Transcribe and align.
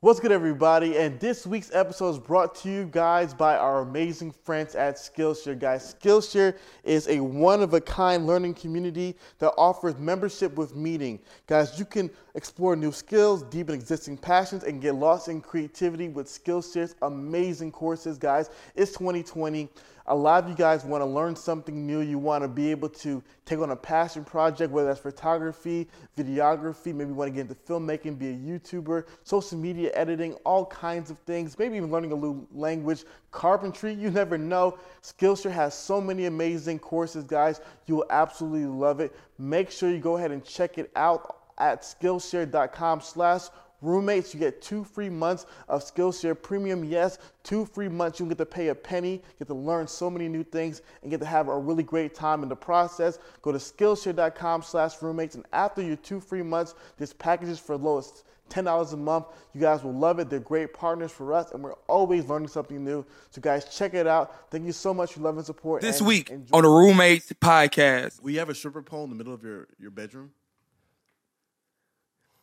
What's 0.00 0.20
good, 0.20 0.30
everybody? 0.30 0.96
And 0.96 1.18
this 1.18 1.44
week's 1.44 1.74
episode 1.74 2.10
is 2.10 2.18
brought 2.20 2.54
to 2.62 2.70
you 2.70 2.84
guys 2.84 3.34
by 3.34 3.56
our 3.56 3.80
amazing 3.80 4.30
friends 4.30 4.76
at 4.76 4.94
Skillshare. 4.94 5.58
Guys, 5.58 5.92
Skillshare 5.92 6.56
is 6.84 7.08
a 7.08 7.18
one 7.18 7.64
of 7.64 7.74
a 7.74 7.80
kind 7.80 8.24
learning 8.24 8.54
community 8.54 9.16
that 9.40 9.52
offers 9.58 9.98
membership 9.98 10.54
with 10.54 10.76
meeting. 10.76 11.18
Guys, 11.48 11.80
you 11.80 11.84
can 11.84 12.12
explore 12.36 12.76
new 12.76 12.92
skills, 12.92 13.42
deepen 13.42 13.74
existing 13.74 14.18
passions, 14.18 14.62
and 14.62 14.80
get 14.80 14.94
lost 14.94 15.26
in 15.26 15.40
creativity 15.40 16.08
with 16.08 16.28
Skillshare's 16.28 16.94
amazing 17.02 17.72
courses. 17.72 18.18
Guys, 18.18 18.50
it's 18.76 18.92
2020. 18.92 19.68
A 20.10 20.14
lot 20.16 20.42
of 20.42 20.48
you 20.48 20.56
guys 20.56 20.86
want 20.86 21.02
to 21.02 21.06
learn 21.06 21.36
something 21.36 21.86
new. 21.86 22.00
You 22.00 22.18
want 22.18 22.42
to 22.42 22.48
be 22.48 22.70
able 22.70 22.88
to 22.88 23.22
take 23.44 23.58
on 23.58 23.70
a 23.70 23.76
passion 23.76 24.24
project, 24.24 24.72
whether 24.72 24.88
that's 24.88 25.00
photography, 25.00 25.86
videography, 26.16 26.94
maybe 26.94 27.10
you 27.10 27.14
want 27.14 27.28
to 27.28 27.34
get 27.34 27.42
into 27.42 27.54
filmmaking, 27.54 28.18
be 28.18 28.30
a 28.30 28.34
YouTuber, 28.34 29.04
social 29.22 29.58
media 29.58 29.90
editing, 29.92 30.32
all 30.46 30.64
kinds 30.64 31.10
of 31.10 31.18
things, 31.20 31.58
maybe 31.58 31.76
even 31.76 31.90
learning 31.90 32.12
a 32.12 32.16
new 32.16 32.46
language, 32.52 33.04
carpentry, 33.32 33.92
you 33.92 34.10
never 34.10 34.38
know. 34.38 34.78
Skillshare 35.02 35.50
has 35.50 35.74
so 35.74 36.00
many 36.00 36.24
amazing 36.24 36.78
courses, 36.78 37.24
guys. 37.24 37.60
You 37.84 37.96
will 37.96 38.06
absolutely 38.08 38.64
love 38.64 39.00
it. 39.00 39.14
Make 39.36 39.70
sure 39.70 39.90
you 39.90 39.98
go 39.98 40.16
ahead 40.16 40.30
and 40.30 40.42
check 40.42 40.78
it 40.78 40.90
out 40.96 41.36
at 41.58 41.82
skillshare.com 41.82 43.02
slash 43.02 43.42
roommates. 43.80 44.34
You 44.34 44.40
get 44.40 44.62
two 44.62 44.84
free 44.84 45.08
months 45.08 45.46
of 45.68 45.82
Skillshare 45.84 46.40
Premium. 46.40 46.84
Yes, 46.84 47.18
two 47.42 47.64
free 47.64 47.88
months. 47.88 48.20
You 48.20 48.26
get 48.26 48.38
to 48.38 48.46
pay 48.46 48.68
a 48.68 48.74
penny, 48.74 49.22
get 49.38 49.48
to 49.48 49.54
learn 49.54 49.86
so 49.86 50.10
many 50.10 50.28
new 50.28 50.44
things, 50.44 50.82
and 51.02 51.10
get 51.10 51.20
to 51.20 51.26
have 51.26 51.48
a 51.48 51.58
really 51.58 51.82
great 51.82 52.14
time 52.14 52.42
in 52.42 52.48
the 52.48 52.56
process. 52.56 53.18
Go 53.42 53.52
to 53.52 53.58
Skillshare.com 53.58 54.62
slash 54.62 55.00
roommates, 55.02 55.34
and 55.34 55.44
after 55.52 55.82
your 55.82 55.96
two 55.96 56.20
free 56.20 56.42
months, 56.42 56.74
this 56.96 57.12
package 57.12 57.48
is 57.48 57.58
for 57.58 57.76
lowest 57.76 58.24
$10 58.50 58.92
a 58.92 58.96
month. 58.96 59.26
You 59.54 59.60
guys 59.60 59.82
will 59.82 59.92
love 59.92 60.18
it. 60.18 60.30
They're 60.30 60.40
great 60.40 60.72
partners 60.72 61.12
for 61.12 61.32
us, 61.32 61.52
and 61.52 61.62
we're 61.62 61.74
always 61.86 62.26
learning 62.26 62.48
something 62.48 62.82
new. 62.82 63.04
So, 63.30 63.40
guys, 63.40 63.64
check 63.76 63.94
it 63.94 64.06
out. 64.06 64.50
Thank 64.50 64.64
you 64.64 64.72
so 64.72 64.94
much 64.94 65.12
for 65.12 65.20
love 65.20 65.36
and 65.36 65.44
support. 65.44 65.82
This 65.82 65.98
and 65.98 66.08
week 66.08 66.30
enjoy- 66.30 66.56
on 66.56 66.62
the 66.62 66.68
Roommates 66.70 67.32
Podcast. 67.34 68.22
We 68.22 68.36
have 68.36 68.48
a 68.48 68.54
stripper 68.54 68.82
pole 68.82 69.04
in 69.04 69.10
the 69.10 69.16
middle 69.16 69.34
of 69.34 69.42
your, 69.42 69.68
your 69.78 69.90
bedroom? 69.90 70.30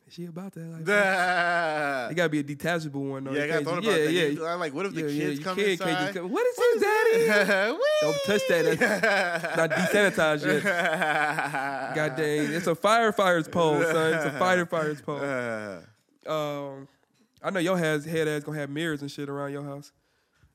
Is 0.08 0.14
she 0.14 0.26
about 0.26 0.54
that? 0.54 0.62
Like, 0.62 0.88
yeah, 0.88 2.10
it 2.10 2.14
gotta 2.14 2.30
be 2.30 2.40
a 2.40 2.44
detachable 2.44 3.04
one 3.06 3.24
though. 3.24 3.32
I 3.32 3.48
got 3.48 3.64
thought 3.64 3.80
about 3.80 3.86
yeah, 3.86 4.06
that. 4.06 4.34
Yeah, 4.34 4.46
I'm 4.46 4.60
like, 4.60 4.74
what 4.74 4.86
if 4.86 4.94
the 4.94 5.02
yeah, 5.02 5.08
yeah, 5.08 5.24
kids 5.26 5.40
you 5.40 5.44
come 5.44 5.56
can't 5.56 5.68
inside? 5.70 6.14
come- 6.14 6.30
what 6.32 6.46
is 6.46 6.56
this, 6.56 6.82
daddy? 6.82 7.26
Don't 8.02 8.18
touch 8.26 8.42
that. 8.50 8.78
That's 8.80 9.58
not 9.58 9.72
desanitized 9.72 10.46
yet. 10.46 11.96
God 11.96 12.16
dang, 12.16 12.54
it's 12.54 12.68
a 12.68 12.76
firefighter's 12.76 13.48
pole, 13.48 13.82
son. 13.82 14.14
It's 14.14 14.26
a 14.26 14.32
firefighter's 14.40 15.02
pole. 15.02 15.82
Um, 16.28 16.88
I 17.44 17.52
know 17.52 17.60
your 17.60 17.78
head 17.78 18.04
head 18.04 18.28
ass 18.28 18.44
gonna 18.44 18.58
have 18.58 18.72
mirrors 18.72 19.02
and 19.02 19.12
shit 19.12 19.30
around 19.30 19.52
your 19.52 19.64
house. 19.64 19.92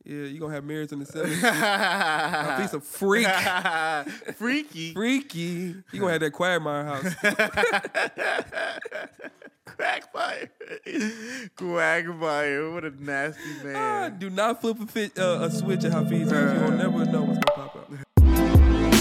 Yeah, 0.05 0.25
you 0.25 0.41
gonna 0.41 0.55
have 0.55 0.65
mirrors 0.65 0.91
in 0.91 0.99
the 0.99 1.07
ceiling. 1.07 1.33
A 1.45 2.57
piece 2.61 2.73
of 2.73 2.83
freak, 2.83 3.29
Freaky. 4.35 4.93
freaky. 4.93 5.77
You 5.93 6.01
gonna 6.01 6.13
have 6.13 6.23
that 6.23 6.33
Quagmire 6.33 6.85
house. 6.85 7.15
Quagmire. 11.57 12.73
What 12.73 12.85
a 12.85 12.91
nasty 13.03 13.41
Ah, 13.61 13.65
man. 13.65 14.19
Do 14.19 14.31
not 14.31 14.61
flip 14.61 14.81
a, 14.81 14.87
fit, 14.87 15.19
uh, 15.19 15.39
a 15.43 15.51
switch 15.51 15.85
at 15.85 15.93
Hafeez 15.93 16.31
house. 16.31 16.61
You'll 16.61 16.71
never 16.79 17.05
know 17.05 17.23
what's 17.23 17.39
gonna 17.39 17.69
pop 17.69 17.77
up. 17.77 19.01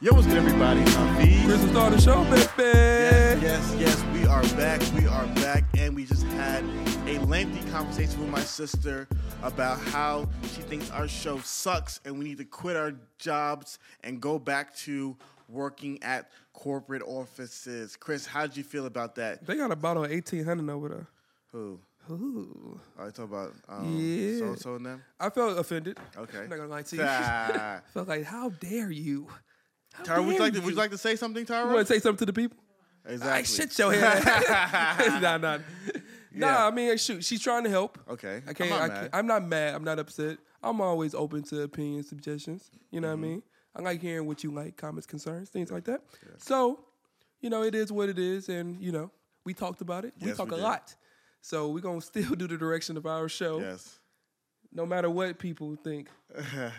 Yo, 0.00 0.12
what's 0.12 0.26
good, 0.26 0.36
everybody? 0.36 0.80
Hafeez. 0.82 1.44
Chris 1.46 1.62
will 1.62 1.68
start 1.70 1.92
the 1.94 2.00
show, 2.00 2.22
baby. 2.24 2.44
Yes, 2.58 3.40
yes, 3.42 3.76
yes. 3.78 4.04
We 4.12 4.26
are 4.26 4.42
back. 4.58 4.82
We 4.94 5.06
are 5.06 5.26
back, 5.36 5.64
and 5.78 5.96
we 5.96 6.04
just 6.04 6.24
had 6.24 6.62
a 7.06 7.18
lengthy 7.20 7.66
conversation 7.70 8.20
with 8.20 8.28
my 8.28 8.40
sister 8.40 9.08
about 9.42 9.78
how 9.80 10.28
she 10.54 10.60
thinks 10.60 10.90
our 10.90 11.08
show 11.08 11.38
sucks, 11.38 12.00
and 12.04 12.18
we 12.18 12.24
need 12.26 12.36
to 12.38 12.44
quit 12.44 12.76
our 12.76 12.92
jobs 13.18 13.78
and 14.02 14.20
go 14.20 14.38
back 14.38 14.76
to 14.76 15.16
working 15.48 16.02
at 16.02 16.30
corporate 16.52 17.02
offices. 17.02 17.96
Chris, 17.96 18.26
how 18.26 18.46
did 18.46 18.56
you 18.56 18.64
feel 18.64 18.86
about 18.86 19.14
that? 19.16 19.46
They 19.46 19.56
got 19.56 19.70
a 19.70 19.76
bottle 19.76 20.04
of 20.04 20.12
eighteen 20.12 20.44
hundred 20.44 20.70
over 20.72 20.88
there. 20.88 21.06
Who? 21.52 21.80
Ooh. 22.10 22.78
I 22.98 23.04
talk 23.10 23.24
about 23.26 23.52
um, 23.68 23.96
Yeah. 23.98 24.38
so 24.38 24.44
and 24.46 24.58
so 24.58 24.74
and 24.74 24.84
them. 24.86 25.02
I 25.18 25.30
felt 25.30 25.58
offended. 25.58 25.98
Okay. 26.16 26.38
I'm 26.40 26.48
not 26.50 26.56
gonna 26.56 26.68
lie 26.68 26.82
to 26.82 26.96
you. 26.96 27.02
Ah. 27.04 27.80
felt 27.94 28.08
like, 28.08 28.24
how 28.24 28.50
dare 28.50 28.90
you? 28.90 29.26
How 29.94 30.04
Tara, 30.04 30.22
would 30.22 30.32
you 30.32 30.38
dare 30.38 30.40
like 30.46 30.52
to, 30.54 30.60
would 30.60 30.70
you 30.70 30.76
like 30.76 30.90
to 30.90 30.98
say 30.98 31.16
something, 31.16 31.46
Tara? 31.46 31.66
You 31.68 31.74
want 31.74 31.86
to 31.86 31.94
say 31.94 32.00
something 32.00 32.18
to 32.18 32.26
the 32.26 32.32
people? 32.34 32.58
exactly. 33.06 33.30
Like, 33.30 33.46
shit 33.46 33.78
your 33.78 33.92
head. 33.92 34.22
nah, 35.22 35.36
nah. 35.38 35.58
Yeah. 35.94 36.00
Nah, 36.40 36.66
I 36.66 36.70
mean, 36.72 36.96
shoot, 36.98 37.24
she's 37.24 37.40
trying 37.40 37.64
to 37.64 37.70
help. 37.70 37.98
Okay. 38.08 38.42
I 38.46 38.52
can't, 38.52 38.72
I'm 38.72 38.88
not 38.88 38.90
I 39.14 39.18
I'm 39.18 39.26
not 39.26 39.46
mad. 39.46 39.74
I'm 39.74 39.84
not 39.84 39.98
upset. 39.98 40.38
I'm 40.62 40.80
always 40.80 41.14
open 41.14 41.42
to 41.44 41.62
opinions, 41.62 42.08
suggestions. 42.08 42.70
You 42.90 43.00
know 43.00 43.08
Mm-hmm. 43.08 43.20
what 43.22 43.26
I 43.26 43.30
mean? 43.30 43.42
I 43.76 43.82
like 43.82 44.00
hearing 44.00 44.26
what 44.26 44.44
you 44.44 44.50
like, 44.52 44.76
comments, 44.76 45.06
concerns, 45.06 45.48
things 45.50 45.70
like 45.72 45.84
that. 45.84 46.02
So, 46.38 46.84
you 47.40 47.50
know, 47.50 47.62
it 47.62 47.74
is 47.74 47.90
what 47.90 48.08
it 48.08 48.18
is. 48.18 48.48
And, 48.48 48.80
you 48.80 48.92
know, 48.92 49.10
we 49.44 49.52
talked 49.54 49.80
about 49.80 50.04
it. 50.04 50.14
we 50.20 50.28
Yes, 50.28 50.36
talk 50.36 50.46
we 50.48 50.54
a 50.54 50.56
did. 50.56 50.62
lot. 50.62 50.94
So 51.42 51.68
we're 51.68 51.80
going 51.80 52.00
to 52.00 52.06
still 52.06 52.34
do 52.34 52.46
the 52.46 52.56
direction 52.56 52.96
of 52.96 53.04
our 53.06 53.28
show, 53.28 53.60
Yes. 53.60 53.98
No 54.74 54.84
matter 54.84 55.08
what 55.08 55.38
people 55.38 55.76
think, 55.82 56.08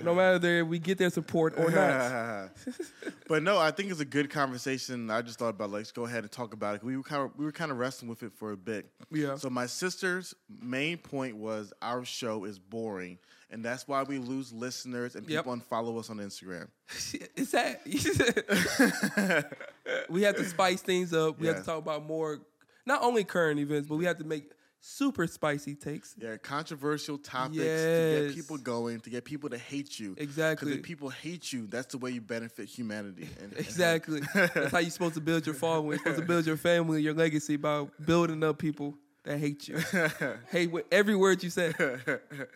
no 0.03 0.13
matter 0.13 0.59
if 0.59 0.67
we 0.67 0.79
get 0.79 0.97
their 0.97 1.09
support 1.09 1.57
or 1.57 1.71
not. 1.71 2.49
but 3.29 3.41
no, 3.41 3.57
I 3.57 3.71
think 3.71 3.89
it's 3.89 4.01
a 4.01 4.05
good 4.05 4.29
conversation. 4.29 5.09
I 5.09 5.21
just 5.21 5.39
thought 5.39 5.49
about 5.49 5.71
let's 5.71 5.93
go 5.93 6.05
ahead 6.05 6.23
and 6.23 6.31
talk 6.31 6.53
about 6.53 6.75
it. 6.75 6.83
We 6.83 6.97
were 6.97 7.03
kind 7.03 7.23
of 7.23 7.31
we 7.37 7.45
were 7.45 7.53
kind 7.53 7.71
of 7.71 7.77
wrestling 7.77 8.09
with 8.09 8.21
it 8.23 8.33
for 8.33 8.51
a 8.51 8.57
bit. 8.57 8.91
Yeah. 9.11 9.37
So 9.37 9.49
my 9.49 9.65
sister's 9.65 10.35
main 10.61 10.97
point 10.97 11.37
was 11.37 11.71
our 11.81 12.03
show 12.03 12.43
is 12.43 12.59
boring, 12.59 13.17
and 13.49 13.63
that's 13.63 13.87
why 13.87 14.03
we 14.03 14.17
lose 14.17 14.51
listeners 14.51 15.15
and 15.15 15.27
Yep. 15.29 15.45
people 15.45 15.57
unfollow 15.57 15.97
us 15.97 16.09
on 16.09 16.17
Instagram. 16.17 16.67
it's 17.35 17.51
that 17.51 17.81
we 20.09 20.23
have 20.23 20.35
to 20.35 20.43
spice 20.43 20.81
things 20.81 21.13
up. 21.13 21.39
We 21.39 21.47
have 21.47 21.57
to 21.57 21.63
talk 21.63 21.79
about 21.79 22.05
more, 22.05 22.41
not 22.85 23.03
only 23.03 23.23
current 23.23 23.59
events, 23.59 23.87
but 23.87 23.95
we 23.95 24.05
have 24.05 24.17
to 24.17 24.25
make 24.25 24.51
super 24.81 25.27
spicy 25.27 25.75
takes. 25.75 26.15
Yeah, 26.17 26.37
controversial 26.37 27.17
topics 27.17 27.57
to 27.57 28.27
get 28.27 28.35
people 28.35 28.57
going, 28.57 28.99
to 29.01 29.09
get 29.09 29.25
people 29.25 29.49
to 29.49 29.57
hate 29.57 29.99
you. 29.99 30.15
Exactly. 30.17 30.67
Because 30.67 30.79
if 30.79 30.85
people 30.85 31.09
hate 31.09 31.51
you, 31.51 31.67
that's 31.67 31.87
the 31.87 31.97
way 31.97 32.11
you 32.11 32.21
benefit 32.21 32.67
humanity. 32.67 33.27
And, 33.41 33.51
and 33.53 33.59
Exactly. 33.59 34.21
That's 34.33 34.71
how 34.71 34.79
you're 34.79 34.89
supposed 34.89 35.15
to 35.15 35.21
build 35.21 35.45
your 35.45 35.55
following. 35.55 35.91
You're 35.91 35.97
supposed 35.99 36.19
to 36.19 36.25
build 36.25 36.45
your 36.45 36.57
family, 36.57 37.01
your 37.01 37.13
legacy 37.13 37.57
by 37.57 37.85
building 38.05 38.43
up 38.43 38.57
people 38.57 38.95
that 39.23 39.39
hate 39.39 39.67
you. 39.67 39.77
hate 40.51 40.71
with 40.71 40.85
every 40.91 41.15
word 41.15 41.43
you 41.43 41.49
say. 41.49 41.73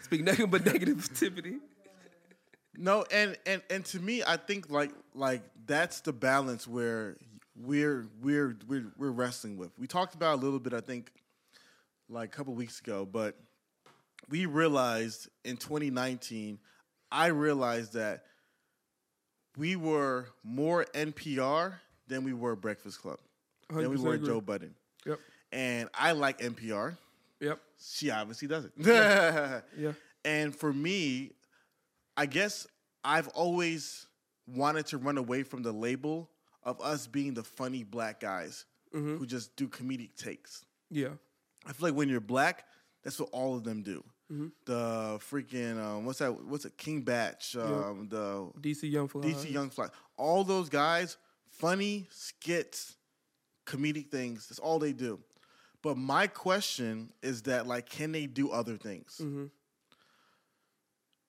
Speak 0.02 0.24
nothing 0.24 0.48
but 0.48 0.64
negativity. 0.64 1.60
No, 2.78 3.06
and 3.12 3.38
and 3.46 3.62
and 3.70 3.84
to 3.86 4.00
me, 4.00 4.24
I 4.26 4.38
think 4.38 4.70
like 4.70 4.92
like 5.14 5.42
that's 5.66 6.00
the 6.02 6.14
balance 6.14 6.66
where 6.68 7.18
we're 7.56 8.08
we're 8.22 8.56
we're 8.68 8.94
we're 8.98 9.12
wrestling 9.12 9.58
with. 9.58 9.72
We 9.78 9.86
talked 9.86 10.16
about 10.16 10.40
a 10.40 10.42
little 10.42 10.60
bit, 10.60 10.74
I 10.74 10.80
think, 10.80 11.12
like 12.10 12.30
a 12.34 12.36
couple 12.38 12.54
weeks 12.54 12.80
ago, 12.80 13.06
but 13.10 13.36
we 14.30 14.46
realized 14.46 15.30
in 15.46 15.58
2019, 15.58 16.60
I 17.12 17.28
realized 17.28 17.94
that 17.94 18.24
we 19.58 19.76
were 19.76 20.28
more 20.44 20.86
NPR 20.94 21.74
than 22.08 22.24
we 22.24 22.34
were 22.34 22.56
Breakfast 22.56 23.02
Club, 23.02 23.20
than 23.70 23.90
we 23.90 23.98
were 23.98 24.14
agree. 24.16 24.28
Joe 24.28 24.42
Budden, 24.42 24.76
Yep. 25.06 25.20
and 25.52 25.90
I 25.94 26.12
like 26.14 26.40
NPR. 26.40 26.98
Yep. 27.40 27.60
She 27.82 28.10
obviously 28.12 28.48
doesn't. 28.48 28.74
Yeah. 28.86 29.62
And 30.26 30.54
for 30.54 30.74
me, 30.74 31.32
I 32.18 32.26
guess 32.26 32.68
I've 33.06 33.30
always 33.30 34.06
wanted 34.46 34.86
to 34.88 34.98
run 34.98 35.18
away 35.18 35.44
from 35.44 35.64
the 35.64 35.72
label 35.72 36.30
of 36.64 36.82
us 36.82 37.08
being 37.08 37.34
the 37.34 37.44
funny 37.44 37.84
black 37.84 38.20
guys 38.20 38.66
who 38.92 39.26
just 39.26 39.56
do 39.56 39.68
comedic 39.70 40.16
takes. 40.16 40.66
Yeah. 40.90 41.10
I 41.66 41.74
feel 41.74 41.90
like 41.90 41.98
when 41.98 42.10
you're 42.10 42.20
black, 42.22 42.66
that's 43.04 43.20
what 43.20 43.30
all 43.32 43.56
of 43.56 43.64
them 43.64 43.82
do. 43.84 44.04
The 44.66 45.20
freaking 45.32 45.84
um, 45.84 46.06
what's 46.06 46.20
that? 46.20 46.32
What's 46.32 46.64
it? 46.66 46.78
King 46.78 47.02
Bach, 47.02 47.42
um, 47.56 48.08
the 48.10 48.52
DC 48.62 48.90
Young 48.92 49.08
Fly. 49.08 49.22
DC 49.24 49.52
Young 49.52 49.72
Fly, 49.72 49.88
all 50.18 50.44
those 50.44 50.70
guys, 50.70 51.18
funny 51.50 52.08
skits, 52.12 52.96
comedic 53.66 54.12
things. 54.12 54.48
That's 54.48 54.60
all 54.60 54.78
they 54.78 54.94
do. 54.94 55.20
But 55.82 55.98
my 55.98 56.28
question 56.28 57.12
is 57.24 57.44
that 57.44 57.66
like, 57.66 57.90
can 57.90 58.12
they 58.12 58.28
do 58.28 58.52
other 58.52 58.78
things? 58.78 59.20
Mm-hmm. 59.20 59.46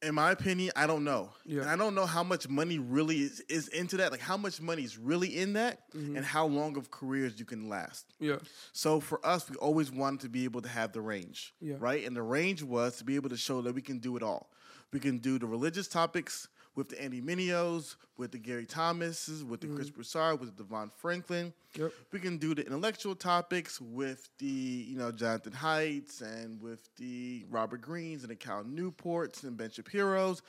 In 0.03 0.15
my 0.15 0.31
opinion, 0.31 0.73
I 0.77 0.87
don't 0.87 1.05
know. 1.05 1.29
Yeah. 1.45 1.61
And 1.61 1.71
I 1.71 1.77
don't 1.77 1.95
know 1.95 2.07
how 2.07 2.23
much 2.23 2.49
money 2.49 2.79
really 2.79 3.19
is, 3.19 3.41
is 3.51 3.69
into 3.69 3.99
that. 3.99 4.11
Like 4.11 4.21
how 4.23 4.37
much 4.39 4.59
money 4.61 4.83
is 4.83 4.97
really 4.97 5.37
in 5.37 5.53
that, 5.55 5.81
Mm-hmm. 5.95 6.17
and 6.17 6.25
how 6.25 6.47
long 6.47 6.77
of 6.79 6.91
careers 6.91 7.39
you 7.39 7.45
can 7.45 7.69
last. 7.69 8.07
Yeah. 8.19 8.37
So 8.73 9.01
for 9.01 9.25
us, 9.27 9.51
we 9.51 9.57
always 9.57 9.91
wanted 9.93 10.21
to 10.21 10.29
be 10.29 10.45
able 10.45 10.63
to 10.63 10.69
have 10.69 10.93
the 10.93 11.01
range, 11.03 11.53
Yeah. 11.61 11.75
right? 11.79 12.07
And 12.07 12.17
the 12.17 12.23
range 12.23 12.63
was 12.63 12.97
to 12.99 13.05
be 13.05 13.17
able 13.17 13.29
to 13.31 13.37
show 13.37 13.61
that 13.63 13.75
we 13.75 13.83
can 13.83 13.99
do 13.99 14.17
it 14.17 14.23
all. 14.23 14.51
We 14.93 15.01
can 15.01 15.19
do 15.19 15.39
the 15.39 15.47
religious 15.47 15.87
topics 15.89 16.49
with 16.81 16.89
the 16.89 17.03
Andy 17.03 17.21
Mineos, 17.21 17.97
with 18.17 18.33
the 18.33 18.39
Gary 18.39 18.65
Thomases, 18.65 19.45
with 19.45 19.61
the 19.61 19.67
Chris 19.67 19.91
mm. 19.91 19.97
Broussard, 19.97 20.41
with 20.41 20.57
the 20.57 20.65
DeVon 20.65 20.91
Franklin. 20.91 21.53
Yep. 21.75 21.93
We 22.11 22.21
can 22.21 22.39
do 22.39 22.55
the 22.55 22.65
intellectual 22.65 23.15
topics 23.15 23.79
with 23.83 24.31
the 24.39 24.47
you 24.47 24.97
know 24.97 25.13
Jonathan 25.13 25.53
Haidts 25.53 26.23
and 26.23 26.59
with 26.59 26.89
the 26.97 27.45
Robert 27.51 27.83
Greenes 27.83 28.23
and 28.23 28.31
the 28.31 28.35
Cal 28.35 28.65
Newports 28.65 29.43
and 29.45 29.59
Ben 29.59 29.69
Shapiro's, 29.69 30.41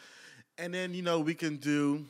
and 0.58 0.74
then 0.74 0.94
you 0.94 1.02
know 1.02 1.20
we 1.20 1.34
can 1.34 1.58
do 1.58 2.06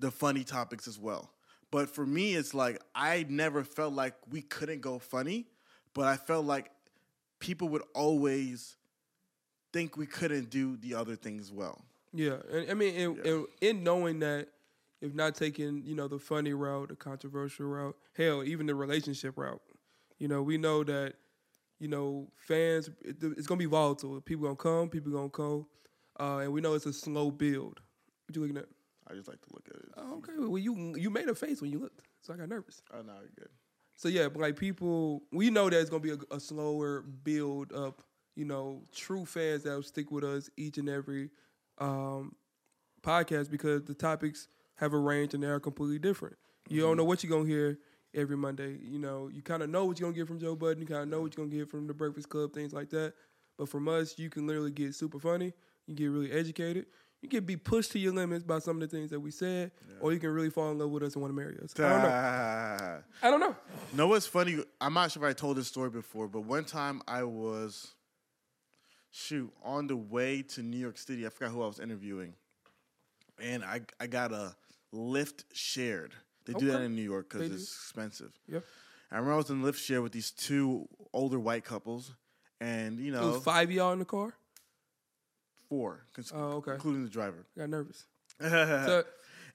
the 0.00 0.10
funny 0.10 0.42
topics 0.42 0.88
as 0.88 0.98
well. 0.98 1.30
But 1.70 1.88
for 1.90 2.04
me, 2.04 2.34
it's 2.34 2.54
like 2.54 2.82
I 2.92 3.24
never 3.28 3.62
felt 3.62 3.94
like 3.94 4.14
we 4.28 4.42
couldn't 4.42 4.80
go 4.80 4.98
funny, 4.98 5.46
but 5.94 6.06
I 6.06 6.16
felt 6.16 6.44
like 6.44 6.72
people 7.38 7.68
would 7.68 7.84
always 7.94 8.74
think 9.72 9.96
we 9.96 10.06
couldn't 10.06 10.50
do 10.50 10.76
the 10.76 10.96
other 10.96 11.14
things 11.14 11.52
well. 11.52 11.84
Yeah, 12.12 12.36
and 12.50 12.70
I 12.70 12.74
mean, 12.74 12.94
in, 12.94 13.18
in, 13.24 13.46
in 13.60 13.84
knowing 13.84 14.20
that, 14.20 14.48
if 15.00 15.14
not 15.14 15.34
taking 15.34 15.82
you 15.84 15.94
know 15.94 16.08
the 16.08 16.18
funny 16.18 16.52
route, 16.52 16.88
the 16.88 16.96
controversial 16.96 17.66
route, 17.66 17.96
hell, 18.16 18.42
even 18.42 18.66
the 18.66 18.74
relationship 18.74 19.36
route, 19.36 19.60
you 20.18 20.26
know, 20.26 20.42
we 20.42 20.58
know 20.58 20.82
that, 20.84 21.14
you 21.78 21.88
know, 21.88 22.28
fans, 22.36 22.88
it, 23.02 23.16
it's 23.22 23.46
gonna 23.46 23.58
be 23.58 23.66
volatile. 23.66 24.20
People 24.22 24.44
gonna 24.44 24.56
come, 24.56 24.88
people 24.88 25.12
gonna 25.12 25.28
go, 25.28 25.68
uh, 26.18 26.38
and 26.38 26.52
we 26.52 26.60
know 26.60 26.74
it's 26.74 26.86
a 26.86 26.92
slow 26.92 27.30
build. 27.30 27.80
What 28.26 28.36
you 28.36 28.42
looking 28.42 28.56
at? 28.58 28.66
I 29.10 29.14
just 29.14 29.28
like 29.28 29.40
to 29.42 29.48
look 29.52 29.68
at 29.68 29.76
it. 29.76 29.88
Oh, 29.96 30.16
okay, 30.18 30.32
well 30.38 30.58
you 30.58 30.96
you 30.96 31.10
made 31.10 31.28
a 31.28 31.34
face 31.34 31.60
when 31.60 31.70
you 31.70 31.78
looked, 31.78 32.00
so 32.22 32.34
I 32.34 32.36
got 32.36 32.48
nervous. 32.48 32.82
Oh 32.92 33.02
no, 33.02 33.14
you're 33.20 33.30
good. 33.38 33.48
So 33.96 34.08
yeah, 34.08 34.28
but 34.28 34.40
like 34.40 34.56
people, 34.56 35.22
we 35.32 35.50
know 35.50 35.68
that 35.70 35.80
it's 35.80 35.90
gonna 35.90 36.02
be 36.02 36.12
a, 36.12 36.18
a 36.34 36.40
slower 36.40 37.02
build 37.02 37.72
up. 37.72 38.02
You 38.34 38.44
know, 38.44 38.82
true 38.94 39.24
fans 39.26 39.64
that 39.64 39.74
will 39.74 39.82
stick 39.82 40.10
with 40.12 40.24
us 40.24 40.48
each 40.56 40.78
and 40.78 40.88
every 40.88 41.30
um, 41.78 42.34
podcast 43.02 43.50
because 43.50 43.84
the 43.84 43.94
topics 43.94 44.48
have 44.76 44.92
a 44.92 44.98
range 44.98 45.34
and 45.34 45.42
they 45.42 45.48
are 45.48 45.60
completely 45.60 45.98
different. 45.98 46.36
You 46.68 46.82
don't 46.82 46.96
know 46.96 47.04
what 47.04 47.22
you're 47.22 47.30
gonna 47.30 47.48
hear 47.48 47.78
every 48.14 48.36
Monday. 48.36 48.78
You 48.82 48.98
know, 48.98 49.28
you 49.32 49.42
kind 49.42 49.62
of 49.62 49.70
know 49.70 49.84
what 49.86 49.98
you're 49.98 50.08
gonna 50.08 50.18
get 50.18 50.28
from 50.28 50.38
Joe 50.38 50.54
Budden. 50.54 50.80
You 50.80 50.86
kind 50.86 51.02
of 51.02 51.08
know 51.08 51.22
what 51.22 51.36
you're 51.36 51.46
gonna 51.46 51.56
get 51.56 51.68
from 51.68 51.86
the 51.86 51.94
Breakfast 51.94 52.28
Club, 52.28 52.52
things 52.52 52.72
like 52.72 52.90
that. 52.90 53.14
But 53.56 53.68
from 53.68 53.88
us, 53.88 54.18
you 54.18 54.30
can 54.30 54.46
literally 54.46 54.70
get 54.70 54.94
super 54.94 55.18
funny. 55.18 55.52
You 55.86 55.94
get 55.94 56.06
really 56.06 56.30
educated. 56.30 56.86
You 57.22 57.28
can 57.28 57.44
be 57.44 57.56
pushed 57.56 57.90
to 57.92 57.98
your 57.98 58.12
limits 58.12 58.44
by 58.44 58.60
some 58.60 58.80
of 58.80 58.88
the 58.88 58.96
things 58.96 59.10
that 59.10 59.18
we 59.18 59.32
said, 59.32 59.72
or 60.00 60.12
you 60.12 60.20
can 60.20 60.30
really 60.30 60.50
fall 60.50 60.70
in 60.70 60.78
love 60.78 60.90
with 60.90 61.02
us 61.02 61.14
and 61.14 61.22
want 61.22 61.34
to 61.34 61.36
marry 61.36 61.58
us. 61.60 61.74
I 61.76 61.82
don't 61.82 62.02
know. 62.02 62.08
I 63.22 63.30
don't 63.30 63.40
know. 63.40 63.56
know 63.92 64.06
what's 64.06 64.26
funny? 64.26 64.62
I'm 64.80 64.94
not 64.94 65.10
sure 65.10 65.24
if 65.24 65.28
I 65.28 65.32
told 65.32 65.56
this 65.56 65.66
story 65.66 65.90
before, 65.90 66.28
but 66.28 66.42
one 66.42 66.64
time 66.64 67.02
I 67.08 67.24
was 67.24 67.94
shoot 69.10 69.52
on 69.64 69.86
the 69.86 69.96
way 69.96 70.42
to 70.42 70.62
New 70.62 70.76
York 70.78 70.98
City. 70.98 71.26
I 71.26 71.30
forgot 71.30 71.52
who 71.52 71.62
I 71.62 71.66
was 71.66 71.80
interviewing, 71.80 72.34
and 73.40 73.64
I 73.64 73.82
I 74.00 74.06
got 74.06 74.32
a 74.32 74.54
Lyft 74.94 75.44
shared. 75.52 76.12
They 76.46 76.54
do 76.54 76.66
that 76.72 76.80
in 76.82 76.94
New 76.94 77.02
York 77.02 77.28
because 77.30 77.50
it's 77.50 77.64
expensive. 77.64 78.32
Yep. 78.48 78.64
I 79.10 79.16
remember 79.16 79.34
I 79.34 79.36
was 79.36 79.50
in 79.50 79.62
Lyft 79.62 79.76
share 79.76 80.00
with 80.02 80.12
these 80.12 80.30
two 80.30 80.88
older 81.12 81.38
white 81.38 81.64
couples, 81.64 82.12
and 82.60 82.98
you 82.98 83.12
know 83.12 83.32
was 83.32 83.42
five 83.44 83.68
of 83.68 83.74
y'all 83.74 83.92
in 83.92 83.98
the 83.98 84.04
car. 84.04 84.34
four, 85.68 86.04
cons- 86.14 86.32
Oh, 86.34 86.56
okay. 86.58 86.72
including 86.72 87.04
the 87.04 87.10
driver. 87.10 87.44
I 87.56 87.60
got 87.60 87.70
nervous. 87.70 88.06
So, 88.40 89.04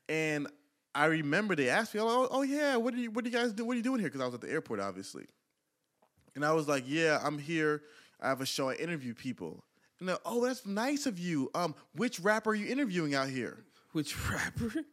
and 0.10 0.48
I 0.94 1.06
remember 1.06 1.56
they 1.56 1.70
asked 1.70 1.94
me, 1.96 2.02
"Oh, 2.02 2.28
oh 2.30 2.42
yeah, 2.42 2.76
what 2.76 2.94
do 2.94 3.00
you 3.02 3.10
what 3.12 3.24
do 3.24 3.30
you 3.32 3.36
guys 3.38 3.54
do? 3.54 3.64
What 3.66 3.74
are 3.74 3.78
you 3.78 3.84
doing 3.84 4.00
here?" 4.00 4.10
Because 4.10 4.22
I 4.22 4.26
was 4.26 4.34
at 4.36 4.42
the 4.42 4.52
airport, 4.52 4.80
obviously. 4.80 5.26
And 6.36 6.44
I 6.46 6.52
was 6.52 6.68
like, 6.68 6.84
"Yeah, 6.86 7.20
I'm 7.24 7.38
here. 7.40 7.82
I 8.24 8.30
have 8.30 8.42
a 8.42 8.46
show. 8.46 8.70
I 8.70 8.76
interview 8.76 9.14
people." 9.14 9.64
And 10.00 10.10
they're, 10.10 10.18
"Oh, 10.26 10.46
that's 10.46 10.66
nice 10.66 11.06
of 11.06 11.20
you. 11.20 11.52
Um, 11.54 11.76
which 11.94 12.20
rapper 12.20 12.52
are 12.52 12.56
you 12.56 12.68
interviewing 12.68 13.14
out 13.14 13.30
here?" 13.30 13.66
which 13.94 14.16
rapper? 14.30 14.74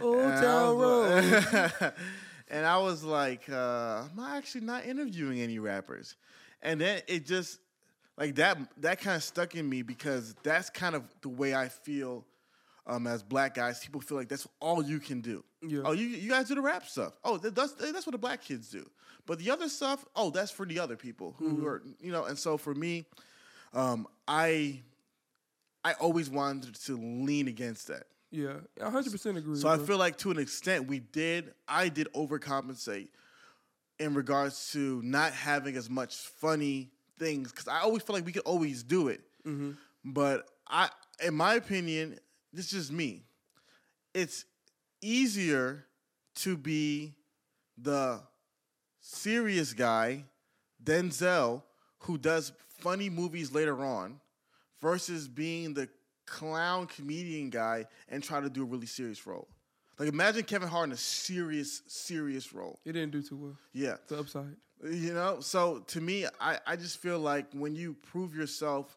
Old 0.00 0.20
Town 0.20 0.76
Road. 0.76 1.24
and 2.48 2.66
I 2.66 2.76
was 2.78 3.02
like, 3.02 3.48
uh, 3.48 4.02
"I'm 4.12 4.18
actually 4.18 4.62
not 4.62 4.84
interviewing 4.84 5.40
any 5.40 5.58
rappers." 5.58 6.16
And 6.60 6.78
then 6.80 7.00
it 7.06 7.24
just 7.24 7.60
like 8.18 8.34
that 8.34 8.58
that 8.78 9.00
kind 9.00 9.16
of 9.16 9.22
stuck 9.22 9.54
in 9.54 9.66
me 9.68 9.82
because 9.82 10.34
that's 10.42 10.68
kind 10.68 10.94
of 10.94 11.04
the 11.22 11.28
way 11.30 11.54
I 11.54 11.68
feel 11.68 12.26
um, 12.86 13.06
as 13.06 13.22
black 13.22 13.54
guys. 13.54 13.80
People 13.80 14.00
feel 14.00 14.16
like 14.16 14.28
that's 14.28 14.46
all 14.60 14.82
you 14.82 15.00
can 15.00 15.20
do. 15.20 15.44
Yeah. 15.62 15.82
Oh, 15.84 15.92
you 15.92 16.06
you 16.06 16.30
guys 16.30 16.48
do 16.48 16.54
the 16.54 16.62
rap 16.62 16.86
stuff. 16.86 17.14
Oh, 17.24 17.36
that's 17.36 17.72
that's 17.72 18.06
what 18.06 18.12
the 18.12 18.18
black 18.18 18.42
kids 18.42 18.70
do. 18.70 18.88
But 19.26 19.38
the 19.38 19.50
other 19.50 19.68
stuff, 19.68 20.04
oh, 20.16 20.30
that's 20.30 20.50
for 20.50 20.66
the 20.66 20.78
other 20.80 20.96
people 20.96 21.34
who 21.38 21.66
are 21.66 21.82
you 22.00 22.12
know. 22.12 22.24
And 22.24 22.38
so 22.38 22.56
for 22.56 22.74
me, 22.74 23.04
um, 23.72 24.06
I 24.26 24.80
I 25.84 25.92
always 25.94 26.30
wanted 26.30 26.74
to 26.86 26.96
lean 26.96 27.48
against 27.48 27.88
that. 27.88 28.04
Yeah, 28.30 28.54
I 28.82 28.90
hundred 28.90 29.12
percent 29.12 29.38
agree. 29.38 29.56
So 29.56 29.68
I 29.68 29.78
feel 29.78 29.98
like 29.98 30.16
to 30.18 30.30
an 30.30 30.38
extent 30.38 30.86
we 30.86 31.00
did 31.00 31.52
I 31.68 31.88
did 31.88 32.08
overcompensate 32.14 33.08
in 33.98 34.14
regards 34.14 34.72
to 34.72 35.00
not 35.02 35.32
having 35.32 35.76
as 35.76 35.90
much 35.90 36.16
funny 36.16 36.90
things 37.18 37.50
because 37.50 37.68
I 37.68 37.80
always 37.80 38.02
feel 38.02 38.16
like 38.16 38.24
we 38.24 38.32
could 38.32 38.42
always 38.42 38.82
do 38.82 39.08
it. 39.08 39.20
Mm-hmm. 39.46 39.72
But 40.04 40.48
I, 40.66 40.88
in 41.24 41.34
my 41.34 41.54
opinion, 41.54 42.18
this 42.52 42.66
is 42.66 42.72
just 42.72 42.92
me. 42.92 43.24
It's 44.14 44.44
easier 45.00 45.86
to 46.36 46.56
be 46.56 47.14
the 47.78 48.20
serious 49.00 49.72
guy, 49.72 50.24
Denzel, 50.82 51.62
who 52.00 52.18
does 52.18 52.52
funny 52.78 53.10
movies 53.10 53.52
later 53.52 53.84
on, 53.84 54.20
versus 54.80 55.28
being 55.28 55.74
the 55.74 55.88
clown 56.26 56.86
comedian 56.86 57.50
guy 57.50 57.84
and 58.08 58.22
try 58.22 58.40
to 58.40 58.48
do 58.48 58.62
a 58.62 58.66
really 58.66 58.86
serious 58.86 59.26
role. 59.26 59.48
Like 59.98 60.08
imagine 60.08 60.44
Kevin 60.44 60.68
Hart 60.68 60.88
in 60.88 60.92
a 60.92 60.96
serious, 60.96 61.82
serious 61.86 62.54
role. 62.54 62.78
it 62.86 62.92
didn't 62.92 63.10
do 63.10 63.20
too 63.22 63.36
well. 63.36 63.56
Yeah. 63.74 63.94
It's 63.94 64.06
the 64.08 64.18
upside. 64.18 64.56
You 64.82 65.12
know, 65.12 65.40
so 65.40 65.80
to 65.88 66.00
me, 66.00 66.26
I, 66.40 66.58
I 66.66 66.76
just 66.76 66.98
feel 67.02 67.18
like 67.18 67.46
when 67.52 67.74
you 67.74 67.92
prove 67.92 68.34
yourself 68.34 68.96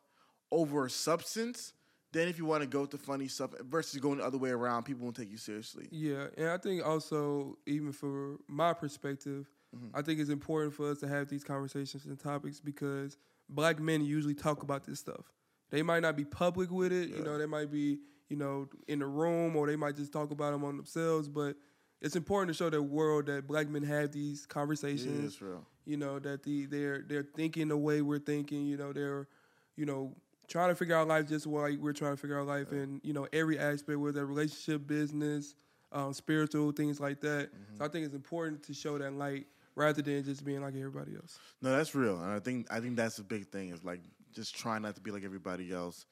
over 0.49 0.87
substance, 0.87 1.73
then 2.13 2.27
if 2.29 2.37
you 2.37 2.45
want 2.45 2.61
to 2.61 2.67
go 2.67 2.81
with 2.81 2.91
the 2.91 2.97
funny 2.97 3.27
stuff 3.27 3.51
versus 3.69 3.99
going 3.99 4.19
the 4.19 4.23
other 4.25 4.37
way 4.37 4.51
around, 4.51 4.83
people 4.83 5.03
won't 5.03 5.15
take 5.15 5.29
you 5.31 5.37
seriously. 5.37 5.87
Yeah, 5.91 6.27
and 6.37 6.47
I 6.49 6.57
think 6.57 6.85
also 6.85 7.57
even 7.65 7.91
for 7.91 8.37
my 8.47 8.73
perspective, 8.73 9.47
Mm-hmm. 9.75 9.97
I 9.97 10.03
think 10.03 10.19
it's 10.19 10.29
important 10.29 10.71
for 10.75 10.91
us 10.91 10.99
to 10.99 11.07
have 11.07 11.29
these 11.29 11.43
conversations 11.43 12.05
and 12.05 12.19
topics 12.19 12.59
because 12.59 13.17
black 13.49 13.79
men 13.79 14.05
usually 14.05 14.35
talk 14.35 14.61
about 14.61 14.83
this 14.83 14.99
stuff. 14.99 15.33
They 15.71 15.81
might 15.81 16.03
not 16.03 16.15
be 16.15 16.25
public 16.25 16.69
with 16.69 16.91
it, 16.93 17.09
you 17.09 17.23
know, 17.23 17.39
they 17.39 17.47
might 17.47 17.71
be, 17.71 17.97
you 18.29 18.37
know, 18.37 18.69
in 18.87 18.99
the 18.99 19.07
room 19.07 19.55
or 19.55 19.65
they 19.65 19.75
might 19.75 19.95
just 19.95 20.13
talk 20.13 20.29
about 20.29 20.51
them 20.51 20.63
on 20.63 20.77
themselves, 20.77 21.27
but 21.27 21.55
it's 22.03 22.15
important 22.15 22.49
to 22.49 22.53
show 22.63 22.69
the 22.69 22.83
world 22.83 23.25
that 23.25 23.47
black 23.47 23.67
men 23.67 23.81
have 23.81 24.11
these 24.11 24.41
Yeah, 24.47 24.53
conversations. 24.53 25.41
real. 25.41 25.65
you 25.85 25.97
know 25.97 26.19
that 26.19 26.43
the 26.43 26.67
they're 26.67 27.01
they're 27.07 27.23
thinking 27.35 27.69
the 27.69 27.77
way 27.77 28.03
we're 28.03 28.19
thinking 28.19 28.67
you 28.67 28.77
know 28.77 28.93
they're 28.93 29.27
you 29.75 29.87
know 29.87 30.15
trying 30.47 30.69
to 30.69 30.75
figure 30.75 30.95
out 30.95 31.07
life 31.07 31.27
just 31.27 31.45
like 31.45 31.79
we're 31.79 31.93
trying 31.93 32.13
to 32.13 32.17
figure 32.17 32.39
out 32.39 32.47
life 32.47 32.71
in 32.71 32.99
you 33.03 33.13
know 33.13 33.27
every 33.33 33.57
aspect 33.57 33.97
whether 33.99 34.25
relationship 34.25 34.85
business 34.87 35.55
um, 35.91 36.13
spiritual 36.13 36.71
things 36.71 36.99
like 36.99 37.21
that. 37.21 37.49
So 37.77 37.85
i 37.85 37.87
think 37.87 38.05
it's 38.05 38.15
important 38.15 38.63
to 38.63 38.73
show 38.73 38.97
that 38.97 39.13
light 39.13 39.45
rather 39.75 40.01
than 40.01 40.23
just 40.23 40.43
being 40.43 40.61
like 40.61 40.75
everybody 40.75 41.15
else. 41.15 41.39
No, 41.61 41.75
that's 41.75 41.95
real, 41.95 42.21
and 42.21 42.31
I 42.31 42.39
think 42.39 42.67
I 42.71 42.79
think 42.79 42.95
that's 42.95 43.15
the 43.15 43.23
big 43.23 43.47
thing 43.47 43.69
is 43.69 43.83
like 43.83 44.01
just 44.33 44.55
trying 44.55 44.81
not 44.81 44.95
to 44.95 45.01
be 45.01 45.11
like 45.11 45.23
everybody 45.23 45.71
else. 45.71 46.05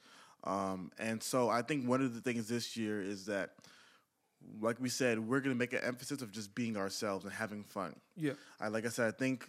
Um, 0.44 0.92
and 0.98 1.22
so 1.22 1.50
I 1.50 1.62
think 1.62 1.88
one 1.88 2.02
of 2.02 2.16
the 2.16 2.22
things 2.22 2.48
this 2.48 2.76
year 2.76 3.02
is 3.02 3.26
that, 3.28 3.52
like 4.60 4.80
we 4.80 4.90
said, 4.90 5.20
we're 5.20 5.40
gonna 5.40 5.56
make 5.56 5.74
an 5.74 5.82
emphasis 5.84 6.22
of 6.22 6.32
just 6.32 6.56
being 6.56 6.78
ourselves 6.78 7.26
and 7.26 7.34
having 7.34 7.64
fun. 7.64 7.96
yeah. 8.16 8.34
I 8.60 8.70
like 8.70 8.86
I 8.86 8.90
said, 8.90 9.08
I 9.08 9.12
think 9.12 9.48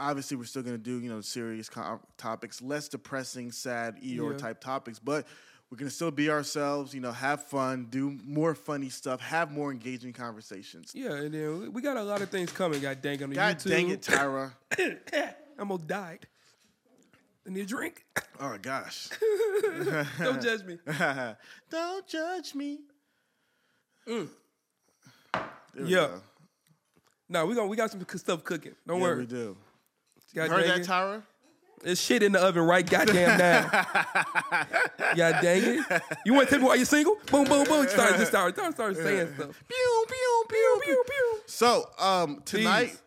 obviously 0.00 0.36
we're 0.36 0.44
still 0.44 0.62
gonna 0.62 0.78
do 0.78 0.98
you 1.00 1.08
know 1.10 1.20
serious 1.20 1.70
topics, 2.16 2.60
less 2.62 2.88
depressing, 2.88 3.52
sad 3.52 4.02
Eeyore 4.02 4.32
Yeah. 4.32 4.38
type 4.38 4.60
topics, 4.60 4.98
but 4.98 5.26
we're 5.70 5.76
gonna 5.78 5.90
still 5.90 6.10
be 6.10 6.30
ourselves. 6.30 6.92
You 6.94 7.00
know, 7.00 7.12
have 7.12 7.44
fun, 7.44 7.86
do 7.90 8.18
more 8.24 8.54
funny 8.54 8.88
stuff, 8.88 9.20
have 9.20 9.52
more 9.52 9.70
engaging 9.70 10.12
conversations. 10.12 10.92
yeah 10.94 11.12
and 11.12 11.32
then 11.34 11.72
we- 11.72 11.82
got 11.82 11.96
a 11.96 12.02
lot 12.02 12.22
of 12.22 12.28
things 12.30 12.50
coming 12.52 12.80
god 12.80 13.00
dang 13.02 13.18
the 13.18 13.26
God 13.28 13.58
youtube 13.58 13.68
dang 13.70 13.90
it, 13.90 14.02
Tyra! 14.02 14.52
i 14.78 15.34
almost 15.58 15.86
died 15.86 16.26
i 17.46 17.50
need 17.50 17.60
a 17.62 17.66
drink 17.66 18.04
oh 18.40 18.56
gosh, 18.60 19.08
don't 20.18 20.42
judge 20.42 20.64
me 20.64 20.78
don't 21.70 22.06
judge 22.06 22.54
me. 22.54 22.78
Mm. 24.08 24.28
We 25.78 25.84
Yeah. 25.84 26.06
go. 26.08 26.20
no 27.28 27.46
we 27.46 27.54
gonna 27.54 27.68
we 27.68 27.76
got 27.76 27.90
some 27.90 28.04
stuff 28.16 28.42
cooking 28.44 28.74
don't 28.86 28.98
yeah, 28.98 29.02
worry 29.02 29.18
we 29.18 29.26
do. 29.26 29.56
God 30.34 30.50
Heard 30.50 30.64
that, 30.68 30.80
it. 30.80 30.86
Tyra? 30.86 31.22
There's 31.82 32.00
shit 32.00 32.22
in 32.22 32.32
the 32.32 32.40
oven 32.40 32.62
right 32.62 32.88
goddamn 32.88 33.38
now. 33.38 33.68
God 35.16 35.38
dang 35.42 35.62
it. 35.80 36.02
You 36.26 36.34
want 36.34 36.48
to 36.48 36.54
tell 36.54 36.60
me 36.60 36.66
why 36.66 36.74
you're 36.74 36.84
single? 36.84 37.16
Boom, 37.30 37.44
boom, 37.46 37.64
boom. 37.64 37.88
Start, 37.88 38.16
just 38.16 38.26
start, 38.28 38.54
start, 38.54 38.74
start 38.74 38.96
saying 38.96 39.32
stuff. 39.34 39.64
Pew 39.66 40.04
pew 40.08 40.44
pew 40.48 40.80
pew 40.84 41.04
Pew. 41.06 41.40
So 41.46 41.88
um, 41.98 42.42
tonight 42.44 42.90
Jeez. 42.90 43.00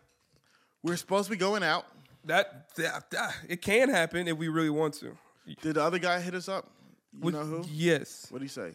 we're 0.82 0.96
supposed 0.96 1.26
to 1.26 1.30
be 1.30 1.36
going 1.36 1.62
out. 1.62 1.86
That, 2.24 2.74
that, 2.76 3.10
that- 3.12 3.34
it 3.48 3.62
can 3.62 3.90
happen 3.90 4.26
if 4.26 4.36
we 4.38 4.48
really 4.48 4.70
want 4.70 4.94
to. 4.94 5.16
Did 5.62 5.74
the 5.74 5.82
other 5.82 5.98
guy 6.00 6.20
hit 6.20 6.34
us 6.34 6.48
up? 6.48 6.68
You 7.22 7.30
know 7.30 7.44
who? 7.44 7.64
Yes. 7.70 8.26
What 8.30 8.40
did 8.40 8.46
he 8.46 8.48
say? 8.48 8.72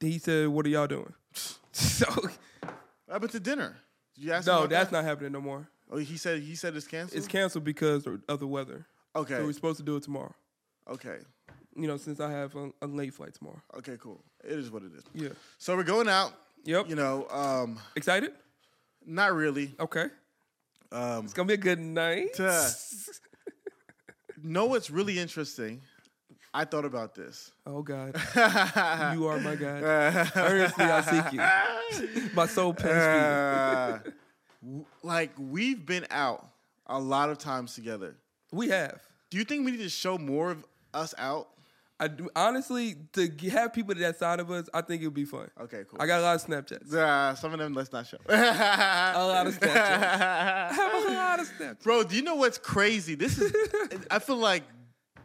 He 0.00 0.18
said, 0.18 0.48
"What 0.48 0.66
are 0.66 0.70
y'all 0.70 0.86
doing?" 0.88 1.12
so 1.72 2.06
What 2.10 2.72
happened 3.08 3.30
to 3.32 3.40
dinner? 3.40 3.76
Did 4.16 4.24
you 4.24 4.32
ask 4.32 4.48
him 4.48 4.54
no, 4.54 4.58
about 4.60 4.70
that's 4.70 4.90
that? 4.90 4.96
not 4.96 5.04
happening 5.04 5.30
no 5.32 5.40
more. 5.40 5.68
Oh, 5.90 5.96
he 5.98 6.16
said 6.16 6.40
he 6.42 6.54
said 6.54 6.76
it's 6.76 6.86
canceled. 6.86 7.18
It's 7.18 7.26
canceled 7.28 7.64
because 7.64 8.06
of 8.28 8.38
the 8.40 8.46
weather. 8.46 8.86
okay. 9.16 9.36
So 9.38 9.44
we're 9.44 9.52
supposed 9.52 9.78
to 9.78 9.82
do 9.84 9.96
it 9.96 10.02
tomorrow. 10.02 10.34
okay. 10.88 11.18
You 11.76 11.86
know, 11.86 11.96
since 11.96 12.18
I 12.20 12.30
have 12.30 12.54
a, 12.56 12.70
a 12.82 12.86
late 12.86 13.14
flight 13.14 13.34
tomorrow. 13.34 13.62
Okay. 13.78 13.96
Cool. 14.00 14.20
It 14.44 14.58
is 14.58 14.70
what 14.70 14.82
it 14.82 14.92
is. 14.96 15.04
Yeah. 15.14 15.28
So 15.58 15.76
we're 15.76 15.84
going 15.84 16.08
out. 16.08 16.32
Yep. 16.64 16.88
You 16.88 16.96
know, 16.96 17.26
um, 17.30 17.78
Excited? 17.96 18.32
not 19.06 19.32
really. 19.32 19.74
Okay. 19.80 20.06
Um, 20.92 21.24
It's 21.24 21.32
gonna 21.32 21.46
be 21.48 21.54
a 21.54 21.56
good 21.56 21.78
night. 21.78 22.38
Uh, 22.38 22.68
know 24.42 24.66
what's 24.66 24.90
really 24.90 25.18
interesting? 25.18 25.80
I 26.52 26.64
thought 26.64 26.84
about 26.84 27.14
this. 27.14 27.52
Oh 27.64 27.82
God, 27.82 28.14
you 29.14 29.26
are 29.28 29.38
my 29.40 29.54
God. 29.54 29.84
Earnestly 30.34 30.84
I 30.84 31.00
seek 31.02 31.32
you. 31.32 32.30
My 32.34 32.46
soul 32.46 32.74
pants 32.74 32.90
Uh, 34.06 34.10
w- 34.62 34.84
like 35.02 35.30
we've 35.38 35.84
been 35.84 36.06
out 36.10 36.46
a 36.86 36.98
lot 36.98 37.30
of 37.30 37.38
times 37.38 37.74
together. 37.74 38.16
We 38.52 38.68
have. 38.68 39.00
Do 39.30 39.38
you 39.38 39.44
think 39.44 39.64
we 39.64 39.70
need 39.72 39.78
to 39.78 39.88
show 39.88 40.18
more 40.18 40.50
of 40.50 40.64
us 40.92 41.14
out? 41.18 41.48
I 42.00 42.08
do, 42.08 42.30
honestly 42.34 42.96
to 43.12 43.28
g- 43.28 43.50
have 43.50 43.74
people 43.74 43.94
that 43.94 44.18
side 44.18 44.40
of 44.40 44.50
us. 44.50 44.68
I 44.72 44.80
think 44.80 45.02
it 45.02 45.06
would 45.06 45.14
be 45.14 45.26
fun. 45.26 45.50
Okay, 45.60 45.84
cool. 45.88 45.98
I 46.00 46.06
got 46.06 46.20
a 46.20 46.22
lot 46.22 46.34
of 46.36 46.42
Snapchats. 46.44 46.92
Uh, 46.94 47.34
some 47.34 47.52
of 47.52 47.58
them 47.58 47.74
let's 47.74 47.92
not 47.92 48.06
show. 48.06 48.16
A 48.28 48.32
lot 48.34 49.46
of 49.46 49.58
Snapchats. 49.58 49.76
I 49.76 50.72
have 50.72 51.04
a 51.06 51.14
lot 51.14 51.40
of 51.40 51.46
Snapchats. 51.48 51.82
Bro, 51.82 52.04
do 52.04 52.16
you 52.16 52.22
know 52.22 52.36
what's 52.36 52.56
crazy? 52.56 53.14
This 53.16 53.38
is 53.38 53.52
I 54.10 54.18
feel 54.18 54.38
like 54.38 54.62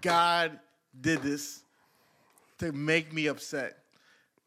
God 0.01 0.59
did 0.99 1.21
this 1.21 1.63
to 2.59 2.71
make 2.73 3.13
me 3.13 3.27
upset. 3.27 3.77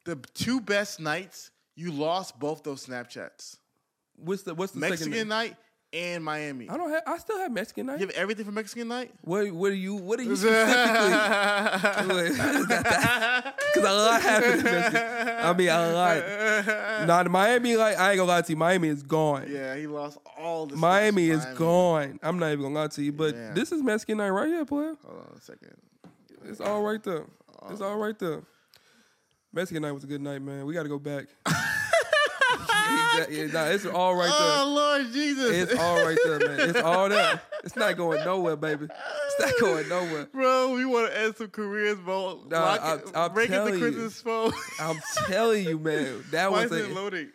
The 0.04 0.16
two 0.34 0.60
best 0.60 1.00
nights, 1.00 1.50
you 1.76 1.92
lost 1.92 2.38
both 2.38 2.62
those 2.62 2.86
Snapchats. 2.86 3.56
What's 4.22 4.42
the 4.42 4.54
What's 4.54 4.72
the? 4.72 4.80
Mexican 4.80 5.12
name? 5.12 5.28
night 5.28 5.56
and 5.92 6.22
Miami. 6.22 6.68
I 6.68 6.76
don't 6.76 6.90
have. 6.90 7.02
I 7.06 7.16
still 7.18 7.38
have 7.38 7.50
Mexican 7.50 7.86
night. 7.86 8.00
You 8.00 8.06
have 8.06 8.14
everything 8.16 8.44
for 8.44 8.52
Mexican 8.52 8.88
night? 8.88 9.12
What 9.22 9.50
What 9.52 9.70
are 9.70 9.74
you 9.74 9.94
What 9.96 10.20
are 10.20 10.22
you 10.22 10.36
specifically? 10.36 12.30
Because 13.74 13.84
a 13.90 13.94
lot 13.94 14.22
happened. 14.22 14.66
I 14.66 15.52
mean, 15.52 15.68
a 15.68 15.92
lot. 15.92 17.24
The 17.24 17.28
Miami, 17.30 17.76
like 17.76 17.98
I 17.98 18.10
ain't 18.10 18.18
gonna 18.18 18.28
lie 18.30 18.42
to 18.42 18.52
you. 18.52 18.56
Miami 18.56 18.88
is 18.88 19.02
gone. 19.02 19.46
Yeah, 19.48 19.76
he 19.76 19.86
lost 19.86 20.18
all 20.38 20.66
the 20.66 20.76
Miami 20.76 21.28
is 21.30 21.42
Miami. 21.44 21.58
gone. 21.58 22.20
I'm 22.22 22.38
not 22.38 22.48
even 22.52 22.62
gonna 22.62 22.74
lie 22.74 22.86
to 22.88 23.02
you, 23.02 23.12
but 23.12 23.34
Yeah. 23.34 23.52
this 23.52 23.70
is 23.72 23.82
Mexican 23.82 24.18
night 24.18 24.30
right 24.30 24.48
here, 24.48 24.64
player. 24.64 24.94
Hold 25.06 25.18
on 25.30 25.36
a 25.36 25.40
second. 25.40 25.74
It's 26.44 26.60
all 26.60 26.82
right 26.82 27.02
there. 27.02 27.24
It's 27.70 27.80
uh, 27.80 27.88
all 27.88 27.96
right 27.98 28.18
there. 28.18 28.42
Mexican 29.52 29.82
night 29.82 29.92
was 29.92 30.04
a 30.04 30.06
good 30.06 30.20
night, 30.20 30.40
man. 30.42 30.64
We 30.66 30.74
got 30.74 30.82
to 30.84 30.88
go 30.88 30.98
back. 30.98 31.26
Yeah, 33.30 33.46
nah, 33.52 33.64
it's 33.66 33.86
all 33.86 34.14
right 34.14 34.26
there. 34.26 34.58
Oh. 34.60 34.72
Lord 34.74 35.12
Jesus. 35.12 35.50
It's 35.50 35.80
all 35.80 36.04
right 36.04 36.18
there, 36.24 36.38
man. 36.38 36.70
It's 36.70 36.80
all 36.80 37.08
there. 37.08 37.40
It's 37.64 37.76
not 37.76 37.96
going 37.96 38.24
nowhere, 38.24 38.56
baby. 38.56 38.86
It's 38.86 39.40
not 39.40 39.52
going 39.60 39.88
nowhere. 39.88 40.26
Bro, 40.32 40.74
we 40.74 40.84
want 40.84 41.10
to 41.12 41.18
end 41.20 41.36
some 41.36 41.48
careers, 41.48 41.98
bro. 41.98 42.44
Nah, 42.48 42.60
Lock 42.64 42.80
I'm- 42.82 42.98
it- 42.98 43.16
I'm 43.16 43.32
break 43.34 43.48
it 43.50 43.52
telling 43.52 43.74
you. 43.74 43.80
Christmas 43.80 44.20
phone. 44.20 44.52
I'm 44.80 45.00
telling 45.26 45.64
you, 45.66 45.78
man. 45.78 46.24
That 46.30 46.50
Why 46.52 46.64
was 46.64 46.72
is 46.72 46.86
it 46.86 46.90
a, 46.90 46.94
loading? 46.94 47.28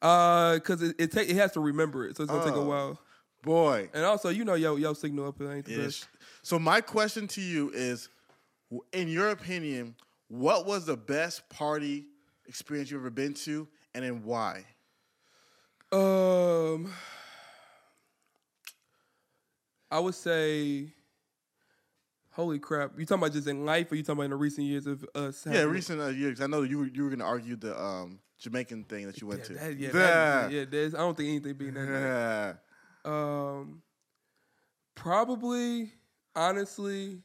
uh, 0.00 0.58
cause 0.60 0.82
it 0.82 0.96
it, 0.98 1.12
take, 1.12 1.28
it 1.30 1.36
has 1.36 1.52
to 1.52 1.60
remember 1.60 2.06
it, 2.06 2.16
so 2.16 2.22
it's 2.24 2.32
gonna 2.32 2.44
take 2.44 2.54
a 2.54 2.58
Oh. 2.58 2.64
while. 2.68 2.98
Boy. 3.42 3.88
And 3.92 4.04
also, 4.04 4.28
you 4.28 4.44
know, 4.44 4.54
yo, 4.54 4.76
yo, 4.76 4.92
signal 4.92 5.28
up 5.28 5.40
ain't 5.42 5.64
the 5.64 5.76
best. 5.78 6.06
So 6.42 6.58
my 6.58 6.80
question 6.80 7.26
to 7.28 7.40
you 7.40 7.70
is, 7.74 8.08
in 8.92 9.08
your 9.08 9.30
opinion, 9.30 9.96
what 10.28 10.64
was 10.66 10.86
the 10.86 10.96
best 10.96 11.48
party 11.48 12.06
experience 12.46 12.90
you've 12.90 13.00
ever 13.00 13.10
been 13.10 13.34
to, 13.34 13.66
and 13.94 14.04
then 14.04 14.22
why? 14.24 14.64
Um, 15.92 16.90
I 19.90 19.98
would 19.98 20.14
say, 20.14 20.86
holy 22.30 22.58
crap! 22.58 22.92
You 22.98 23.04
talking 23.04 23.22
about 23.22 23.32
just 23.34 23.46
in 23.46 23.66
life, 23.66 23.92
or 23.92 23.96
you 23.96 24.02
talking 24.02 24.14
about 24.18 24.24
in 24.24 24.30
the 24.30 24.36
recent 24.36 24.66
years 24.66 24.86
of 24.86 25.04
us? 25.14 25.44
Yeah, 25.46 25.52
having- 25.58 25.70
recent 25.74 26.00
uh, 26.00 26.06
years. 26.06 26.40
I 26.40 26.46
know 26.46 26.62
you 26.62 26.78
were, 26.78 26.86
you 26.86 27.02
were 27.04 27.10
going 27.10 27.18
to 27.18 27.26
argue 27.26 27.56
the 27.56 27.78
um, 27.78 28.20
Jamaican 28.38 28.84
thing 28.84 29.06
that 29.06 29.20
you 29.20 29.26
went 29.26 29.40
Yeah, 29.40 29.46
to. 29.46 29.54
that, 29.54 29.76
yeah, 29.78 29.90
that, 29.90 30.50
yeah. 30.52 30.64
There's, 30.68 30.94
I 30.94 30.98
don't 30.98 31.16
think 31.16 31.28
anything 31.28 31.54
being 31.54 31.74
that. 31.74 32.56
Yeah. 33.04 33.10
Um, 33.10 33.82
probably, 34.94 35.92
honestly, 36.34 37.18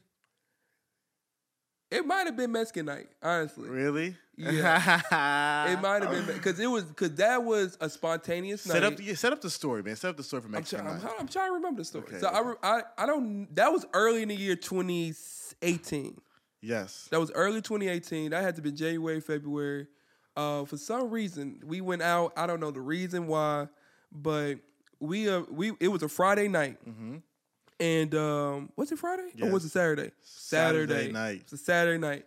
it 1.90 2.04
might 2.06 2.26
have 2.26 2.36
been 2.36 2.52
Mexican 2.52 2.84
night. 2.86 3.08
Honestly, 3.22 3.70
Really? 3.70 4.14
Yeah. 4.38 5.66
it 5.72 5.80
might 5.82 6.02
have 6.02 6.10
been 6.12 6.26
because 6.36 6.60
it 6.60 6.66
was 6.68 6.84
because 6.84 7.14
that 7.16 7.42
was 7.42 7.76
a 7.80 7.90
spontaneous 7.90 8.62
Set 8.62 8.82
night. 8.82 8.92
up, 8.94 9.00
yeah, 9.02 9.14
set 9.14 9.32
up 9.32 9.40
the 9.40 9.50
story, 9.50 9.82
man. 9.82 9.96
Set 9.96 10.10
up 10.10 10.16
the 10.16 10.22
story 10.22 10.42
for 10.42 10.56
I'm, 10.56 10.62
try- 10.64 10.78
I'm. 10.80 11.00
I'm 11.18 11.26
trying 11.28 11.48
to 11.50 11.54
remember 11.54 11.80
the 11.80 11.84
story. 11.84 12.04
Okay, 12.08 12.18
so 12.20 12.28
I, 12.62 12.76
I 12.78 12.82
I 12.98 13.06
don't. 13.06 13.52
That 13.56 13.72
was 13.72 13.84
early 13.92 14.22
in 14.22 14.28
the 14.28 14.36
year 14.36 14.54
2018. 14.56 16.20
Yes. 16.60 17.08
That 17.10 17.20
was 17.20 17.30
early 17.32 17.60
2018. 17.62 18.30
That 18.30 18.42
had 18.42 18.56
to 18.56 18.62
be 18.62 18.72
January, 18.72 19.20
February. 19.20 19.86
Uh, 20.36 20.64
for 20.64 20.76
some 20.76 21.10
reason, 21.10 21.60
we 21.64 21.80
went 21.80 22.02
out. 22.02 22.32
I 22.36 22.46
don't 22.46 22.60
know 22.60 22.70
the 22.70 22.80
reason 22.80 23.26
why, 23.26 23.68
but 24.12 24.56
we 25.00 25.28
uh 25.28 25.42
we 25.50 25.72
it 25.80 25.88
was 25.88 26.02
a 26.02 26.08
Friday 26.08 26.48
night. 26.48 26.78
And 27.80 28.12
um, 28.16 28.72
was 28.76 28.90
it 28.90 28.98
Friday 28.98 29.30
or 29.40 29.50
was 29.50 29.62
Yes. 29.62 29.64
it 29.66 29.70
Saturday? 29.72 30.10
Saturday 30.22 31.12
night. 31.12 31.40
It's 31.42 31.52
a 31.52 31.56
Saturday 31.58 31.98
night, 31.98 32.26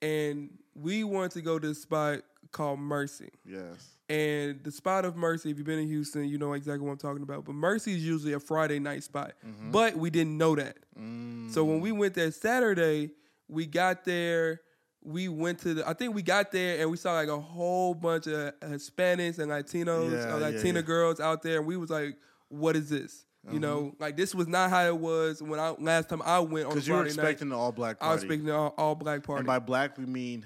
and 0.00 0.48
we 0.80 1.04
wanted 1.04 1.32
to 1.32 1.42
go 1.42 1.58
to 1.58 1.68
a 1.70 1.74
spot 1.74 2.20
called 2.52 2.78
Mercy. 2.80 3.30
Yes. 3.44 3.96
And 4.08 4.62
the 4.64 4.70
spot 4.70 5.04
of 5.04 5.16
Mercy, 5.16 5.50
if 5.50 5.58
you've 5.58 5.66
been 5.66 5.80
in 5.80 5.88
Houston, 5.88 6.24
you 6.24 6.38
know 6.38 6.54
exactly 6.54 6.84
what 6.86 6.92
I'm 6.92 6.98
talking 6.98 7.22
about. 7.22 7.44
But 7.44 7.54
Mercy 7.54 7.92
is 7.94 8.04
usually 8.06 8.32
a 8.32 8.40
Friday 8.40 8.78
night 8.78 9.02
spot. 9.04 9.32
Mm-hmm. 9.46 9.70
But 9.70 9.96
we 9.96 10.08
didn't 10.08 10.38
know 10.38 10.54
that. 10.56 10.76
Mm. 10.98 11.50
So 11.52 11.62
when 11.64 11.80
we 11.80 11.92
went 11.92 12.14
there 12.14 12.30
Saturday, 12.30 13.10
we 13.48 13.66
got 13.66 14.04
there. 14.06 14.62
We 15.04 15.28
went 15.28 15.58
to 15.60 15.74
the. 15.74 15.88
I 15.88 15.92
think 15.92 16.14
we 16.14 16.22
got 16.22 16.52
there 16.52 16.80
and 16.80 16.90
we 16.90 16.96
saw 16.96 17.12
like 17.12 17.28
a 17.28 17.38
whole 17.38 17.92
bunch 17.94 18.26
of 18.28 18.58
Hispanics 18.60 19.38
and 19.38 19.50
Latinos, 19.50 20.10
Yeah, 20.12 20.34
uh, 20.34 20.38
yeah, 20.38 20.46
Latina 20.56 20.80
yeah. 20.80 20.86
girls 20.86 21.20
out 21.20 21.42
there, 21.42 21.58
and 21.58 21.66
we 21.66 21.76
was 21.76 21.88
like, 21.90 22.16
"What 22.48 22.76
is 22.76 22.88
this?" 22.90 23.24
You 23.50 23.60
know, 23.60 23.78
Uh-huh. 23.78 23.90
like 24.00 24.16
this 24.16 24.34
was 24.34 24.48
not 24.48 24.68
how 24.70 24.84
it 24.86 24.96
was 24.98 25.42
when 25.42 25.60
I 25.60 25.70
last 25.78 26.08
time 26.08 26.20
I 26.22 26.40
went 26.40 26.66
on 26.66 26.72
Because 26.72 26.88
you 26.88 26.94
were 26.94 27.00
Friday 27.02 27.16
night. 27.16 27.22
expecting 27.24 27.48
an 27.48 27.54
all 27.54 27.72
black 27.72 27.98
party. 28.00 28.10
I 28.10 28.14
was 28.14 28.22
expecting 28.24 28.48
an 28.48 28.54
all, 28.56 28.74
all 28.76 28.94
black 28.94 29.22
party. 29.22 29.38
and 29.40 29.46
by 29.46 29.58
black, 29.60 29.96
we 29.96 30.04
mean 30.04 30.44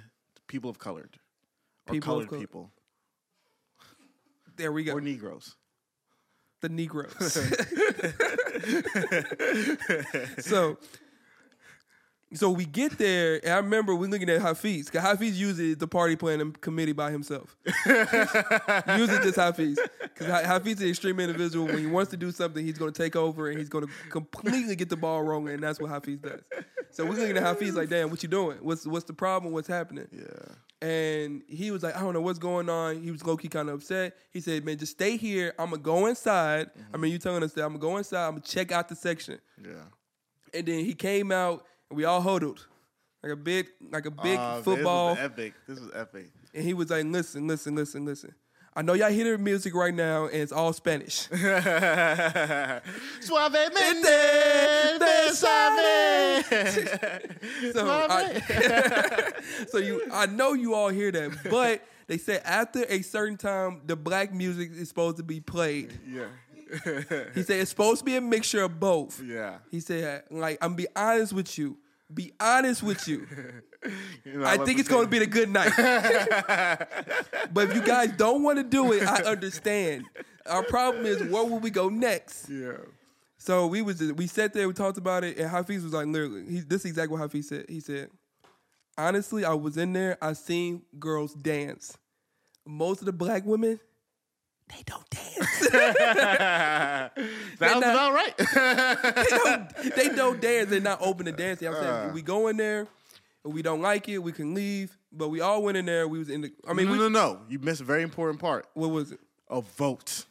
people 0.52 0.68
of 0.70 0.78
colored. 0.78 1.18
Or 1.88 1.94
People 1.94 1.96
of 1.96 2.04
colored 2.04 2.28
color. 2.28 2.40
people. 2.42 2.70
there 4.56 4.70
we 4.70 4.84
go. 4.84 4.92
Or 4.92 5.00
Negroes. 5.00 5.56
the 6.60 6.68
Negroes. 6.68 7.12
so, 10.44 10.76
so 12.34 12.50
we 12.50 12.64
get 12.66 12.98
there, 12.98 13.40
and 13.42 13.52
I 13.52 13.56
remember 13.56 13.94
we're 13.94 14.08
looking 14.08 14.28
at 14.30 14.40
Hafeez. 14.42 14.92
Cause 14.92 15.02
Hafeez 15.02 15.34
usually 15.34 15.72
the 15.74 15.88
party 15.88 16.14
planning 16.16 16.52
committee 16.60 16.92
by 16.92 17.10
himself. 17.10 17.56
usually 17.86 19.18
just 19.24 19.38
Hafeez, 19.38 19.76
because 20.02 20.26
Hafeez 20.28 20.74
is 20.76 20.82
an 20.82 20.88
extreme 20.88 21.18
individual. 21.18 21.66
When 21.66 21.78
he 21.78 21.86
wants 21.86 22.10
to 22.12 22.16
do 22.18 22.30
something, 22.30 22.64
he's 22.64 22.78
going 22.78 22.92
to 22.92 23.02
take 23.02 23.16
over 23.16 23.48
and 23.48 23.58
he's 23.58 23.70
going 23.70 23.86
to 23.86 23.92
completely 24.10 24.76
get 24.76 24.90
the 24.90 24.96
ball 24.96 25.22
rolling, 25.22 25.54
and 25.54 25.62
that's 25.62 25.80
what 25.80 25.90
Hafeez 25.90 26.20
does. 26.22 26.40
So 26.92 27.04
we're 27.04 27.12
looking 27.16 27.36
at 27.36 27.42
Hafeez 27.44 27.74
like, 27.74 27.88
"Damn, 27.88 28.10
what 28.10 28.22
you 28.22 28.28
doing? 28.28 28.58
What's 28.60 28.86
what's 28.86 29.04
the 29.06 29.12
problem? 29.12 29.52
What's 29.52 29.68
happening?" 29.68 30.08
Yeah. 30.12 30.54
And 30.86 31.42
he 31.46 31.70
was 31.70 31.84
like, 31.84 31.96
I 31.96 32.00
don't 32.00 32.12
know 32.12 32.20
what's 32.20 32.40
going 32.40 32.68
on. 32.68 33.00
He 33.02 33.12
was 33.12 33.24
low 33.24 33.36
key 33.36 33.46
kind 33.48 33.68
of 33.68 33.76
upset. 33.76 34.16
He 34.32 34.40
said, 34.40 34.64
Man, 34.64 34.78
just 34.78 34.90
stay 34.92 35.16
here. 35.16 35.54
I'm 35.56 35.70
gonna 35.70 35.80
go 35.80 36.06
inside. 36.06 36.70
I 36.92 36.96
mean, 36.96 37.12
you 37.12 37.18
telling 37.18 37.44
us 37.44 37.52
that 37.52 37.62
I'm 37.62 37.68
gonna 37.68 37.78
go 37.78 37.96
inside. 37.98 38.26
I'm 38.26 38.32
gonna 38.32 38.40
check 38.42 38.72
out 38.72 38.88
the 38.88 38.96
section. 38.96 39.38
Yeah. 39.62 39.70
And 40.52 40.66
then 40.66 40.84
he 40.84 40.94
came 40.94 41.30
out, 41.30 41.64
and 41.88 41.96
we 41.96 42.04
all 42.04 42.20
huddled 42.20 42.66
like 43.22 43.32
a 43.32 43.36
big, 43.36 43.68
like 43.92 44.06
a 44.06 44.10
big 44.10 44.36
Uh, 44.36 44.60
football. 44.62 45.14
This 45.14 45.22
was 45.22 45.30
epic. 45.32 45.54
This 45.68 45.78
was 45.80 45.90
epic. 45.94 46.26
And 46.52 46.64
he 46.64 46.74
was 46.74 46.90
like, 46.90 47.04
Listen, 47.06 47.46
listen, 47.46 47.76
listen, 47.76 48.04
listen. 48.04 48.34
I 48.74 48.80
know 48.80 48.94
y'all 48.94 49.10
hear 49.10 49.36
the 49.36 49.42
music 49.42 49.74
right 49.74 49.94
now, 49.94 50.24
and 50.26 50.34
it's 50.42 50.50
all 50.52 50.72
Spanish. 50.72 51.28
Suavemente, 53.20 54.98
besame. 54.98 56.42
So, 57.72 57.86
I, 58.10 59.32
so 59.68 59.78
you, 59.78 60.02
I 60.12 60.26
know 60.26 60.52
you 60.54 60.74
all 60.74 60.88
hear 60.88 61.10
that, 61.12 61.30
but 61.50 61.82
they 62.06 62.18
said 62.18 62.42
after 62.44 62.84
a 62.88 63.02
certain 63.02 63.36
time, 63.36 63.82
the 63.86 63.94
black 63.96 64.32
music 64.34 64.70
is 64.72 64.88
supposed 64.88 65.16
to 65.18 65.22
be 65.22 65.40
played. 65.40 65.92
yeah. 66.06 66.26
He 67.34 67.42
said 67.42 67.60
it's 67.60 67.70
supposed 67.70 67.98
to 68.00 68.04
be 68.06 68.16
a 68.16 68.20
mixture 68.22 68.62
of 68.62 68.80
both. 68.80 69.22
yeah. 69.22 69.58
He 69.70 69.80
said, 69.80 70.22
like, 70.30 70.56
I'm 70.62 70.74
be 70.74 70.86
honest 70.96 71.34
with 71.34 71.58
you. 71.58 71.76
Be 72.12 72.32
honest 72.40 72.82
with 72.82 73.06
you. 73.06 73.26
You 74.24 74.38
know, 74.38 74.44
I 74.44 74.54
love 74.54 74.66
think 74.66 74.78
it's 74.78 74.88
going 74.88 75.04
to 75.04 75.10
be 75.10 75.18
a 75.18 75.26
good 75.26 75.50
night. 75.50 75.72
but 77.52 77.68
if 77.68 77.74
you 77.74 77.82
guys 77.82 78.12
don't 78.12 78.44
want 78.44 78.58
to 78.58 78.62
do 78.62 78.92
it, 78.92 79.02
I 79.02 79.22
understand. 79.22 80.04
Our 80.46 80.62
problem 80.62 81.04
is 81.04 81.20
where 81.24 81.44
will 81.44 81.58
we 81.58 81.70
go 81.70 81.88
next? 81.88 82.48
Yeah. 82.48 82.74
So 83.38 83.66
we 83.66 83.82
was 83.82 84.00
we 84.00 84.28
sat 84.28 84.54
there, 84.54 84.68
we 84.68 84.74
talked 84.74 84.98
about 84.98 85.24
it, 85.24 85.36
and 85.36 85.50
Hafeez 85.50 85.82
was 85.82 85.92
like, 85.92 86.06
literally, 86.06 86.44
he, 86.44 86.60
this 86.60 86.82
is 86.82 86.92
exactly 86.92 87.18
what 87.18 87.28
Hafeez 87.28 87.44
said. 87.44 87.64
He 87.68 87.80
said, 87.80 88.10
honestly, 88.96 89.44
I 89.44 89.54
was 89.54 89.76
in 89.76 89.92
there, 89.92 90.16
I 90.22 90.34
seen 90.34 90.82
girls 91.00 91.34
dance. 91.34 91.98
Most 92.64 93.00
of 93.00 93.06
the 93.06 93.12
black 93.12 93.44
women, 93.44 93.80
they 94.68 94.82
don't 94.86 95.10
dance. 95.10 95.58
Sounds 97.58 97.80
not- 97.80 97.82
about 97.82 98.12
right. 98.12 98.36
they, 98.36 99.36
don't, 99.36 99.96
they 99.96 100.08
don't 100.10 100.40
dance. 100.40 100.70
They're 100.70 100.80
not 100.80 101.02
open 101.02 101.26
to 101.26 101.32
dancing. 101.32 101.66
I'm 101.66 101.74
saying 101.74 101.86
uh. 101.86 102.10
we 102.14 102.22
go 102.22 102.46
in 102.46 102.56
there, 102.56 102.86
and 103.44 103.52
we 103.52 103.62
don't 103.62 103.80
like 103.80 104.08
it, 104.08 104.18
we 104.18 104.32
can 104.32 104.54
leave. 104.54 104.96
But 105.12 105.28
we 105.28 105.40
all 105.40 105.62
went 105.62 105.76
in 105.76 105.84
there. 105.86 106.08
We 106.08 106.18
was 106.18 106.30
in 106.30 106.40
the. 106.42 106.52
I 106.66 106.72
mean, 106.72 106.86
no, 106.86 106.92
we, 106.92 106.98
no, 106.98 107.08
no. 107.08 107.40
You 107.48 107.58
missed 107.58 107.80
a 107.80 107.84
very 107.84 108.02
important 108.02 108.40
part. 108.40 108.66
what 108.74 108.88
was 108.90 109.12
it? 109.12 109.20
A 109.50 109.60
vote. 109.60 110.24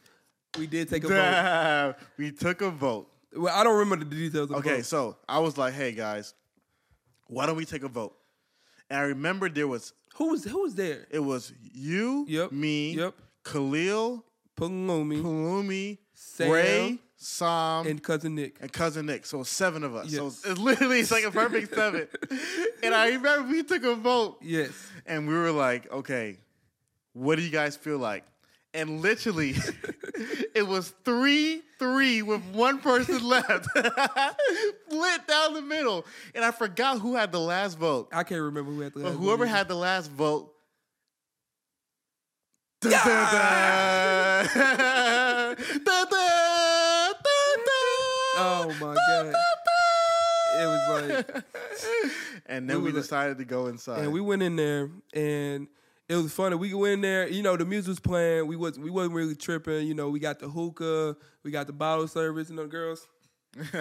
We 0.58 0.66
did 0.66 0.88
take 0.90 1.04
a 1.04 1.08
vote. 1.08 1.94
we 2.18 2.32
took 2.32 2.60
a 2.62 2.70
vote. 2.70 3.08
Well, 3.34 3.54
I 3.54 3.64
don't 3.64 3.78
remember 3.78 4.04
the 4.04 4.10
details. 4.14 4.44
Of 4.44 4.48
the 4.50 4.56
Okay, 4.56 4.76
vote. 4.76 4.84
so 4.86 5.16
I 5.28 5.38
was 5.38 5.56
like, 5.56 5.72
"Hey 5.74 5.92
guys, 5.92 6.34
why 7.28 7.46
don't 7.46 7.56
we 7.56 7.64
take 7.64 7.82
a 7.84 7.88
vote?" 7.88 8.14
And 8.90 8.98
I 9.00 9.02
remember 9.04 9.48
there 9.48 9.68
was 9.68 9.92
who 10.16 10.30
was 10.30 10.44
who 10.44 10.62
was 10.62 10.74
there? 10.74 11.06
it 11.10 11.20
was 11.20 11.52
you, 11.72 12.26
Yep, 12.28 12.52
me, 12.52 12.92
yep. 12.94 13.14
Khalil, 13.44 14.22
Palumi 14.58 15.22
Palumi, 15.22 15.98
Sam, 16.12 16.50
Ray, 16.50 16.98
Sam, 17.22 17.86
and, 17.86 18.02
cousin 18.02 18.34
Nick. 18.34 18.56
And 18.60 18.72
cousin 18.72 19.06
Nick. 19.06 19.24
So 19.26 19.42
seven 19.42 19.84
of 19.84 19.94
us. 19.94 20.12
So 20.12 20.24
Yes. 20.26 20.42
it's 20.44 20.58
literally 20.58 21.00
it's 21.00 21.10
like 21.10 21.24
a 21.24 21.30
perfect 21.30 21.74
seven. 21.74 22.08
and 22.82 22.94
I 22.94 23.08
remember 23.10 23.48
we 23.48 23.62
took 23.62 23.84
a 23.84 23.94
vote. 23.94 24.38
Yes. 24.42 24.70
and 25.06 25.28
we 25.28 25.34
were 25.34 25.52
like, 25.52 25.90
okay, 25.92 26.38
what 27.12 27.36
do 27.36 27.42
you 27.42 27.50
guys 27.50 27.76
feel 27.76 27.98
like? 27.98 28.24
And 28.74 29.02
literally, 29.02 29.54
it 30.54 30.66
was 30.66 30.94
three 31.04 31.60
three 31.78 32.22
with 32.22 32.42
one 32.54 32.78
person 32.78 33.22
left, 33.28 33.66
split 33.66 35.26
down 35.28 35.52
the 35.54 35.60
middle. 35.62 36.06
And 36.34 36.42
I 36.44 36.50
forgot 36.52 36.98
who 37.00 37.14
had 37.14 37.32
the 37.32 37.40
last 37.40 37.76
vote. 37.78 38.08
I 38.12 38.22
can't 38.24 38.40
remember 38.40 38.70
who 38.72 38.80
had 38.80 38.94
the 38.94 39.00
But 39.00 39.12
whoever 39.12 39.44
had 39.46 39.68
the 39.68 39.74
last 39.74 40.10
vote. 40.10 40.48
Oh 48.44 48.68
my 48.80 48.94
god. 48.94 49.34
It 50.54 50.66
was 50.66 51.10
like 51.10 51.44
and 52.46 52.68
then 52.68 52.78
We 52.82 52.90
we 52.90 52.92
decided 52.92 53.38
to 53.38 53.44
go 53.44 53.66
inside. 53.68 54.00
and 54.04 54.12
we 54.12 54.20
went 54.20 54.42
in 54.42 54.56
there 54.56 54.90
and 55.14 55.66
it 56.08 56.16
was 56.16 56.32
funny. 56.32 56.56
We 56.56 56.74
went 56.74 56.94
in 56.94 57.00
there, 57.00 57.28
you 57.28 57.42
know, 57.42 57.56
the 57.56 57.64
music 57.64 57.88
was 57.88 58.00
playing. 58.00 58.46
We 58.46 58.56
was 58.56 58.78
we 58.78 58.90
wasn't 58.90 59.14
really 59.14 59.34
tripping. 59.34 59.86
You 59.86 59.94
know, 59.94 60.10
we 60.10 60.18
got 60.20 60.40
the 60.40 60.48
hookah, 60.48 61.16
we 61.42 61.50
got 61.50 61.66
the 61.66 61.72
bottle 61.72 62.06
service, 62.06 62.50
and 62.50 62.58
the 62.58 62.66
girls 62.66 63.08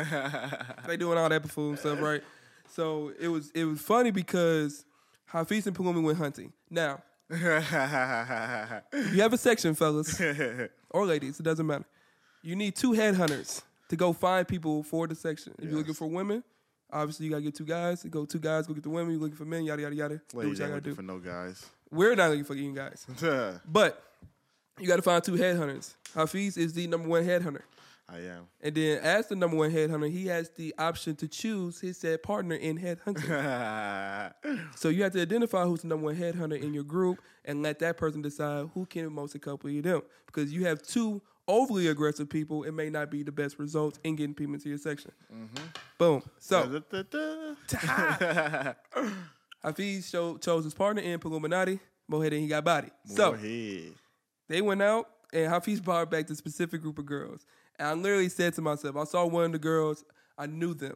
they 0.87 0.97
doing 0.97 1.17
all 1.17 1.27
that 1.29 1.41
buffoon 1.41 1.77
stuff, 1.77 1.99
right? 2.01 2.21
So 2.69 3.11
it 3.19 3.27
was 3.27 3.51
it 3.51 3.65
was 3.65 3.81
funny 3.81 4.11
because 4.11 4.85
Hafeez 5.33 5.65
and 5.67 5.75
Palumi 5.75 6.03
went 6.03 6.17
hunting. 6.17 6.53
Now, 6.69 7.01
you 7.31 7.37
have 9.21 9.33
a 9.33 9.37
section, 9.37 9.75
fellas 9.75 10.19
or 10.89 11.05
ladies, 11.05 11.39
it 11.39 11.43
doesn't 11.43 11.65
matter. 11.65 11.85
You 12.43 12.55
need 12.55 12.75
two 12.75 12.91
headhunters 12.91 13.61
to 13.91 13.97
go 13.97 14.13
find 14.13 14.47
people 14.47 14.83
for 14.83 15.05
the 15.05 15.13
section. 15.13 15.53
If 15.59 15.65
you're 15.65 15.77
looking 15.77 15.93
for 15.93 16.07
women, 16.07 16.45
obviously 16.89 17.25
you 17.25 17.31
gotta 17.31 17.43
get 17.43 17.55
two 17.55 17.65
guys. 17.65 18.01
Go 18.03 18.23
two 18.23 18.39
guys, 18.39 18.65
go 18.65 18.73
get 18.73 18.83
the 18.83 18.89
women. 18.89 19.11
You're 19.11 19.19
looking 19.19 19.35
for 19.35 19.43
men, 19.43 19.65
yada 19.65 19.81
yada 19.81 19.95
yada. 19.95 20.21
Do 20.29 20.37
what 20.37 20.43
y'all 20.43 20.49
ain't 20.49 20.59
gotta 20.59 20.73
looking 20.75 20.91
do. 20.91 20.95
for 20.95 21.01
no 21.01 21.19
guys. 21.19 21.65
We're 21.91 22.15
not 22.15 22.29
looking 22.29 22.45
for 22.45 22.55
you 22.55 22.73
guys, 22.73 23.05
but 23.67 24.01
you 24.79 24.87
gotta 24.87 25.01
find 25.01 25.21
two 25.21 25.33
headhunters. 25.33 25.93
Hafeez 26.15 26.57
is 26.57 26.71
the 26.71 26.87
number 26.87 27.09
one 27.09 27.25
headhunter. 27.25 27.63
I 28.07 28.19
am. 28.19 28.47
And 28.61 28.73
then, 28.75 28.99
as 28.99 29.27
the 29.27 29.35
number 29.35 29.57
one 29.57 29.71
headhunter, 29.71 30.09
he 30.09 30.27
has 30.27 30.49
the 30.51 30.73
option 30.77 31.17
to 31.17 31.27
choose 31.27 31.81
his 31.81 31.97
said 31.97 32.23
partner 32.23 32.55
in 32.55 32.77
headhunting. 32.79 34.33
so 34.77 34.87
you 34.87 35.03
have 35.03 35.11
to 35.13 35.21
identify 35.21 35.65
who's 35.65 35.81
the 35.81 35.89
number 35.89 36.05
one 36.05 36.15
headhunter 36.15 36.61
in 36.61 36.73
your 36.73 36.85
group 36.85 37.19
and 37.43 37.61
let 37.61 37.79
that 37.79 37.97
person 37.97 38.21
decide 38.21 38.69
who 38.73 38.85
can 38.85 39.11
most 39.11 39.35
accompany 39.35 39.81
them. 39.81 40.01
Because 40.27 40.53
you 40.53 40.65
have 40.65 40.81
two 40.81 41.21
overly 41.51 41.87
aggressive 41.87 42.29
people, 42.29 42.63
it 42.63 42.71
may 42.71 42.89
not 42.89 43.11
be 43.11 43.21
the 43.23 43.31
best 43.31 43.59
results 43.59 43.99
in 44.03 44.15
getting 44.15 44.33
people 44.33 44.53
into 44.53 44.69
your 44.69 44.77
section. 44.77 45.11
Mm-hmm. 45.31 45.63
Boom. 45.97 46.23
So 46.39 46.81
Hafeez 49.63 50.09
show, 50.09 50.37
chose 50.37 50.63
his 50.63 50.73
partner 50.73 51.01
in 51.01 51.19
Illuminati. 51.23 51.79
Mohead 52.09 52.31
and 52.31 52.41
he 52.41 52.47
got 52.47 52.63
body. 52.63 52.89
So 53.05 53.35
they 53.35 54.61
went 54.61 54.81
out 54.81 55.07
and 55.31 55.51
Hafeez 55.51 55.81
brought 55.81 56.09
back 56.09 56.27
the 56.27 56.35
specific 56.35 56.81
group 56.81 56.97
of 56.97 57.05
girls. 57.05 57.45
And 57.79 57.87
I 57.87 57.93
literally 57.93 58.29
said 58.29 58.53
to 58.55 58.61
myself, 58.61 58.95
I 58.97 59.03
saw 59.05 59.25
one 59.25 59.45
of 59.45 59.51
the 59.53 59.59
girls, 59.59 60.03
I 60.37 60.47
knew 60.47 60.73
them. 60.73 60.95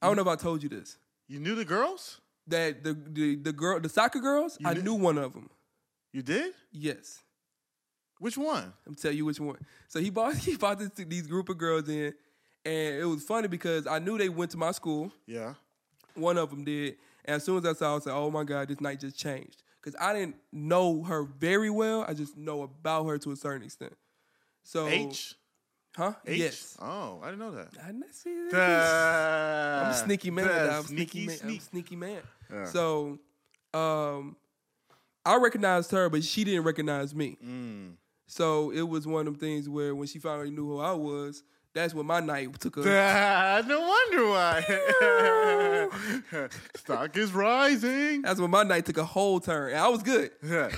I 0.00 0.06
don't 0.06 0.16
know 0.16 0.22
if 0.22 0.28
I 0.28 0.36
told 0.36 0.62
you 0.62 0.68
this. 0.68 0.96
You 1.28 1.38
knew 1.40 1.54
the 1.54 1.64
girls? 1.64 2.20
That 2.46 2.84
the 2.84 2.92
the, 2.94 3.36
the 3.36 3.52
girl 3.52 3.80
the 3.80 3.88
soccer 3.88 4.20
girls, 4.20 4.58
I 4.64 4.74
knew- 4.74 4.82
knew 4.82 4.94
one 4.94 5.16
of 5.18 5.32
them. 5.32 5.48
You 6.12 6.22
did? 6.22 6.52
Yes. 6.72 7.23
Which 8.18 8.38
one? 8.38 8.72
I'm 8.86 8.94
tell 8.94 9.12
you 9.12 9.24
which 9.24 9.40
one. 9.40 9.58
So 9.88 10.00
he 10.00 10.10
bought 10.10 10.36
he 10.38 10.56
bought 10.56 10.78
this, 10.78 10.90
these 10.90 11.26
group 11.26 11.48
of 11.48 11.58
girls 11.58 11.88
in, 11.88 12.14
and 12.64 12.96
it 12.96 13.04
was 13.06 13.22
funny 13.22 13.48
because 13.48 13.86
I 13.86 13.98
knew 13.98 14.18
they 14.18 14.28
went 14.28 14.50
to 14.52 14.56
my 14.56 14.72
school. 14.72 15.12
Yeah. 15.26 15.54
One 16.14 16.38
of 16.38 16.50
them 16.50 16.64
did, 16.64 16.96
and 17.24 17.36
as 17.36 17.44
soon 17.44 17.58
as 17.58 17.66
I 17.66 17.72
saw, 17.72 17.94
it, 17.94 17.96
I 17.96 18.00
said, 18.00 18.12
"Oh 18.14 18.30
my 18.30 18.44
god, 18.44 18.68
this 18.68 18.80
night 18.80 19.00
just 19.00 19.18
changed." 19.18 19.62
Because 19.80 20.00
I 20.00 20.14
didn't 20.14 20.36
know 20.50 21.02
her 21.02 21.24
very 21.24 21.68
well. 21.68 22.06
I 22.08 22.14
just 22.14 22.36
know 22.38 22.62
about 22.62 23.04
her 23.04 23.18
to 23.18 23.32
a 23.32 23.36
certain 23.36 23.64
extent. 23.64 23.94
So 24.62 24.86
H? 24.88 25.34
huh? 25.94 26.14
H? 26.24 26.38
Yes. 26.38 26.76
Oh, 26.80 27.20
I 27.22 27.26
didn't 27.26 27.40
know 27.40 27.50
that. 27.50 27.68
I 27.82 27.88
didn't 27.88 28.14
see 28.14 28.34
that. 28.50 28.54
I'm 28.54 29.84
I'm 29.86 29.90
a 29.90 29.94
sneaky 29.94 30.30
man. 30.30 30.48
I'm 30.48 30.80
a 30.80 30.82
sneaky, 30.84 31.26
man. 31.26 31.38
I'm 31.42 31.50
a 31.50 31.60
sneaky 31.60 31.96
man. 31.96 32.22
So, 32.64 33.18
um, 33.74 34.36
I 35.26 35.36
recognized 35.36 35.90
her, 35.90 36.08
but 36.08 36.24
she 36.24 36.44
didn't 36.44 36.64
recognize 36.64 37.14
me. 37.14 37.36
Mm. 37.44 37.96
So 38.34 38.70
it 38.70 38.82
was 38.82 39.06
one 39.06 39.28
of 39.28 39.34
them 39.34 39.34
things 39.36 39.68
where 39.68 39.94
when 39.94 40.08
she 40.08 40.18
finally 40.18 40.50
knew 40.50 40.66
who 40.66 40.80
I 40.80 40.90
was, 40.90 41.44
that's 41.72 41.94
when 41.94 42.04
my 42.04 42.18
night 42.18 42.58
took 42.58 42.78
a. 42.78 42.80
No 43.68 43.80
wonder 43.80 44.26
why. 44.26 45.88
Stock 46.76 47.16
is 47.16 47.30
rising. 47.30 48.22
That's 48.22 48.40
when 48.40 48.50
my 48.50 48.64
night 48.64 48.86
took 48.86 48.98
a 48.98 49.04
whole 49.04 49.38
turn. 49.38 49.70
And 49.70 49.78
I 49.78 49.86
was 49.86 50.02
good, 50.02 50.32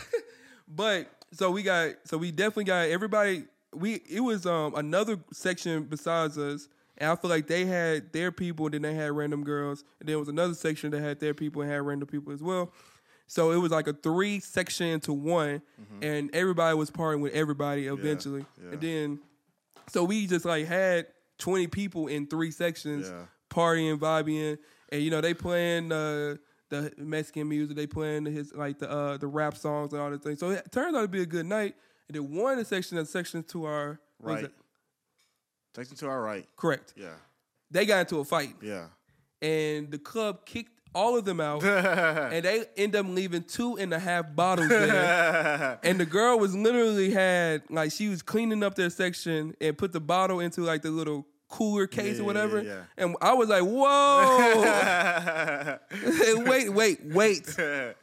but 0.68 1.08
so 1.32 1.50
we 1.50 1.62
got 1.62 1.92
so 2.04 2.18
we 2.18 2.30
definitely 2.30 2.64
got 2.64 2.90
everybody. 2.90 3.44
We 3.72 4.02
it 4.06 4.20
was 4.20 4.44
um 4.44 4.74
another 4.74 5.18
section 5.32 5.84
besides 5.84 6.36
us. 6.36 6.68
And 6.98 7.10
I 7.10 7.16
feel 7.16 7.30
like 7.30 7.46
they 7.46 7.64
had 7.64 8.12
their 8.12 8.32
people, 8.32 8.66
and 8.66 8.74
then 8.74 8.82
they 8.82 8.94
had 8.94 9.12
random 9.12 9.44
girls, 9.44 9.82
and 10.00 10.08
there 10.08 10.18
was 10.18 10.28
another 10.28 10.54
section 10.54 10.90
that 10.90 11.00
had 11.00 11.20
their 11.20 11.32
people 11.32 11.62
and 11.62 11.70
had 11.70 11.80
random 11.80 12.06
people 12.06 12.34
as 12.34 12.42
well. 12.42 12.70
So 13.26 13.50
it 13.50 13.56
was 13.56 13.72
like 13.72 13.88
a 13.88 13.92
three 13.92 14.38
section 14.40 15.00
to 15.00 15.12
one, 15.12 15.62
and 16.00 16.30
everybody 16.34 16.76
was 16.76 16.90
partying 16.90 17.20
with 17.20 17.34
everybody 17.34 17.86
eventually. 17.86 18.42
Mm-hmm. 18.42 18.66
yeah. 18.66 18.72
And 18.72 18.80
then, 18.80 19.20
so 19.88 20.04
we 20.04 20.26
just 20.26 20.44
like 20.44 20.66
had 20.66 21.06
twenty 21.38 21.66
people 21.66 22.06
in 22.06 22.26
three 22.26 22.50
sections, 22.52 23.08
Yeah. 23.08 23.24
partying, 23.50 23.98
vibing, 23.98 24.58
and 24.92 25.02
you 25.02 25.10
know 25.10 25.20
they 25.20 25.34
playing 25.34 25.90
uh, 25.90 26.36
the 26.68 26.92
Mexican 26.98 27.48
music, 27.48 27.76
they 27.76 27.86
playing 27.86 28.26
his 28.26 28.52
like 28.54 28.78
the 28.78 28.88
uh, 28.90 29.16
the 29.16 29.26
rap 29.26 29.56
songs 29.56 29.92
and 29.92 30.00
all 30.00 30.10
the 30.10 30.18
things. 30.18 30.38
So 30.38 30.50
it 30.50 30.70
turns 30.70 30.94
out 30.96 31.02
to 31.02 31.08
be 31.08 31.22
a 31.22 31.26
good 31.26 31.46
night. 31.46 31.74
And 32.08 32.14
then 32.14 32.32
one 32.32 32.64
section, 32.64 32.96
the 32.98 33.04
section 33.06 33.42
to 33.44 33.64
our 33.64 34.00
Right. 34.20 34.48
Section 35.74 35.96
to 35.96 36.06
our 36.08 36.22
right. 36.22 36.46
correct. 36.56 36.94
Yeah. 36.96 37.14
They 37.70 37.84
got 37.84 38.00
into 38.00 38.20
a 38.20 38.24
fight, 38.24 38.54
Yeah. 38.62 38.86
and 39.42 39.90
the 39.90 39.98
club 39.98 40.46
kicked 40.46 40.75
all 40.96 41.16
of 41.18 41.24
them 41.24 41.40
out, 41.40 41.62
and 42.32 42.44
they 42.44 42.64
end 42.76 42.96
up 42.96 43.06
leaving 43.08 43.42
two 43.44 43.76
and 43.76 43.92
a 43.92 43.98
half 43.98 44.34
bottles 44.34 44.68
there. 44.68 45.78
And 45.84 46.00
the 46.00 46.06
girl 46.06 46.38
was 46.38 46.54
literally 46.56 47.10
had 47.10 47.62
like 47.70 47.92
she 47.92 48.08
was 48.08 48.22
cleaning 48.22 48.62
up 48.62 48.74
their 48.74 48.90
section 48.90 49.54
and 49.60 49.76
put 49.76 49.92
the 49.92 50.00
bottle 50.00 50.40
into 50.40 50.62
like 50.62 50.82
the 50.82 50.90
little 50.90 51.26
cooler 51.48 51.86
case 51.86 52.16
Yeah, 52.16 52.22
or 52.22 52.24
whatever. 52.24 52.62
yeah, 52.62 52.82
And 52.96 53.16
I 53.20 53.34
was 53.34 53.48
like, 53.48 53.62
"Whoa! 53.62 55.78
wait, 56.50 56.70
wait, 56.72 57.04
wait! 57.04 57.46
The 57.46 57.94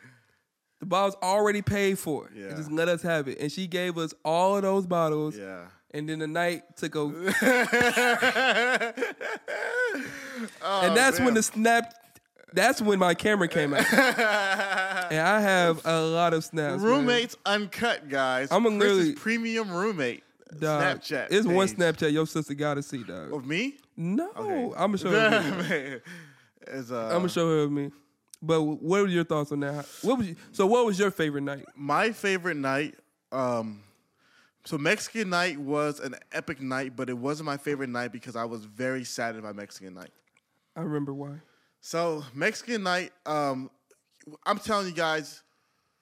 bottle's 0.85 1.15
already 1.23 1.61
paid 1.61 1.97
for. 1.99 2.29
Yeah. 2.35 2.55
Just 2.55 2.71
let 2.71 2.87
us 2.89 3.01
have 3.01 3.27
it." 3.27 3.39
And 3.39 3.51
she 3.51 3.67
gave 3.67 3.97
us 3.97 4.13
all 4.23 4.55
of 4.57 4.61
those 4.61 4.85
bottles. 4.85 5.35
yeah. 5.37 5.65
And 5.95 6.09
then 6.09 6.17
the 6.19 6.27
night 6.27 6.63
took 6.77 6.95
a, 6.95 7.01
Oh, 10.61 10.81
and 10.83 10.97
that's 10.97 11.19
when 11.19 11.29
oh, 11.29 11.29
damn. 11.29 11.33
the 11.35 11.43
snap. 11.43 11.93
That's 12.53 12.81
when 12.81 12.99
my 12.99 13.13
camera 13.15 13.47
came 13.47 13.73
out, 13.73 13.91
and 13.93 15.19
I 15.19 15.41
have 15.41 15.85
a 15.85 16.01
lot 16.01 16.33
of 16.33 16.43
snaps. 16.43 16.81
man. 16.81 16.91
Roommates 16.91 17.35
uncut, 17.45 18.09
guys. 18.09 18.49
I'm 18.51 18.65
a 18.65 18.69
Chris's 18.69 18.79
literally- 18.97 19.13
premium 19.15 19.71
roommate. 19.71 20.23
Dog, 20.59 21.01
Snapchat. 21.01 21.27
It's 21.31 21.47
one 21.47 21.67
page. 21.67 21.77
Snapchat 21.77 22.11
your 22.13 22.27
sister 22.27 22.53
got 22.53 22.75
to 22.75 22.83
see, 22.83 23.03
dog. 23.03 23.33
of 23.33 23.43
me. 23.45 23.77
No. 23.97 24.29
I'm 24.77 24.91
gonna 24.91 24.97
show 24.99 25.09
her. 25.09 26.01
Is, 26.67 26.91
uh, 26.91 27.05
I'm 27.07 27.17
gonna 27.17 27.29
show 27.29 27.47
her 27.49 27.63
of 27.63 27.71
me. 27.71 27.91
But 28.41 28.61
what 28.61 29.01
were 29.01 29.07
your 29.07 29.23
thoughts 29.23 29.51
on 29.51 29.61
that? 29.61 29.87
What 30.03 30.19
was 30.19 30.27
you, 30.27 30.35
so? 30.51 30.67
What 30.67 30.85
was 30.85 30.99
your 30.99 31.09
favorite 31.11 31.41
night? 31.41 31.65
my 31.75 32.11
favorite 32.11 32.57
night. 32.57 32.95
Um, 33.31 33.81
So 34.65 34.77
Mexican 34.77 35.29
night 35.31 35.57
was 35.57 35.99
an 35.99 36.15
epic 36.31 36.61
night, 36.61 36.95
but 36.95 37.09
it 37.09 37.17
wasn't 37.17 37.47
my 37.47 37.57
favorite 37.57 37.89
night 37.89 38.11
because 38.11 38.35
I 38.35 38.45
was 38.45 38.63
very 38.63 39.03
saddened 39.03 39.43
by 39.43 39.53
Mexican 39.53 39.93
night. 39.95 40.11
I 40.75 40.81
remember 40.81 41.13
why. 41.13 41.39
So 41.85 42.23
Mexican 42.33 42.83
night, 42.83 43.11
um, 43.25 43.69
I'm 44.45 44.57
telling 44.57 44.87
you 44.87 44.93
guys, 44.93 45.43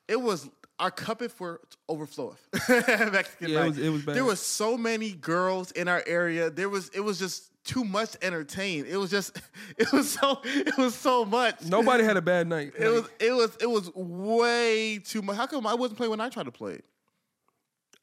it 0.08 0.22
was 0.22 0.48
our 0.78 0.92
cup 0.92 1.24
it 1.24 1.32
for 1.32 1.60
overflowing. 1.90 2.38
Mexican 2.70 3.50
Yeah, 3.50 3.50
it 3.50 3.54
night. 3.62 3.68
was- 3.70 3.78
it 3.80 3.90
was 3.90 4.02
bad. 4.04 4.16
There 4.16 4.24
was 4.26 4.40
so 4.40 4.78
many 4.78 5.12
girls 5.14 5.72
in 5.72 5.88
our 5.88 6.04
area. 6.06 6.52
There 6.52 6.70
was 6.70 6.90
it 6.90 7.00
was 7.00 7.18
just 7.18 7.50
too 7.64 7.84
much 7.84 8.16
entertain. 8.22 8.86
It 8.86 8.98
was 8.98 9.10
just 9.10 9.42
it 9.80 9.92
was 9.92 10.12
so 10.12 10.40
it 10.44 10.78
was 10.78 10.94
so 10.94 11.26
much. 11.26 11.64
Nobody 11.66 12.04
had 12.04 12.16
a 12.16 12.22
bad 12.22 12.48
night. 12.48 12.74
It 12.80 12.88
was 12.90 13.10
it 13.20 13.32
was 13.32 13.58
it 13.60 13.70
was 13.70 13.92
way 13.96 15.00
too 15.00 15.24
much. 15.24 15.36
How 15.36 15.48
come 15.48 15.66
I 15.66 15.74
wasn't 15.74 15.98
playing 15.98 16.12
when 16.12 16.22
I 16.22 16.30
tried 16.30 16.46
to 16.46 16.52
play 16.52 16.82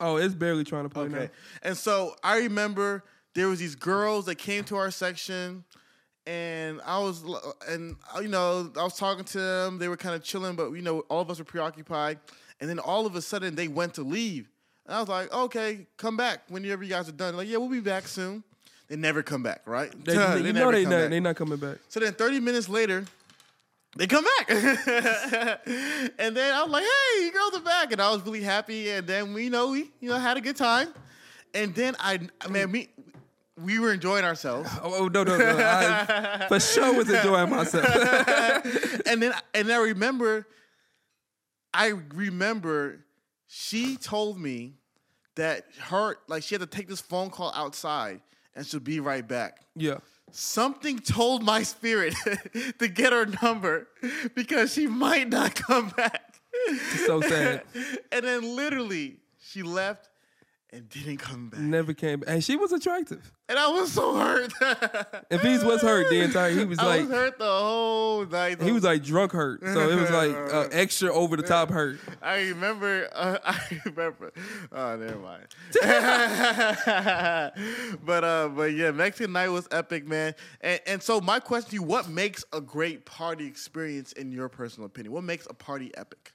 oh, 0.01 0.17
it's 0.17 0.35
barely 0.35 0.63
trying 0.65 0.85
to 0.85 0.89
play 0.89 1.05
Okay. 1.05 1.15
now. 1.25 1.29
And 1.63 1.77
so 1.77 2.15
I 2.25 2.39
remember 2.39 3.05
there 3.35 3.47
was 3.49 3.59
these 3.61 3.75
girls 3.77 4.27
that 4.27 4.37
came 4.37 4.63
to 4.65 4.77
our 4.77 4.91
section 4.93 5.65
and 6.29 6.83
I 6.85 6.99
was 6.99 7.25
and 7.69 7.97
uh, 8.15 8.21
you 8.21 8.29
know, 8.29 8.71
I 8.77 8.83
was 8.83 8.97
talking 8.97 9.25
to 9.25 9.39
them, 9.39 9.79
they 9.79 9.89
were 9.89 9.97
kind 9.97 10.15
of 10.15 10.23
chilling, 10.23 10.57
but 10.57 10.71
you 10.73 10.83
know, 10.83 11.01
all 11.09 11.23
of 11.23 11.31
us 11.31 11.39
were 11.39 11.45
preoccupied. 11.45 12.19
And 12.61 12.69
then 12.69 12.79
all 12.79 13.07
of 13.07 13.17
a 13.17 13.23
sudden 13.23 13.55
they 13.55 13.67
went 13.67 13.95
to 13.95 14.03
leave. 14.03 14.51
And 14.85 14.95
I 14.95 15.01
was 15.01 15.09
like, 15.09 15.33
"Okay, 15.33 15.87
come 15.97 16.17
back 16.17 16.43
whenever 16.49 16.83
you 16.83 16.91
guys 16.91 17.09
are 17.09 17.13
done." 17.13 17.37
Like, 17.37 17.49
"Yeah, 17.49 17.57
we'll 17.57 17.71
be 17.71 17.81
back 17.81 18.07
soon." 18.07 18.45
They 18.89 18.97
never 18.97 19.23
come 19.23 19.43
back, 19.43 19.63
right? 19.65 19.91
They, 20.05 20.13
you 20.13 20.19
know 20.19 20.53
never 20.53 20.73
they 20.73 20.83
come 20.83 20.93
not, 20.93 20.99
back. 20.99 21.11
they 21.11 21.21
not 21.21 21.37
coming 21.37 21.59
back. 21.59 21.79
So 21.89 22.01
then 22.01 22.13
30 22.13 22.41
minutes 22.41 22.69
later, 22.69 23.05
they 23.97 24.07
come 24.07 24.25
back. 24.25 24.51
and 24.51 26.37
then 26.37 26.55
I 26.55 26.63
was 26.63 26.71
like, 26.71 26.85
hey, 26.85 27.25
you 27.25 27.33
girls 27.33 27.55
are 27.55 27.65
back. 27.65 27.93
And 27.93 28.01
I 28.01 28.11
was 28.11 28.23
really 28.25 28.43
happy. 28.43 28.91
And 28.91 29.07
then 29.07 29.35
we 29.35 29.45
you 29.45 29.51
know 29.51 29.71
we 29.71 29.91
you 30.01 30.11
know 30.11 30.19
had 30.19 30.37
a 30.37 30.41
good 30.41 30.57
time. 30.57 30.89
And 31.55 31.75
then 31.75 31.97
I 32.01 32.21
man, 32.49 32.73
we 32.73 32.89
we 33.63 33.79
were 33.79 33.93
enjoying 33.93 34.25
ourselves. 34.25 34.71
Oh, 34.83 35.05
oh, 35.05 35.09
no, 35.09 35.25
no, 35.25 35.37
no. 35.37 35.59
I 35.59 36.47
for 36.49 36.61
sure 36.61 36.95
was 36.95 37.11
enjoying 37.11 37.51
myself. 37.51 37.87
and 39.07 39.23
then 39.23 39.35
and 39.55 39.73
I 39.73 39.79
remember 39.79 40.47
I 41.75 41.89
remember 42.15 43.05
she 43.47 43.97
told 43.97 44.39
me 44.39 44.75
that 45.37 45.65
her 45.79 46.17
like 46.29 46.43
she 46.43 46.55
had 46.55 46.61
to 46.61 46.67
take 46.67 46.89
this 46.89 47.01
phone 47.01 47.31
call 47.31 47.53
outside 47.55 48.21
and 48.55 48.67
she'll 48.67 48.81
be 48.81 49.01
right 49.01 49.27
back. 49.27 49.61
yeah. 49.77 49.99
something 50.33 50.99
told 50.99 51.45
my 51.45 51.63
spirit 51.63 52.15
to 52.79 52.89
get 52.89 53.13
her 53.13 53.27
number 53.43 53.87
because 54.35 54.73
she 54.73 54.87
might 54.87 55.29
not 55.29 55.55
come 55.55 55.91
back. 55.91 56.35
So 57.07 57.21
sad. 57.21 57.63
and 58.11 58.25
then 58.25 58.57
literally 58.57 59.19
she 59.41 59.63
left 59.63 60.08
and 60.71 60.89
didn't 60.91 61.17
come 61.17 61.49
back. 61.49 61.61
Never 61.61 61.95
came 61.95 62.21
back. 62.21 62.29
And 62.29 62.45
she 62.45 62.57
was 62.57 62.73
attractive. 62.73 63.33
And 63.49 63.59
I 63.59 63.69
was 63.69 63.93
so 63.93 64.17
hurt. 64.17 64.53
If 65.31 65.43
he 65.43 65.59
was 65.59 65.83
hurt 65.83 66.09
the 66.11 66.21
entire, 66.21 66.51
he 66.51 66.65
was 66.65 66.79
I 66.79 66.85
like, 66.85 67.01
was 67.03 67.11
hurt 67.11 67.39
the 67.39 67.45
whole 67.45 68.27
night. 68.27 68.61
he 68.63 68.73
was 68.73 68.83
like 68.83 69.03
drunk 69.03 69.33
hurt. 69.33 69.61
So 69.63 69.89
it 69.89 69.97
was 70.01 70.11
like 70.11 70.35
uh, 70.35 70.69
extra 70.73 71.13
over 71.13 71.37
the 71.37 71.43
top 71.43 71.71
hurt. 71.71 71.99
I 72.23 72.41
remember. 72.49 73.09
Uh, 73.13 73.39
I 73.45 73.81
remember. 73.85 74.33
Oh, 74.73 74.97
never 74.97 75.19
mind. 75.19 75.47
but 78.05 78.25
uh, 78.25 78.49
but 78.49 78.73
yeah, 78.73 78.91
Mexican 78.91 79.33
night 79.33 79.49
was 79.49 79.69
epic, 79.71 80.07
man. 80.07 80.35
And 80.61 80.81
and 80.87 81.03
so 81.03 81.21
my 81.21 81.41
question 81.41 81.71
to 81.71 81.77
you: 81.77 81.83
What 81.83 82.09
makes 82.09 82.45
a 82.53 82.61
great 82.61 83.05
party 83.07 83.47
experience 83.47 84.13
in 84.13 84.33
your 84.33 84.49
personal 84.49 84.87
opinion? 84.87 85.13
What 85.13 85.25
makes 85.25 85.47
a 85.49 85.55
party 85.55 85.91
epic? 85.97 86.33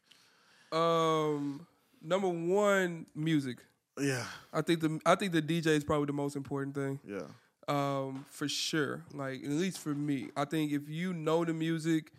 Um, 0.72 1.67
number 2.02 2.30
one, 2.30 3.06
music. 3.15 3.58
Yeah, 3.99 4.25
I 4.51 4.62
think 4.62 4.79
the 4.82 4.99
I 5.06 5.15
think 5.15 5.32
the 5.34 5.41
DJ 5.41 5.67
is 5.67 5.84
probably 5.84 6.08
the 6.08 6.13
most 6.13 6.36
important 6.36 6.75
thing. 6.75 6.99
yeah, 7.08 7.21
Um, 7.67 8.25
for 8.29 8.47
sure. 8.47 9.03
Like 9.13 9.43
at 9.43 9.49
least 9.49 9.79
for 9.79 9.93
me, 9.93 10.29
I 10.36 10.45
think 10.45 10.71
if 10.71 10.89
you 10.89 11.13
know 11.13 11.45
the 11.45 11.53
music 11.53 12.12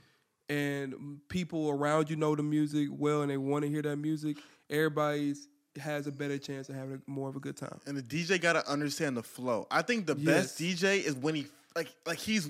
and 0.49 1.19
people 1.29 1.71
around 1.71 2.11
you 2.11 2.17
know 2.17 2.35
the 2.37 2.43
music 2.43 2.89
well 2.93 3.23
and 3.23 3.31
they 3.31 3.37
want 3.39 3.65
to 3.65 3.69
hear 3.71 3.83
that 3.83 3.97
music, 3.97 4.37
everybody's 4.71 5.49
has 5.81 6.07
a 6.07 6.13
better 6.13 6.39
chance 6.39 6.69
of 6.69 6.77
having 6.77 7.03
a, 7.05 7.11
more 7.11 7.29
of 7.29 7.35
a 7.35 7.41
good 7.41 7.57
time. 7.57 7.81
and 7.87 7.97
the 7.97 8.03
DJ 8.03 8.41
got 8.41 8.53
to 8.53 8.71
understand 8.71 9.17
the 9.17 9.23
flow. 9.25 9.67
I 9.73 9.83
think 9.83 10.07
the 10.07 10.15
best 10.15 10.57
DJ 10.59 11.03
is 11.03 11.17
when 11.17 11.35
he 11.35 11.47
like 11.75 11.89
like 12.07 12.19
he's 12.19 12.49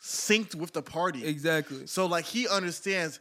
synced 0.00 0.54
with 0.54 0.72
the 0.72 0.82
party. 0.82 1.26
Exactly. 1.26 1.86
So 1.88 2.06
like 2.06 2.24
he 2.24 2.46
understands 2.46 3.18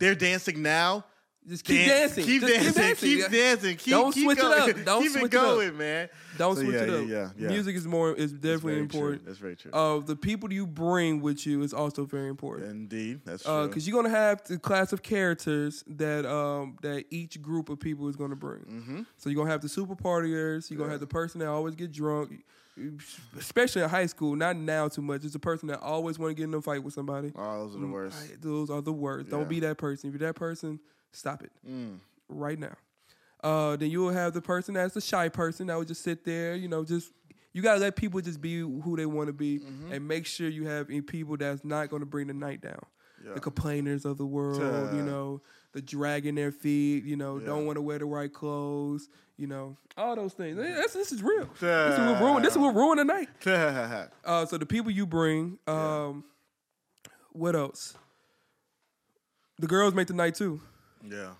they're 0.00 0.16
dancing 0.16 0.62
now. 0.62 1.04
Just 1.48 1.64
keep 1.64 1.78
Dance- 1.86 2.14
dancing. 2.16 2.24
Keep 2.24 2.42
Just 2.42 2.76
dancing. 2.76 3.08
Keep 3.08 3.18
Yeah. 3.18 3.28
dancing. 3.28 3.76
Keep, 3.78 3.90
Don't 3.92 4.12
keep 4.12 4.24
switch 4.24 4.38
it 4.38 4.40
going. 4.42 4.70
up. 4.78 4.84
Don't 4.84 5.02
keep 5.04 5.10
switch 5.12 5.22
it 5.24 5.34
it 5.34 5.38
up. 5.38 5.42
going, 5.56 5.78
man. 5.78 6.08
Don't 6.36 6.54
So, 6.56 6.62
switch 6.62 6.74
yeah, 6.74 6.82
it 6.82 6.90
up. 6.90 7.08
Yeah, 7.08 7.16
yeah, 7.16 7.30
yeah. 7.38 7.48
Music 7.48 7.76
is 7.76 7.86
more 7.86 8.12
is 8.12 8.32
That's 8.32 8.42
definitely 8.42 8.74
true. 8.74 8.82
important. 8.82 9.24
That's 9.26 9.38
very 9.38 9.56
true. 9.56 9.70
Uh, 9.72 9.98
the 10.00 10.16
people 10.16 10.52
you 10.52 10.66
bring 10.66 11.20
with 11.22 11.46
you 11.46 11.62
is 11.62 11.72
also 11.72 12.04
very 12.04 12.28
important. 12.28 12.70
Indeed, 12.70 13.20
that's 13.24 13.44
true. 13.44 13.66
because 13.68 13.88
you're 13.88 14.00
gonna 14.00 14.14
have 14.14 14.44
the 14.44 14.58
class 14.58 14.92
of 14.92 15.02
characters 15.02 15.82
that 15.88 16.26
um 16.26 16.76
that 16.82 17.06
each 17.10 17.40
group 17.40 17.68
of 17.70 17.80
people 17.80 18.06
is 18.08 18.16
gonna 18.16 18.36
bring. 18.36 18.60
Mm-hmm. 18.60 19.00
So 19.16 19.30
you're 19.30 19.38
gonna 19.38 19.50
have 19.50 19.62
the 19.62 19.68
super 19.68 19.96
partiers. 19.96 20.70
You're 20.70 20.78
gonna 20.78 20.90
have 20.92 21.00
the 21.00 21.06
person 21.06 21.40
that 21.40 21.48
always 21.48 21.74
get 21.74 21.90
drunk, 21.90 22.44
especially 23.38 23.82
in 23.82 23.88
high 23.88 24.06
school. 24.06 24.36
Not 24.36 24.56
now 24.56 24.88
too 24.88 25.02
much. 25.02 25.24
It's 25.24 25.34
a 25.34 25.38
person 25.40 25.68
that 25.68 25.80
always 25.80 26.18
want 26.18 26.30
to 26.30 26.34
get 26.34 26.44
in 26.44 26.54
a 26.54 26.60
fight 26.60 26.82
with 26.82 26.94
somebody. 26.94 27.32
oh, 27.36 27.66
those 27.66 27.76
are 27.76 27.80
the 27.80 27.86
worst. 27.86 28.42
Those 28.42 28.70
are 28.70 28.80
the 28.82 28.92
worst. 28.92 29.26
Yeah. 29.30 29.38
Don't 29.38 29.48
be 29.48 29.60
that 29.60 29.78
person. 29.78 30.08
If 30.10 30.20
you're 30.20 30.28
that 30.28 30.36
person, 30.38 30.80
stop 31.12 31.42
it 31.42 31.50
Mm. 31.68 31.98
right 32.28 32.58
now. 32.58 32.74
Uh, 33.42 33.76
then 33.76 33.90
you 33.90 34.00
will 34.00 34.10
have 34.12 34.34
the 34.34 34.42
person 34.42 34.74
that's 34.74 34.94
a 34.96 35.00
shy 35.00 35.28
person 35.28 35.66
that 35.68 35.78
would 35.78 35.88
just 35.88 36.02
sit 36.02 36.24
there. 36.24 36.54
You 36.54 36.68
know, 36.68 36.84
just 36.84 37.12
you 37.52 37.62
gotta 37.62 37.80
let 37.80 37.96
people 37.96 38.20
just 38.20 38.40
be 38.40 38.60
who 38.60 38.96
they 38.96 39.06
want 39.06 39.26
to 39.28 39.32
be, 39.32 39.58
Mm-hmm. 39.60 39.92
and 39.92 40.06
make 40.06 40.26
sure 40.26 40.48
you 40.48 40.66
have 40.66 40.88
people 41.06 41.36
that's 41.36 41.64
not 41.64 41.88
gonna 41.90 42.06
bring 42.06 42.26
the 42.28 42.34
night 42.34 42.60
down. 42.60 42.84
Yeah. 43.24 43.34
The 43.34 43.40
complainers 43.40 44.04
of 44.04 44.16
the 44.18 44.24
world, 44.26 44.94
you 44.94 45.02
know, 45.02 45.42
the 45.72 45.82
dragging 45.82 46.34
their 46.36 46.52
feet, 46.52 47.04
you 47.04 47.16
know, 47.16 47.38
Yeah. 47.38 47.46
don't 47.46 47.66
want 47.66 47.76
to 47.76 47.82
wear 47.82 47.98
the 47.98 48.04
right 48.06 48.32
clothes, 48.32 49.08
you 49.36 49.46
know, 49.46 49.76
all 49.96 50.16
those 50.16 50.32
things. 50.32 50.56
That's, 50.56 50.94
this 50.94 51.12
is 51.12 51.22
real. 51.22 51.46
This 51.60 51.98
is 51.98 51.98
what 51.98 52.20
ruin. 52.22 52.42
This 52.42 52.52
is 52.52 52.58
what 52.58 52.74
ruin 52.74 52.96
the 52.98 53.04
night. 53.04 53.28
Uh, 54.24 54.46
so 54.46 54.56
the 54.58 54.64
people 54.66 54.90
you 54.90 55.06
bring, 55.06 55.58
um, 55.66 56.24
what 57.32 57.54
else? 57.56 57.94
The 59.58 59.66
girls 59.66 59.92
make 59.94 60.06
the 60.06 60.14
night 60.14 60.34
too. 60.34 60.60
Yeah. 61.04 61.32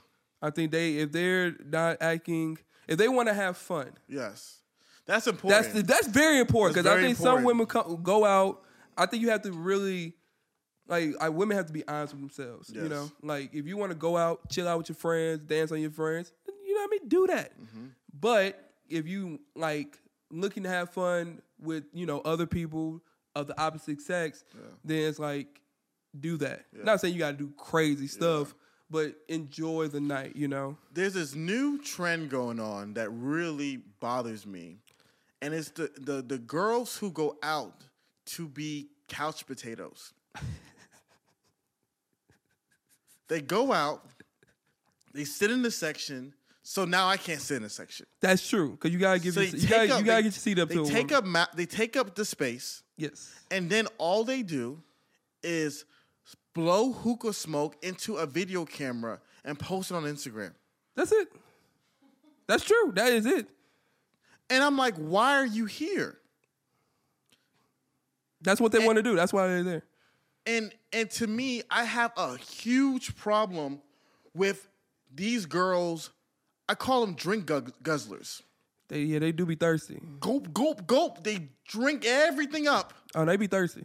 I 0.42 0.50
think 0.50 0.72
they 0.72 0.96
if 0.96 1.12
they're 1.12 1.54
not 1.64 1.98
acting 2.00 2.58
if 2.88 2.98
they 2.98 3.08
want 3.08 3.28
to 3.28 3.34
have 3.34 3.56
fun. 3.56 3.90
Yes. 4.08 4.58
That's 5.06 5.26
important. 5.26 5.62
That's 5.62 5.74
the, 5.74 5.82
that's 5.82 6.06
very 6.06 6.38
important 6.38 6.76
because 6.76 6.90
I 6.90 7.00
think 7.00 7.16
some 7.16 7.42
women 7.44 7.66
co- 7.66 7.96
go 7.96 8.24
out. 8.24 8.62
I 8.96 9.06
think 9.06 9.22
you 9.22 9.30
have 9.30 9.42
to 9.42 9.52
really 9.52 10.14
like 10.86 11.14
I, 11.20 11.28
women 11.30 11.56
have 11.56 11.66
to 11.66 11.72
be 11.72 11.86
honest 11.88 12.14
with 12.14 12.20
themselves. 12.20 12.70
You 12.72 12.88
know, 12.88 13.10
like 13.22 13.54
if 13.54 13.66
you 13.66 13.76
want 13.76 13.92
to 13.92 13.96
go 13.96 14.16
out, 14.16 14.48
chill 14.50 14.68
out 14.68 14.78
with 14.78 14.88
your 14.88 14.96
friends, 14.96 15.42
dance 15.42 15.72
on 15.72 15.80
your 15.80 15.90
friends, 15.90 16.32
you 16.46 16.74
know 16.74 16.80
what 16.80 16.88
I 16.88 16.90
mean. 16.90 17.08
Do 17.08 17.26
that. 17.28 17.58
Mm-hmm. 17.60 17.86
But 18.20 18.72
if 18.88 19.06
you 19.06 19.40
like 19.56 19.98
looking 20.30 20.64
to 20.64 20.68
have 20.68 20.90
fun 20.90 21.40
with 21.60 21.84
you 21.92 22.06
know 22.06 22.20
other 22.20 22.46
people 22.46 23.00
of 23.34 23.46
the 23.46 23.60
opposite 23.60 24.00
sex, 24.00 24.44
then 24.84 25.08
it's 25.08 25.18
like 25.18 25.60
do 26.18 26.36
that. 26.38 26.66
Not 26.72 27.00
saying 27.00 27.14
you 27.14 27.20
got 27.20 27.32
to 27.32 27.36
do 27.36 27.52
crazy 27.56 28.06
stuff, 28.06 28.54
but 28.90 29.14
enjoy 29.28 29.88
the 29.88 30.00
night. 30.00 30.34
You 30.36 30.48
know. 30.48 30.76
There's 30.92 31.14
this 31.14 31.34
new 31.34 31.78
trend 31.82 32.30
going 32.30 32.58
on 32.60 32.94
that 32.94 33.10
really 33.10 33.82
bothers 34.00 34.46
me. 34.46 34.78
And 35.42 35.54
it's 35.54 35.70
the, 35.70 35.90
the, 35.98 36.20
the 36.20 36.36
girls 36.38 36.96
who 36.98 37.10
go 37.10 37.36
out 37.42 37.74
to 38.26 38.46
be 38.46 38.88
couch 39.08 39.46
potatoes. 39.46 40.12
they 43.28 43.40
go 43.40 43.72
out, 43.72 44.04
they 45.14 45.24
sit 45.24 45.50
in 45.50 45.62
the 45.62 45.70
section, 45.70 46.34
so 46.62 46.84
now 46.84 47.08
I 47.08 47.16
can't 47.16 47.40
sit 47.40 47.56
in 47.56 47.62
the 47.62 47.70
section. 47.70 48.06
That's 48.20 48.46
true 48.46 48.72
because 48.72 48.92
you 48.92 48.98
gotta 48.98 49.18
give 49.18 49.34
So 49.34 49.40
your, 49.40 49.56
you 49.56 49.68
gotta, 49.68 49.92
up- 49.94 50.00
you 50.00 50.04
gotta 50.04 50.04
they- 50.04 50.22
get 50.22 50.24
your 50.24 50.32
seat 50.32 50.58
up 50.58 50.68
They 50.68 50.74
to 50.76 50.82
a 50.82 50.86
take 50.86 51.12
up 51.12 51.24
ma- 51.24 51.46
they 51.54 51.66
take 51.66 51.96
up 51.96 52.14
the 52.14 52.24
space, 52.24 52.82
yes. 52.96 53.32
and 53.50 53.70
then 53.70 53.86
all 53.98 54.24
they 54.24 54.42
do 54.42 54.82
is 55.42 55.84
blow 56.54 56.92
hookah 56.92 57.32
smoke 57.32 57.76
into 57.82 58.16
a 58.16 58.26
video 58.26 58.64
camera 58.64 59.20
and 59.44 59.58
post 59.58 59.90
it 59.90 59.94
on 59.94 60.04
Instagram. 60.04 60.52
That's 60.96 61.12
it. 61.12 61.28
That's 62.46 62.64
true. 62.64 62.92
That 62.94 63.12
is 63.12 63.26
it. 63.26 63.46
And 64.48 64.62
I'm 64.62 64.76
like, 64.76 64.94
why 64.96 65.36
are 65.36 65.46
you 65.46 65.66
here? 65.66 66.18
That's 68.42 68.60
what 68.60 68.72
they 68.72 68.84
want 68.84 68.96
to 68.96 69.02
do. 69.02 69.14
That's 69.16 69.32
why 69.32 69.46
they're 69.46 69.62
there. 69.62 69.82
And 70.46 70.72
and 70.92 71.10
to 71.12 71.26
me, 71.26 71.62
I 71.70 71.84
have 71.84 72.12
a 72.16 72.36
huge 72.38 73.14
problem 73.16 73.80
with 74.34 74.66
these 75.14 75.46
girls. 75.46 76.10
I 76.68 76.74
call 76.74 77.04
them 77.04 77.14
drink 77.14 77.46
guzzlers. 77.46 78.42
They 78.88 79.02
yeah, 79.02 79.18
they 79.18 79.32
do 79.32 79.44
be 79.44 79.54
thirsty. 79.56 80.00
Gulp, 80.18 80.52
gulp, 80.54 80.86
gulp. 80.86 81.22
They 81.22 81.48
drink 81.68 82.04
everything 82.06 82.66
up, 82.66 82.94
Oh, 83.14 83.24
they 83.24 83.36
be 83.36 83.46
thirsty. 83.46 83.84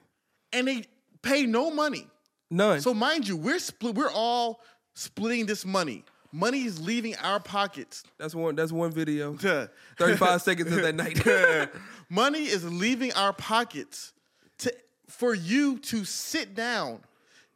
and 0.53 0.67
they 0.67 0.85
pay 1.21 1.45
no 1.45 1.69
money. 1.69 2.07
None. 2.49 2.81
So 2.81 2.93
mind 2.93 3.27
you, 3.27 3.37
we're 3.37 3.59
split. 3.59 3.95
We're 3.95 4.11
all 4.11 4.61
splitting 4.93 5.45
this 5.45 5.65
money. 5.65 6.03
Money 6.31 6.63
is 6.63 6.81
leaving 6.81 7.15
our 7.17 7.39
pockets. 7.39 8.03
That's 8.17 8.35
one. 8.35 8.55
That's 8.55 8.71
one 8.71 8.91
video. 8.91 9.33
Thirty-five 9.97 10.41
seconds 10.41 10.71
of 10.71 10.81
that 10.81 10.95
night. 10.95 11.69
Money 12.09 12.43
is 12.43 12.69
leaving 12.69 13.13
our 13.13 13.31
pockets 13.33 14.13
to 14.59 14.73
for 15.07 15.33
you 15.33 15.79
to 15.79 16.03
sit 16.03 16.55
down, 16.55 16.99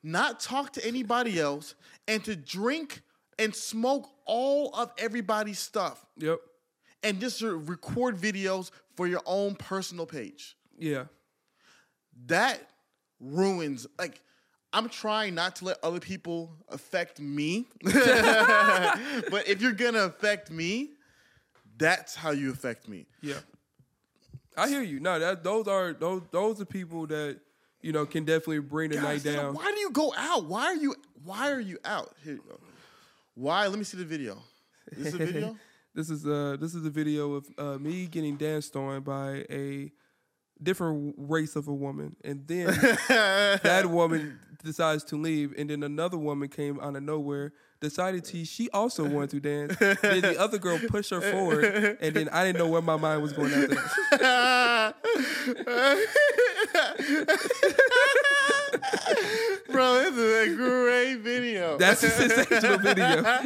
not 0.01 0.39
talk 0.39 0.73
to 0.73 0.85
anybody 0.85 1.39
else, 1.39 1.75
and 2.07 2.23
to 2.23 2.35
drink 2.35 3.01
and 3.37 3.53
smoke 3.53 4.09
all 4.25 4.73
of 4.75 4.91
everybody's 4.97 5.59
stuff, 5.59 6.05
yep. 6.17 6.39
and 7.03 7.19
just 7.19 7.41
record 7.41 8.15
videos 8.17 8.71
for 8.95 9.07
your 9.07 9.21
own 9.25 9.55
personal 9.55 10.05
page. 10.05 10.55
Yeah. 10.77 11.05
That 12.27 12.61
ruins 13.19 13.87
like. 13.97 14.21
I'm 14.71 14.89
trying 14.89 15.35
not 15.35 15.55
to 15.57 15.65
let 15.65 15.83
other 15.83 15.99
people 15.99 16.51
affect 16.69 17.19
me. 17.19 17.65
but 17.83 19.47
if 19.47 19.61
you're 19.61 19.71
gonna 19.71 20.03
affect 20.03 20.51
me, 20.51 20.91
that's 21.77 22.15
how 22.15 22.31
you 22.31 22.51
affect 22.51 22.87
me. 22.87 23.07
Yeah. 23.21 23.39
I 24.55 24.67
hear 24.67 24.81
you. 24.81 24.99
No, 24.99 25.17
that 25.17 25.43
those 25.43 25.67
are 25.67 25.93
those 25.93 26.21
those 26.31 26.61
are 26.61 26.65
people 26.65 27.07
that 27.07 27.39
you 27.81 27.91
know 27.91 28.05
can 28.05 28.25
definitely 28.25 28.59
bring 28.59 28.91
the 28.91 29.01
night 29.01 29.23
down. 29.23 29.55
Why 29.55 29.71
do 29.71 29.79
you 29.79 29.91
go 29.91 30.13
out? 30.15 30.45
Why 30.45 30.65
are 30.65 30.75
you 30.75 30.95
why 31.23 31.51
are 31.51 31.61
you 31.61 31.79
out? 31.83 32.13
Here 32.23 32.33
you 32.33 32.43
go. 32.47 32.59
Why? 33.35 33.67
Let 33.67 33.77
me 33.77 33.85
see 33.85 33.97
the 33.97 34.05
video. 34.05 34.37
This 34.91 35.07
is 35.07 35.13
a 35.15 35.17
video? 35.17 35.57
This 35.95 36.11
is 36.11 36.25
uh 36.25 36.55
this 36.61 36.75
is 36.75 36.85
a 36.85 36.89
video 36.89 37.33
of 37.33 37.47
uh, 37.57 37.77
me 37.79 38.05
getting 38.05 38.37
danced 38.37 38.75
on 38.75 39.01
by 39.01 39.43
a 39.49 39.91
different 40.61 41.15
race 41.17 41.55
of 41.55 41.67
a 41.67 41.73
woman, 41.73 42.15
and 42.23 42.47
then 42.47 42.67
that 43.07 43.85
woman 43.89 44.39
decides 44.63 45.03
to 45.05 45.15
leave, 45.15 45.53
and 45.57 45.69
then 45.69 45.83
another 45.83 46.17
woman 46.17 46.49
came 46.49 46.79
out 46.79 46.95
of 46.95 47.03
nowhere, 47.03 47.53
decided 47.79 48.23
to 48.25 48.43
she 48.45 48.69
also 48.71 49.07
wanted 49.07 49.29
to 49.29 49.39
dance. 49.39 49.75
then 49.77 50.21
the 50.21 50.35
other 50.39 50.57
girl 50.57 50.79
pushed 50.87 51.11
her 51.11 51.21
forward, 51.21 51.97
and 52.01 52.15
then 52.15 52.29
I 52.29 52.43
didn't 52.43 52.57
know 52.59 52.67
where 52.67 52.81
my 52.81 52.97
mind 52.97 53.21
was 53.21 53.33
going 53.33 53.53
after 53.53 53.75
that. 54.17 54.95
Bro, 59.71 60.11
this 60.11 60.17
is 60.17 60.51
a 60.51 60.55
great 60.55 61.15
video. 61.17 61.77
That's 61.77 62.03
a 62.03 62.09
sensational 62.09 62.79
video. 62.79 63.23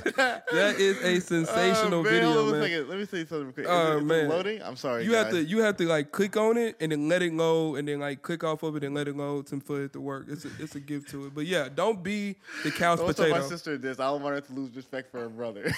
that 0.16 0.74
is 0.78 1.02
a 1.02 1.16
oh, 1.16 1.18
sensational 1.18 2.00
Oh, 2.00 2.02
man, 2.02 2.12
video, 2.12 2.32
hold 2.32 2.38
on 2.48 2.48
a 2.48 2.52
man. 2.58 2.62
second. 2.70 2.88
Let 2.88 2.98
me 2.98 3.04
say 3.06 3.24
something 3.26 3.52
quick. 3.52 3.66
Oh, 3.68 3.72
is 3.72 3.78
Oh, 3.78 3.92
it- 3.92 3.96
is 3.96 4.02
it 4.02 4.04
man. 4.06 4.28
loading? 4.28 4.62
I'm 4.62 4.76
sorry. 4.76 5.04
You 5.04 5.14
have 5.14 5.30
to 5.30 5.44
you 5.44 5.58
have 5.60 5.76
to 5.78 5.84
like 5.86 6.12
click 6.12 6.36
on 6.36 6.56
it 6.56 6.76
and 6.80 6.92
then 6.92 7.08
let 7.08 7.22
it 7.22 7.32
load 7.32 7.76
and 7.76 7.88
then 7.88 8.00
like 8.00 8.22
click 8.22 8.44
off 8.44 8.62
of 8.62 8.76
it 8.76 8.84
and 8.84 8.94
let 8.94 9.08
it 9.08 9.16
load 9.16 9.50
and 9.52 9.62
for 9.64 9.82
it 9.84 9.92
to 9.94 10.00
work. 10.00 10.26
It's 10.28 10.44
a 10.44 10.48
it's 10.58 10.74
a 10.74 10.80
gift 10.80 11.10
to 11.10 11.26
it. 11.26 11.34
But 11.34 11.46
yeah, 11.46 11.68
don't 11.74 12.02
be 12.02 12.36
the 12.64 12.70
couch 12.70 12.98
Don't 12.98 13.16
tell 13.16 13.28
my 13.28 13.36
potato. 13.38 13.48
sister 13.48 13.78
this. 13.78 13.98
I 14.00 14.04
don't 14.10 14.22
want 14.22 14.34
her 14.34 14.40
to 14.40 14.52
lose 14.52 14.74
respect 14.76 15.10
for 15.10 15.20
her 15.20 15.28
brother. 15.28 15.72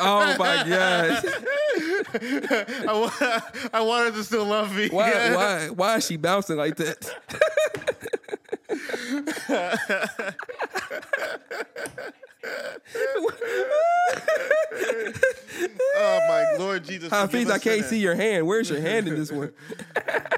Oh 0.00 0.36
my 0.38 0.64
gosh. 0.68 1.24
I, 2.88 2.92
want, 2.92 3.74
I 3.74 3.80
want 3.80 4.06
her 4.06 4.12
to 4.18 4.24
still 4.24 4.44
love 4.44 4.74
me. 4.74 4.88
Why 4.88 5.34
why 5.34 5.68
why 5.70 5.96
is 5.96 6.06
she 6.06 6.16
bouncing 6.16 6.56
like 6.56 6.76
that? 6.76 7.10
Oh 15.94 16.20
my 16.28 16.56
Lord 16.58 16.84
Jesus. 16.84 17.10
Hafeez, 17.10 17.46
I 17.50 17.58
can't 17.58 17.62
sinners. 17.62 17.86
see 17.88 17.98
your 18.00 18.14
hand. 18.14 18.46
Where's 18.46 18.70
your 18.70 18.80
hand 18.80 19.08
in 19.08 19.14
this 19.16 19.30
one? 19.32 19.52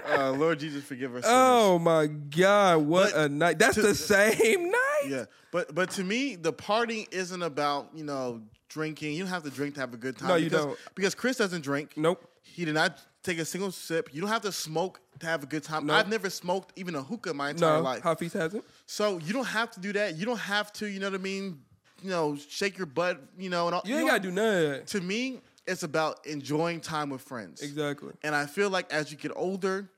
Uh, 0.07 0.31
Lord 0.33 0.61
Jesus, 0.61 0.85
forgive 0.85 1.17
us. 1.17 1.25
Oh 1.27 1.79
my 1.79 2.07
God, 2.07 2.83
what 2.87 3.13
But 3.15 3.21
a 3.25 3.29
night. 3.29 3.59
That's 3.59 3.75
to- 3.75 3.83
the 3.83 3.95
same 3.97 4.71
night. 4.71 5.03
Yeah, 5.09 5.25
but 5.51 5.75
but 5.75 5.91
to 5.93 6.05
me, 6.05 6.37
the 6.37 6.53
party 6.53 7.09
isn't 7.11 7.43
about 7.43 7.89
you 7.95 8.05
know 8.05 8.43
drinking. 8.69 9.15
You 9.15 9.21
don't 9.21 9.31
have 9.31 9.43
to 9.43 9.51
drink 9.51 9.75
to 9.75 9.81
have 9.81 9.93
a 9.93 9.97
good 9.97 10.17
time. 10.17 10.29
No, 10.29 10.35
you 10.37 10.51
because, 10.51 10.67
don't. 10.67 10.79
Because 10.95 11.15
Chris 11.17 11.37
doesn't 11.39 11.63
drink. 11.63 11.95
Nope. 11.97 12.23
He 12.43 12.65
did 12.65 12.75
not 12.75 13.01
take 13.25 13.39
a 13.39 13.45
single 13.45 13.73
sip. 13.73 14.11
You 14.13 14.21
don't 14.21 14.31
have 14.31 14.43
to 14.43 14.53
smoke 14.53 15.01
to 15.19 15.27
have 15.27 15.43
a 15.43 15.47
good 15.47 15.65
time. 15.65 15.91
I've 15.91 16.09
never 16.09 16.31
smoked 16.31 16.73
even 16.79 16.95
a 16.95 17.03
hookah 17.03 17.31
in 17.31 17.37
my 17.37 17.51
entire 17.51 17.79
No, 17.79 17.83
life. 17.83 18.03
Hafeez 18.03 18.33
hasn't. 18.35 18.65
So 18.87 19.19
you 19.19 19.33
don't 19.33 19.47
have 19.47 19.71
to 19.73 19.81
do 19.81 19.93
that. 19.95 20.17
You 20.17 20.27
don't 20.27 20.39
have 20.39 20.73
to. 20.75 20.87
You 20.87 21.01
know 21.01 21.11
what 21.11 21.19
I 21.19 21.23
mean? 21.23 21.61
You 22.03 22.11
know, 22.11 22.37
shake 22.37 22.77
your 22.79 22.87
butt. 22.87 23.21
You 23.37 23.51
know, 23.51 23.67
and 23.67 23.75
all. 23.75 23.83
You 23.85 23.95
ain't 23.97 24.05
know, 24.07 24.11
gotta 24.13 24.23
do 24.23 24.31
none 24.31 24.57
of 24.65 24.71
that. 24.71 24.87
To 24.89 25.01
me, 25.01 25.41
it's 25.67 25.83
about 25.83 26.25
enjoying 26.27 26.81
time 26.81 27.11
with 27.11 27.23
friends. 27.23 27.63
Exactly. 27.63 28.13
And 28.23 28.35
I 28.35 28.47
feel 28.47 28.69
like 28.71 28.93
as 28.93 29.11
you 29.11 29.17
get 29.17 29.33
older, 29.35 29.89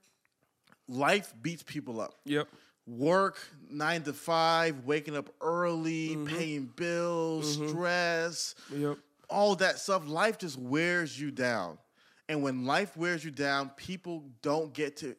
life 0.89 1.35
beats 1.43 1.63
people 1.65 2.01
up 2.01 2.15
Yep. 2.25 2.47
work 2.87 3.39
nine 3.69 4.03
to 4.05 4.13
five, 4.13 4.85
waking 4.85 5.17
up 5.17 5.29
early, 5.41 6.11
Mm-hmm. 6.11 6.27
paying 6.37 6.65
bills, 6.77 7.55
stress, 7.71 8.55
Yep. 8.73 8.99
all 9.29 9.57
that 9.57 9.81
stuff. 9.81 10.07
Life 10.07 10.39
just 10.39 10.57
wears 10.59 11.19
you 11.21 11.33
down. 11.33 11.79
And 12.29 12.43
when 12.43 12.67
life 12.67 12.97
wears 12.97 13.25
you 13.25 13.31
down, 13.31 13.71
people 13.77 14.25
don't 14.43 14.73
get 14.73 14.97
to 14.99 15.15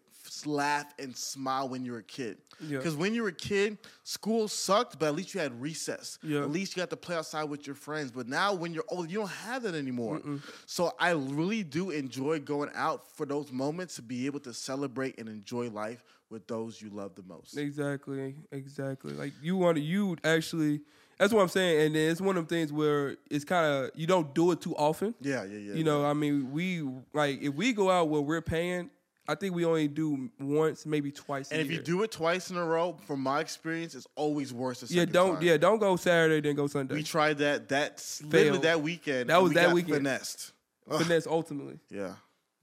laugh 0.45 0.93
and 0.99 1.15
smile 1.15 1.69
when 1.69 1.85
you're 1.85 1.99
a 1.99 2.03
kid. 2.03 2.37
Yeah. 2.59 2.79
Because 2.79 2.97
when 2.97 3.13
you 3.13 3.23
were 3.23 3.29
a 3.29 3.33
kid, 3.33 3.77
school 4.03 4.49
sucked, 4.49 4.99
but 4.99 5.05
at 5.05 5.15
least 5.15 5.33
you 5.33 5.39
had 5.39 5.61
recess. 5.61 6.19
Yeah. 6.21 6.41
At 6.41 6.51
least 6.51 6.75
you 6.75 6.81
got 6.81 6.89
to 6.89 6.97
play 6.97 7.15
outside 7.15 7.45
with 7.45 7.65
your 7.65 7.77
friends. 7.77 8.11
But 8.11 8.27
now 8.27 8.53
when 8.53 8.73
you're 8.73 8.83
old, 8.89 9.09
you 9.09 9.19
don't 9.19 9.29
have 9.29 9.63
that 9.63 9.73
anymore. 9.73 10.21
So 10.65 10.93
I 10.99 11.11
really 11.11 11.63
do 11.63 11.91
enjoy 11.91 12.39
going 12.39 12.71
out 12.75 13.09
for 13.15 13.25
those 13.25 13.53
moments 13.53 13.95
to 13.95 14.01
be 14.01 14.25
able 14.25 14.41
to 14.41 14.53
celebrate 14.53 15.17
and 15.17 15.29
enjoy 15.29 15.69
life 15.69 16.03
with 16.29 16.45
those 16.47 16.81
you 16.81 16.89
love 16.89 17.15
the 17.15 17.23
most. 17.23 17.57
Exactly, 17.57 18.35
exactly. 18.51 19.13
Like 19.13 19.31
you 19.41 19.55
want 19.55 19.77
to, 19.77 19.81
you 19.81 20.17
actually. 20.25 20.81
That's 21.17 21.33
what 21.33 21.41
I'm 21.41 21.47
saying, 21.47 21.87
and 21.87 21.95
then 21.95 22.11
it's 22.11 22.21
one 22.21 22.37
of 22.37 22.47
them 22.47 22.57
things 22.57 22.71
where 22.71 23.17
it's 23.29 23.43
kind 23.43 23.65
of 23.65 23.91
you 23.95 24.05
don't 24.05 24.35
do 24.35 24.51
it 24.51 24.61
too 24.61 24.75
often. 24.75 25.15
Yeah, 25.19 25.43
yeah, 25.45 25.57
yeah. 25.57 25.73
You 25.73 25.83
know, 25.83 26.05
I 26.05 26.13
mean, 26.13 26.51
we 26.51 26.87
like 27.13 27.41
if 27.41 27.55
we 27.55 27.73
go 27.73 27.89
out 27.89 28.09
where 28.09 28.21
we're 28.21 28.41
paying, 28.41 28.91
I 29.27 29.35
think 29.35 29.55
we 29.55 29.65
only 29.65 29.87
do 29.87 30.29
once, 30.39 30.85
maybe 30.85 31.11
twice. 31.11 31.51
And 31.51 31.59
if 31.59 31.71
you 31.71 31.81
do 31.81 32.03
it 32.03 32.11
twice 32.11 32.51
in 32.51 32.57
a 32.57 32.63
row, 32.63 32.97
from 33.07 33.19
my 33.21 33.39
experience, 33.39 33.95
it's 33.95 34.07
always 34.15 34.53
worse. 34.53 34.81
The 34.81 34.93
yeah, 34.93 35.05
don't 35.05 35.35
time. 35.35 35.43
yeah, 35.43 35.57
don't 35.57 35.79
go 35.79 35.95
Saturday 35.95 36.39
then 36.39 36.55
go 36.55 36.67
Sunday. 36.67 36.93
We 36.95 37.03
tried 37.03 37.39
that. 37.39 37.67
That's 37.67 38.23
literally 38.23 38.51
Failed. 38.51 38.63
that 38.63 38.81
weekend. 38.81 39.29
That 39.29 39.41
was 39.41 39.49
we 39.49 39.55
that 39.55 39.73
weekend. 39.73 39.95
Finessed. 39.97 40.53
Ugh, 40.89 41.01
Finesse 41.01 41.27
ultimately. 41.27 41.79
yeah, 41.89 42.13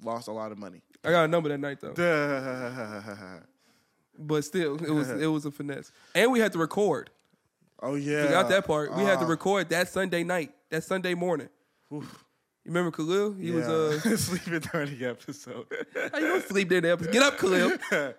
lost 0.03 0.29
a 0.29 0.33
lot 0.33 0.53
of 0.53 0.59
money. 0.59 0.81
I 1.05 1.11
got 1.11 1.25
a 1.25 1.29
number 1.29 1.51
that 1.51 1.59
night 1.59 1.81
though, 1.81 1.93
oh 1.99 3.41
but 4.19 4.45
still, 4.45 4.77
it 4.77 4.91
was 4.91 5.11
it 5.11 5.27
was 5.27 5.45
a 5.45 5.51
finesse, 5.51 5.93
and 6.15 6.33
we 6.33 6.39
had 6.39 6.53
to 6.53 6.59
record. 6.59 7.11
Yeah, 7.83 8.25
Forgot 8.27 8.49
that 8.49 8.67
part. 8.67 8.95
We 8.97 9.03
had 9.03 9.19
to 9.21 9.25
Ah, 9.25 9.29
record 9.29 9.69
that 9.71 9.89
Sunday 9.89 10.25
night, 10.25 10.53
that 10.71 10.85
Sunday 10.85 11.15
morning. 11.15 11.49
You 11.91 12.03
remember 12.65 12.91
Khalil? 12.91 13.35
He 13.35 13.51
was 13.51 13.67
uh, 13.69 13.99
sleeping 14.17 14.59
during 14.61 14.99
the 14.99 15.07
episode. 15.07 15.67
how 16.13 16.19
you 16.19 16.29
gonna 16.29 16.41
sleep 16.43 16.69
there? 16.71 16.81
the 16.81 16.93
episode? 16.93 17.13
Get 17.13 17.23
up, 17.23 17.39
Khalil. 17.39 17.73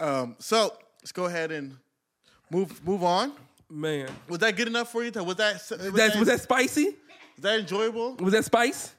um, 0.00 0.36
so 0.38 0.72
let's 1.02 1.12
go 1.12 1.26
ahead 1.26 1.52
and 1.52 1.76
move 2.50 2.84
move 2.86 3.02
on. 3.04 3.32
Man, 3.72 4.08
Was 4.28 4.38
that 4.40 4.56
good 4.56 4.66
enough 4.66 4.90
for 4.90 5.04
you? 5.04 5.12
Was 5.12 5.36
that 5.36 5.54
was, 5.54 5.68
That's, 5.68 5.68
that, 5.92 6.16
was 6.18 6.26
that 6.28 6.40
spicy? 6.40 6.86
was 6.86 6.94
that 7.42 7.60
enjoyable? 7.60 8.16
Was 8.16 8.32
that 8.32 8.44
spice? 8.44 8.94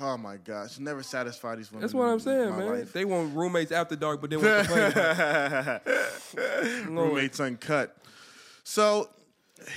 Oh 0.00 0.16
my 0.16 0.36
gosh, 0.36 0.78
never 0.78 1.02
satisfy 1.02 1.56
these 1.56 1.70
women. 1.70 1.80
That's 1.82 1.92
what 1.92 2.04
I'm 2.04 2.20
saying, 2.20 2.50
man. 2.56 2.66
life. 2.66 2.92
They 2.92 3.04
want 3.04 3.34
roommates 3.34 3.72
after 3.72 3.96
dark, 3.96 4.20
but 4.20 4.30
they 4.30 4.36
want 4.38 4.46
to 4.46 4.64
complain 4.64 4.92
about 4.92 5.82
it. 5.84 6.88
Lord. 6.90 7.08
roommates 7.08 7.40
uncut. 7.40 7.96
So 8.68 9.08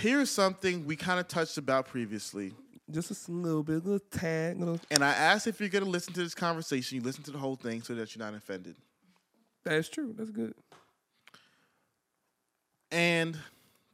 here's 0.02 0.30
something 0.30 0.86
we 0.86 0.98
kind 0.98 1.18
of 1.18 1.30
touched 1.30 1.58
about 1.58 1.88
previously. 1.88 2.54
Just 2.90 3.30
a 3.30 3.32
little 3.32 3.64
bit, 3.64 3.86
little 3.86 4.02
tad, 4.12 4.60
little. 4.60 4.82
And 4.92 5.02
I 5.02 5.14
asked 5.14 5.48
if 5.48 5.62
you're 5.62 5.70
going 5.70 5.86
to 5.86 5.90
listen 5.90 6.14
to 6.16 6.20
this 6.22 6.36
conversation, 6.36 6.98
you 6.98 7.02
listen 7.02 7.24
to 7.24 7.32
the 7.32 7.38
whole 7.38 7.56
thing 7.56 7.82
so 7.84 7.96
that 7.96 8.14
you're 8.14 8.26
not 8.26 8.36
offended. 8.36 8.76
That's 9.64 9.88
true. 9.88 10.14
That's 10.18 10.30
good. 10.30 10.54
And 12.92 13.40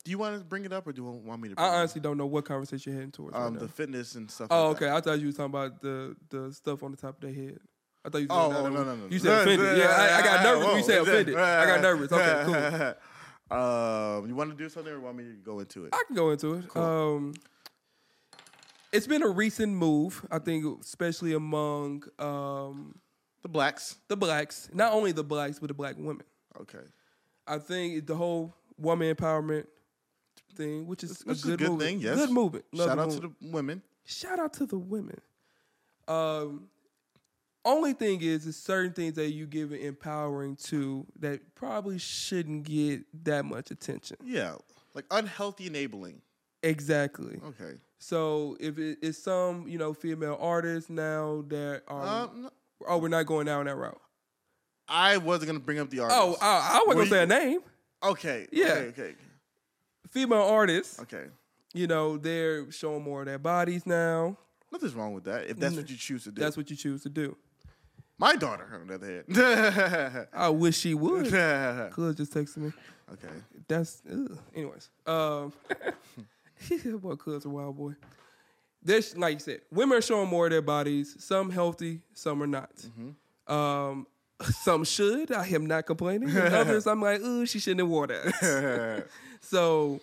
do 0.04 0.10
you 0.10 0.18
want 0.18 0.36
to 0.40 0.44
bring 0.44 0.66
it 0.66 0.74
up 0.74 0.88
or 0.88 0.94
do 0.94 1.04
you 1.04 1.08
want 1.08 1.44
me 1.44 1.50
to 1.50 1.56
bring 1.56 1.64
I 1.64 1.68
it 1.68 1.72
up? 1.74 1.78
honestly 1.78 2.02
don't 2.02 2.18
know 2.18 2.26
what 2.26 2.46
conversation 2.46 2.92
you're 2.92 3.00
heading 3.00 3.12
towards. 3.12 3.36
right 3.36 3.46
Um, 3.46 3.54
now. 3.54 3.60
the 3.60 3.68
fitness 3.68 4.16
and 4.16 4.32
stuff 4.32 4.48
oh, 4.50 4.70
like 4.70 4.78
okay. 4.78 4.86
that. 4.86 4.96
I 4.96 5.02
thought 5.02 5.20
you 5.20 5.28
was 5.28 5.36
talking 5.36 5.54
about 5.54 5.80
the 5.80 6.16
the 6.32 6.52
stuff 6.52 6.82
on 6.82 6.90
the 6.90 6.98
top 6.98 7.18
of 7.18 7.22
their 7.22 7.34
head. 7.34 7.60
I 8.04 8.10
thought 8.10 8.22
you. 8.22 8.28
Oh, 8.32 8.50
said 8.50 8.60
oh, 8.60 8.64
that 8.64 8.72
no, 8.72 8.84
no, 8.84 8.96
no. 8.96 9.08
You 9.12 9.20
said 9.20 9.42
offended. 9.42 9.78
Yeah, 9.78 9.90
I, 9.90 10.20
I 10.20 10.24
got 10.24 10.44
nervous 10.44 10.76
you 10.76 10.84
said 10.92 11.02
offended. 11.04 11.36
I 11.36 11.66
got 11.68 11.82
nervous. 11.82 12.12
Okay, 12.12 12.44
cool. 12.46 12.94
Um, 13.50 14.28
you 14.28 14.36
want 14.36 14.50
to 14.52 14.56
do 14.58 14.68
something 14.70 14.92
or 14.92 15.00
want 15.00 15.18
me 15.18 15.24
to 15.24 15.34
go 15.44 15.60
into 15.60 15.86
it? 15.86 15.94
I 15.94 16.04
can 16.08 16.16
go 16.16 16.32
into 16.32 16.56
it. 16.56 16.76
Um, 16.76 17.34
it's 18.92 19.08
been 19.08 19.24
a 19.24 19.28
recent 19.30 19.74
move, 19.74 20.26
I 20.32 20.40
think, 20.40 20.82
especially 20.82 21.34
among 21.34 22.04
um, 22.20 22.96
The 23.44 23.50
blacks. 23.50 23.98
the 24.08 24.18
blacks. 24.18 24.70
Not 24.74 24.94
only 24.94 25.12
the 25.12 25.24
blacks, 25.24 25.60
but 25.60 25.68
the 25.68 25.74
black 25.74 25.96
women. 25.98 26.24
Okay. 26.62 26.84
I 27.46 27.58
think 27.60 28.06
the 28.08 28.16
whole 28.16 28.54
woman 28.78 29.14
empowerment 29.16 29.66
thing, 30.56 30.88
which 30.88 31.04
is 31.04 31.22
Which 31.24 31.38
is 31.38 31.44
a 31.46 31.48
good, 31.58 31.62
movement. 31.62 31.82
thing, 31.82 32.00
yes. 32.02 32.16
Good 32.18 32.32
movement. 32.32 32.66
Love 32.74 32.88
Shout 32.90 33.00
out 33.00 33.12
to 33.12 33.20
the 33.20 33.32
women. 33.42 33.82
shout 34.06 34.40
out 34.40 34.54
to 34.54 34.66
the 34.66 34.78
women. 34.78 35.20
Um, 36.08 36.68
only 37.68 37.94
thing 37.94 38.22
is, 38.22 38.46
is 38.46 38.56
certain 38.58 38.94
things 38.94 39.14
that 39.16 39.32
you 39.32 39.46
give 39.46 39.72
it 39.72 39.82
empowering 39.82 40.56
to 40.66 41.06
that 41.20 41.42
probably 41.56 41.98
shouldn't 42.00 42.64
get 42.64 43.04
that 43.26 43.46
much 43.46 43.70
attention. 43.72 44.18
Yeah. 44.24 44.56
Like 44.94 45.06
unhealthy 45.12 45.68
enabling. 45.68 46.22
Exactly. 46.64 47.40
Okay. 47.46 47.76
So 48.00 48.58
if 48.60 48.78
it, 48.80 48.98
it's 49.02 49.18
some, 49.18 49.68
you 49.68 49.78
know, 49.78 49.94
female 49.94 50.38
artists 50.42 50.90
now 50.90 51.44
that 51.50 51.84
are, 51.88 52.24
Um, 52.26 52.50
oh, 52.88 52.98
we're 52.98 53.08
not 53.10 53.26
going 53.26 53.46
down 53.46 53.66
that 53.66 53.76
route. 53.76 54.02
I 54.88 55.18
wasn't 55.18 55.48
gonna 55.48 55.60
bring 55.60 55.80
up 55.80 55.90
the 55.90 56.00
artist. 56.00 56.20
Oh, 56.20 56.36
I, 56.42 56.80
I 56.80 56.84
wasn't 56.88 57.10
do 57.10 57.16
gonna 57.16 57.30
say 57.30 57.42
you- 57.42 57.48
a 57.48 57.50
name. 57.52 57.60
okay. 58.04 58.48
Yeah. 58.52 58.66
Okay. 58.66 58.88
Okay. 59.02 59.16
Female 60.12 60.42
artists, 60.44 61.00
Okay. 61.02 61.26
you 61.74 61.86
know, 61.88 62.18
they're 62.18 62.72
showing 62.72 63.04
more 63.04 63.22
of 63.22 63.26
their 63.28 63.38
bodies 63.38 63.86
now. 63.86 64.38
Nothing's 64.72 64.94
wrong 64.96 65.14
with 65.14 65.26
that 65.26 65.48
if 65.50 65.58
that's 65.58 65.76
what 65.76 65.90
you 65.90 65.98
choose 65.98 66.24
to 66.24 66.32
do. 66.32 66.42
That's 66.42 66.56
what 66.58 66.70
you 66.70 66.76
choose 66.76 67.04
to 67.04 67.10
do. 67.10 67.36
My 68.20 68.36
daughter, 68.36 68.68
on 68.74 68.88
the 68.88 68.96
other 68.96 69.24
hand. 69.28 70.28
I 70.34 70.50
wish 70.50 70.78
she 70.78 70.94
would. 70.94 71.26
Cuz 71.94 72.16
just 72.16 72.34
texted 72.34 72.58
me. 72.58 72.74
Okay. 73.14 73.34
That's 73.68 74.02
ugh. 74.12 74.38
anyways. 74.56 74.90
Um, 75.06 75.54
boy, 77.00 77.16
Cuz 77.16 77.46
a 77.46 77.50
wild 77.50 77.78
boy. 77.78 77.94
There's 78.82 79.16
like 79.18 79.34
you 79.34 79.40
said, 79.40 79.62
women 79.72 79.98
are 79.98 80.02
showing 80.02 80.30
more 80.30 80.46
of 80.46 80.52
their 80.52 80.62
bodies. 80.62 81.16
Some 81.20 81.52
healthy, 81.52 82.02
some 82.14 82.42
are 82.42 82.48
not. 82.48 82.72
Um, 83.48 84.08
some 84.62 84.84
should. 84.84 85.32
I 85.32 85.48
am 85.48 85.66
not 85.66 85.86
complaining. 85.86 86.30
And 86.30 86.54
others, 86.54 86.88
I'm 86.88 87.02
like, 87.02 87.22
ooh, 87.22 87.46
she 87.46 87.60
shouldn't 87.60 87.82
have 87.82 87.90
wore 87.90 88.08
that. 88.08 89.08
so 89.42 90.02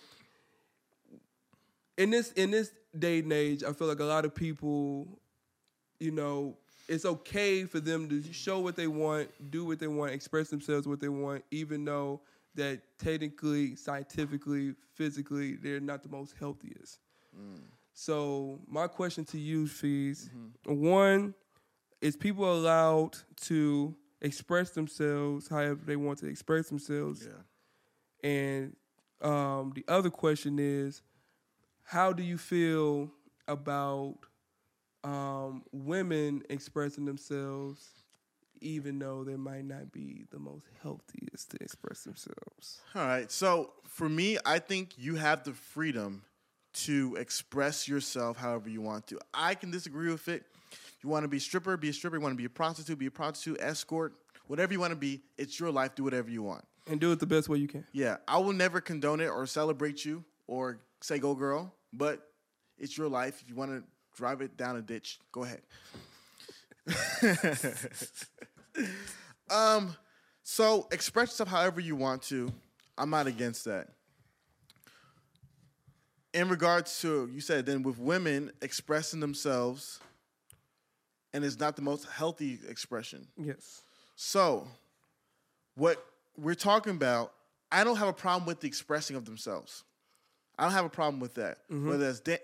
in 1.97 2.09
this 2.11 2.31
in 2.33 2.51
this 2.51 2.71
day 2.97 3.19
and 3.19 3.33
age, 3.33 3.63
I 3.63 3.73
feel 3.73 3.87
like 3.87 3.99
a 3.99 4.05
lot 4.05 4.25
of 4.25 4.33
people, 4.33 5.07
you 5.99 6.11
know, 6.11 6.57
it's 6.87 7.05
okay 7.05 7.65
for 7.65 7.79
them 7.79 8.07
to 8.09 8.21
show 8.33 8.59
what 8.59 8.75
they 8.75 8.87
want, 8.87 9.29
do 9.51 9.65
what 9.65 9.79
they 9.79 9.87
want, 9.87 10.11
express 10.11 10.49
themselves 10.49 10.87
what 10.87 10.99
they 10.99 11.09
want, 11.09 11.43
even 11.51 11.85
though 11.85 12.21
that 12.55 12.81
technically, 12.99 13.75
scientifically, 13.75 14.75
physically, 14.93 15.55
they're 15.55 15.79
not 15.79 16.03
the 16.03 16.09
most 16.09 16.35
healthiest. 16.39 16.99
So 17.93 18.59
my 18.67 18.87
question 18.87 19.25
to 19.25 19.39
you, 19.39 19.67
Fees, 19.67 20.29
one, 20.65 21.33
is 22.01 22.15
people 22.15 22.51
allowed 22.51 23.17
to 23.41 23.95
express 24.21 24.71
themselves 24.71 25.47
however 25.47 25.79
they 25.85 25.95
want 25.95 26.19
to 26.19 26.27
express 26.27 26.69
themselves? 26.69 27.27
Yeah. 27.27 28.29
And 28.29 28.75
um, 29.21 29.73
the 29.75 29.83
other 29.87 30.09
question 30.09 30.59
is, 30.59 31.01
how 31.83 32.13
do 32.13 32.23
you 32.23 32.37
feel 32.37 33.11
about 33.47 34.15
um, 35.05 35.63
women 35.71 36.43
expressing 36.49 37.05
themselves, 37.05 37.87
even 38.59 38.97
though 38.99 39.23
they 39.23 39.35
might 39.35 39.65
not 39.65 39.91
be 39.91 40.25
the 40.31 40.39
most 40.39 40.65
healthiest 40.81 41.51
to 41.51 41.57
express 41.61 42.03
themselves? 42.03 42.81
All 42.95 43.05
right. 43.05 43.31
So 43.31 43.71
for 43.87 44.09
me, 44.09 44.37
I 44.45 44.59
think 44.59 44.93
you 44.97 45.15
have 45.15 45.43
the 45.43 45.53
freedom 45.53 46.23
to 46.73 47.15
express 47.17 47.87
yourself 47.87 48.35
however 48.35 48.67
you 48.67 48.81
want 48.81 49.07
to. 49.07 49.19
I 49.33 49.55
can 49.55 49.71
disagree 49.71 50.11
with 50.11 50.27
it. 50.27 50.43
You 51.01 51.09
want 51.09 51.23
to 51.23 51.27
be 51.27 51.37
a 51.37 51.39
stripper, 51.39 51.77
be 51.77 51.89
a 51.89 51.93
stripper. 51.93 52.17
You 52.17 52.21
want 52.21 52.33
to 52.33 52.37
be 52.37 52.45
a 52.45 52.49
prostitute, 52.49 52.97
be 52.97 53.05
a 53.05 53.11
prostitute, 53.11 53.61
escort, 53.61 54.13
whatever 54.47 54.73
you 54.73 54.79
want 54.79 54.91
to 54.91 54.97
be. 54.97 55.21
It's 55.37 55.59
your 55.59 55.71
life. 55.71 55.95
Do 55.95 56.03
whatever 56.03 56.29
you 56.29 56.41
want. 56.41 56.65
And 56.87 56.99
do 56.99 57.11
it 57.11 57.19
the 57.19 57.27
best 57.27 57.47
way 57.47 57.59
you 57.59 57.67
can. 57.67 57.85
Yeah, 57.93 58.17
I 58.27 58.39
will 58.39 58.53
never 58.53 58.81
condone 58.81 59.21
it 59.21 59.27
or 59.27 59.45
celebrate 59.45 60.03
you 60.03 60.23
or 60.47 60.79
say 61.01 61.19
go 61.19 61.33
girl, 61.35 61.73
but 61.93 62.27
it's 62.77 62.97
your 62.97 63.07
life. 63.07 63.41
If 63.41 63.49
you 63.49 63.55
want 63.55 63.71
to 63.71 63.83
drive 64.15 64.41
it 64.41 64.57
down 64.57 64.75
a 64.77 64.81
ditch, 64.81 65.19
go 65.31 65.43
ahead. 65.43 65.61
um, 69.49 69.95
so 70.43 70.87
express 70.91 71.29
yourself 71.29 71.49
however 71.49 71.79
you 71.79 71.95
want 71.95 72.21
to. 72.23 72.51
I'm 72.97 73.09
not 73.09 73.27
against 73.27 73.65
that. 73.65 73.89
In 76.33 76.49
regards 76.49 76.99
to 77.01 77.29
you 77.33 77.41
said 77.41 77.65
then 77.65 77.83
with 77.83 77.97
women 77.97 78.51
expressing 78.61 79.19
themselves, 79.19 79.99
and 81.33 81.43
it's 81.43 81.59
not 81.59 81.75
the 81.75 81.81
most 81.81 82.05
healthy 82.07 82.59
expression. 82.67 83.27
Yes. 83.37 83.81
So, 84.15 84.67
what 85.75 86.03
we're 86.37 86.55
talking 86.55 86.93
about, 86.93 87.33
I 87.71 87.83
don't 87.83 87.97
have 87.97 88.07
a 88.07 88.13
problem 88.13 88.45
with 88.45 88.61
the 88.61 88.67
expressing 88.67 89.15
of 89.15 89.25
themselves. 89.25 89.83
I 90.57 90.63
don't 90.63 90.71
have 90.71 90.85
a 90.85 90.89
problem 90.89 91.19
with 91.19 91.33
that. 91.35 91.59
Whether 91.69 92.05
that's 92.05 92.19
da- 92.21 92.37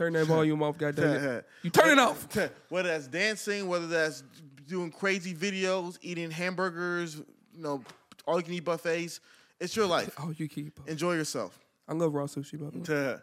Turn 0.00 0.14
that 0.14 0.24
volume 0.24 0.62
off, 0.62 0.78
goddamn 0.78 1.42
You 1.62 1.68
turn 1.68 1.90
it 1.90 1.98
off. 1.98 2.26
whether 2.70 2.88
that's 2.88 3.06
dancing, 3.06 3.68
whether 3.68 3.86
that's 3.86 4.22
doing 4.66 4.90
crazy 4.90 5.34
videos, 5.34 5.98
eating 6.00 6.30
hamburgers, 6.30 7.16
you 7.16 7.62
know, 7.62 7.84
all 8.26 8.38
you 8.38 8.42
can 8.42 8.54
eat 8.54 8.64
buffets, 8.64 9.20
it's 9.60 9.76
your 9.76 9.84
life. 9.84 10.14
Oh, 10.18 10.32
you 10.34 10.48
keep. 10.48 10.80
Enjoy 10.86 11.12
yourself. 11.12 11.60
I 11.86 11.92
love 11.92 12.14
raw 12.14 12.24
sushi, 12.24 12.58
by 12.58 12.70
the 12.70 12.78
way. 12.78 13.18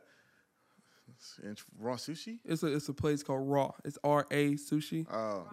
And 1.41 1.59
raw 1.79 1.95
sushi. 1.95 2.37
It's 2.45 2.61
a 2.61 2.67
it's 2.67 2.89
a 2.89 2.93
place 2.93 3.23
called 3.23 3.49
Raw. 3.49 3.71
It's 3.83 3.97
R 4.03 4.27
A 4.29 4.51
Sushi. 4.53 5.07
Oh, 5.11 5.47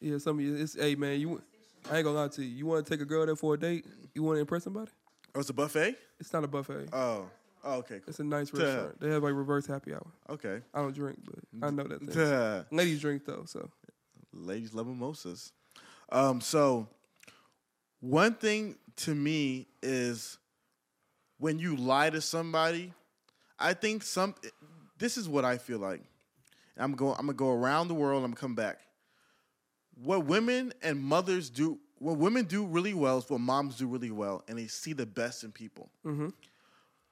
Yeah, 0.00 0.16
some 0.16 0.38
of 0.38 0.44
you. 0.44 0.56
It's 0.56 0.74
hey 0.74 0.94
man, 0.94 1.20
you. 1.20 1.42
I 1.90 1.98
ain't 1.98 2.04
gonna 2.04 2.18
lie 2.18 2.28
to 2.28 2.42
you. 2.42 2.56
You 2.56 2.64
want 2.64 2.86
to 2.86 2.90
take 2.90 3.02
a 3.02 3.04
girl 3.04 3.26
there 3.26 3.36
for 3.36 3.52
a 3.52 3.58
date? 3.58 3.84
You 4.14 4.22
want 4.22 4.36
to 4.36 4.40
impress 4.40 4.64
somebody? 4.64 4.90
oh, 5.34 5.40
it's 5.40 5.50
a 5.50 5.52
buffet. 5.52 5.96
It's 6.18 6.32
not 6.32 6.44
a 6.44 6.48
buffet. 6.48 6.88
Oh, 6.94 7.26
oh 7.64 7.78
okay, 7.78 7.96
cool. 7.96 8.04
It's 8.08 8.20
a 8.20 8.24
nice 8.24 8.52
restaurant. 8.52 9.00
They 9.00 9.10
have 9.10 9.22
like 9.22 9.34
reverse 9.34 9.66
happy 9.66 9.92
hour. 9.92 10.06
okay. 10.28 10.60
I 10.74 10.80
don't 10.80 10.94
drink, 10.94 11.18
but 11.24 11.66
I 11.66 11.70
know 11.70 11.84
that. 11.84 12.00
Thing. 12.00 12.12
Ladies 12.76 13.00
drink 13.00 13.24
though, 13.26 13.44
so 13.46 13.70
ladies 14.32 14.74
love 14.74 14.86
mimosas. 14.86 15.52
Um, 16.10 16.40
so 16.40 16.88
one 18.00 18.34
thing 18.34 18.76
to 18.96 19.14
me 19.14 19.68
is 19.82 20.38
when 21.38 21.58
you 21.58 21.76
lie 21.76 22.10
to 22.10 22.20
somebody, 22.20 22.92
I 23.58 23.74
think 23.74 24.02
some 24.02 24.34
this 24.98 25.16
is 25.16 25.28
what 25.28 25.44
I 25.44 25.58
feel 25.58 25.78
like. 25.78 26.02
I'm 26.76 26.92
going 26.92 27.14
I'm 27.18 27.26
gonna 27.26 27.34
go 27.34 27.50
around 27.50 27.88
the 27.88 27.94
world, 27.94 28.24
I'm 28.24 28.30
gonna 28.30 28.40
come 28.40 28.54
back. 28.54 28.78
What 30.02 30.24
women 30.24 30.72
and 30.82 30.98
mothers 30.98 31.50
do 31.50 31.78
what 31.98 32.16
women 32.16 32.46
do 32.46 32.64
really 32.64 32.94
well 32.94 33.18
is 33.18 33.28
what 33.28 33.40
moms 33.40 33.76
do 33.76 33.86
really 33.86 34.10
well, 34.10 34.42
and 34.48 34.58
they 34.58 34.66
see 34.66 34.94
the 34.94 35.04
best 35.04 35.44
in 35.44 35.52
people. 35.52 35.90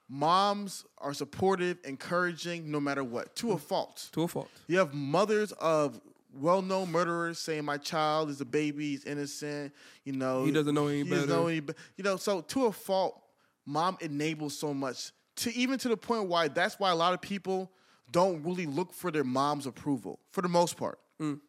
Moms 0.09 0.85
are 0.97 1.13
supportive, 1.13 1.77
encouraging, 1.83 2.71
no 2.71 2.79
matter 2.79 3.03
what, 3.03 3.35
to 3.37 3.51
a 3.51 3.57
fault. 3.57 4.09
to 4.13 4.23
a 4.23 4.27
fault. 4.27 4.49
You 4.67 4.79
have 4.79 4.93
mothers 4.93 5.51
of 5.53 6.01
well-known 6.33 6.91
murderers 6.91 7.37
saying 7.39 7.63
my 7.65 7.77
child 7.77 8.29
is 8.29 8.41
a 8.41 8.45
baby, 8.45 8.89
he's 8.91 9.05
innocent. 9.05 9.73
You 10.03 10.13
know, 10.13 10.45
He 10.45 10.51
doesn't 10.51 10.73
know 10.73 10.87
any 10.87 11.03
he 11.03 11.09
doesn't 11.09 11.27
better. 11.27 11.39
know 11.41 11.47
any 11.47 11.59
be- 11.59 11.73
You 11.95 12.03
know, 12.03 12.17
so 12.17 12.41
to 12.41 12.65
a 12.65 12.71
fault, 12.71 13.21
mom 13.65 13.97
enables 14.01 14.57
so 14.57 14.73
much 14.73 15.11
to 15.37 15.53
even 15.55 15.77
to 15.79 15.87
the 15.89 15.97
point 15.97 16.27
why 16.27 16.47
that's 16.47 16.79
why 16.79 16.89
a 16.89 16.95
lot 16.95 17.13
of 17.13 17.21
people 17.21 17.71
don't 18.11 18.43
really 18.43 18.65
look 18.65 18.91
for 18.93 19.11
their 19.11 19.23
mom's 19.23 19.67
approval 19.67 20.19
for 20.31 20.41
the 20.41 20.49
most 20.49 20.75
part, 20.75 20.97
Mm. 21.21 21.39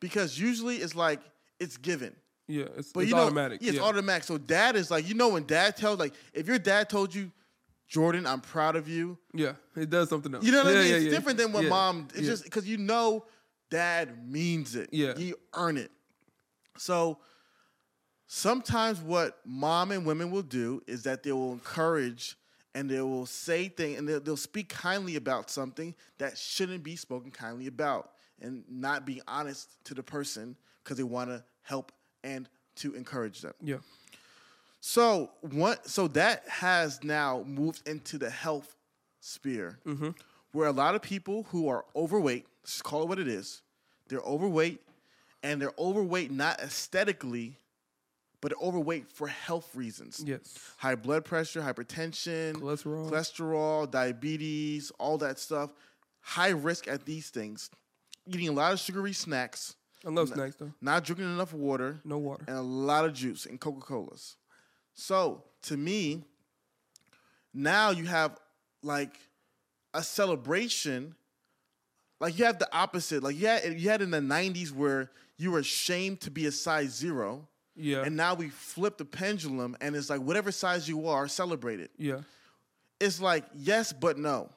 because 0.00 0.38
usually 0.38 0.76
it's 0.78 0.94
like 0.96 1.20
it's 1.60 1.76
given. 1.76 2.14
Yeah, 2.48 2.64
it's, 2.76 2.92
But 2.92 3.00
it's 3.00 3.10
you 3.10 3.16
know, 3.16 3.22
automatic. 3.22 3.60
Yeah, 3.62 3.68
it's 3.70 3.78
yeah. 3.78 3.84
automatic. 3.84 4.24
So 4.24 4.38
dad 4.38 4.76
is 4.76 4.90
like, 4.90 5.08
you 5.08 5.14
know, 5.14 5.30
when 5.30 5.44
dad 5.44 5.76
tells 5.76 5.98
like, 5.98 6.14
if 6.32 6.46
your 6.46 6.58
dad 6.58 6.88
told 6.88 7.14
you, 7.14 7.32
Jordan, 7.88 8.26
I'm 8.26 8.40
proud 8.40 8.76
of 8.76 8.88
you. 8.88 9.18
yeah, 9.32 9.52
it 9.76 9.90
does 9.90 10.08
something 10.08 10.34
else. 10.34 10.44
You 10.44 10.52
know 10.52 10.64
what 10.64 10.74
yeah, 10.74 10.80
I 10.80 10.82
mean? 10.82 10.90
Yeah, 10.90 10.96
it's 10.96 11.04
yeah. 11.06 11.10
different 11.10 11.38
than 11.38 11.54
Yeah, 11.54 11.68
mom. 11.68 12.08
It's 12.14 12.26
just 12.26 12.44
because 12.44 12.66
you 12.66 12.78
know 12.78 13.24
dad 13.70 14.28
means 14.28 14.74
it. 14.74 14.90
Yeah. 14.92 15.16
You 15.16 15.36
earn 15.54 15.76
it. 15.76 15.90
So 16.78 17.18
sometimes 18.26 19.00
what 19.00 19.38
mom 19.44 19.92
and 19.92 20.04
women 20.04 20.30
will 20.30 20.42
do 20.42 20.82
is 20.86 21.04
that 21.04 21.22
they 21.22 21.32
will 21.32 21.52
encourage 21.52 22.36
and 22.74 22.90
they 22.90 23.00
will 23.00 23.26
say 23.26 23.68
things 23.68 23.98
and 23.98 24.08
they'll, 24.08 24.20
they'll 24.20 24.36
speak 24.36 24.68
kindly 24.68 25.16
about 25.16 25.50
something 25.50 25.94
that 26.18 26.36
shouldn't 26.36 26.82
be 26.82 26.96
spoken 26.96 27.30
kindly 27.30 27.66
about 27.66 28.10
and 28.40 28.64
not 28.68 29.06
be 29.06 29.22
honest 29.26 29.82
to 29.84 29.94
the 29.94 30.02
person 30.02 30.56
because 30.84 30.96
they 30.96 31.02
want 31.02 31.30
to 31.30 31.42
help 31.62 31.92
and 32.22 32.48
to 32.76 32.94
encourage 32.94 33.40
them. 33.40 33.54
yeah. 33.62 33.76
So 34.88 35.30
what? 35.40 35.88
So 35.88 36.06
that 36.06 36.48
has 36.48 37.02
now 37.02 37.42
moved 37.44 37.88
into 37.88 38.18
the 38.18 38.30
health 38.30 38.76
sphere, 39.18 39.80
mm-hmm. 39.84 40.10
where 40.52 40.68
a 40.68 40.72
lot 40.72 40.94
of 40.94 41.02
people 41.02 41.42
who 41.50 41.66
are 41.66 41.84
overweight, 41.96 42.46
just 42.64 42.84
call 42.84 43.02
it 43.02 43.08
what 43.08 43.18
it 43.18 43.26
is, 43.26 43.62
they're 44.06 44.20
overweight, 44.20 44.80
and 45.42 45.60
they're 45.60 45.72
overweight 45.76 46.30
not 46.30 46.60
aesthetically, 46.60 47.56
but 48.40 48.52
they're 48.52 48.64
overweight 48.64 49.10
for 49.10 49.26
health 49.26 49.74
reasons. 49.74 50.22
Yes. 50.24 50.56
High 50.76 50.94
blood 50.94 51.24
pressure, 51.24 51.60
hypertension, 51.60 52.52
Cholesterol. 52.52 53.10
cholesterol, 53.10 53.90
diabetes, 53.90 54.92
all 55.00 55.18
that 55.18 55.40
stuff. 55.40 55.70
High 56.20 56.50
risk 56.50 56.86
at 56.86 57.04
these 57.04 57.30
things. 57.30 57.70
Eating 58.24 58.46
a 58.50 58.52
lot 58.52 58.72
of 58.72 58.78
sugary 58.78 59.12
snacks, 59.12 59.74
I 60.06 60.10
love 60.10 60.28
snacks 60.28 60.54
though. 60.54 60.72
not 60.80 61.02
drinking 61.02 61.26
enough 61.26 61.52
water, 61.52 61.98
No 62.04 62.18
water. 62.18 62.44
and 62.46 62.56
a 62.56 62.62
lot 62.62 63.04
of 63.04 63.14
juice 63.14 63.46
and 63.46 63.58
Coca 63.58 63.80
Colas. 63.80 64.36
So 64.96 65.44
to 65.62 65.76
me, 65.76 66.24
now 67.54 67.90
you 67.90 68.04
have 68.06 68.36
like 68.82 69.16
a 69.94 70.02
celebration. 70.02 71.14
Like 72.20 72.38
you 72.38 72.46
have 72.46 72.58
the 72.58 72.68
opposite. 72.74 73.22
Like 73.22 73.36
you 73.36 73.46
had, 73.46 73.78
you 73.78 73.88
had 73.88 74.02
in 74.02 74.10
the 74.10 74.18
'90s 74.20 74.72
where 74.72 75.10
you 75.36 75.52
were 75.52 75.60
ashamed 75.60 76.20
to 76.22 76.30
be 76.30 76.46
a 76.46 76.52
size 76.52 76.90
zero, 76.94 77.46
Yeah. 77.76 78.02
And 78.02 78.16
now 78.16 78.34
we 78.34 78.48
flip 78.48 78.96
the 78.96 79.04
pendulum, 79.04 79.76
and 79.80 79.94
it's 79.94 80.08
like 80.10 80.20
whatever 80.20 80.50
size 80.50 80.88
you 80.88 81.08
are, 81.08 81.28
celebrate 81.28 81.78
it. 81.78 81.90
Yeah. 81.98 82.20
It's 83.00 83.20
like 83.20 83.44
yes, 83.54 83.92
but 83.92 84.18
no. 84.18 84.48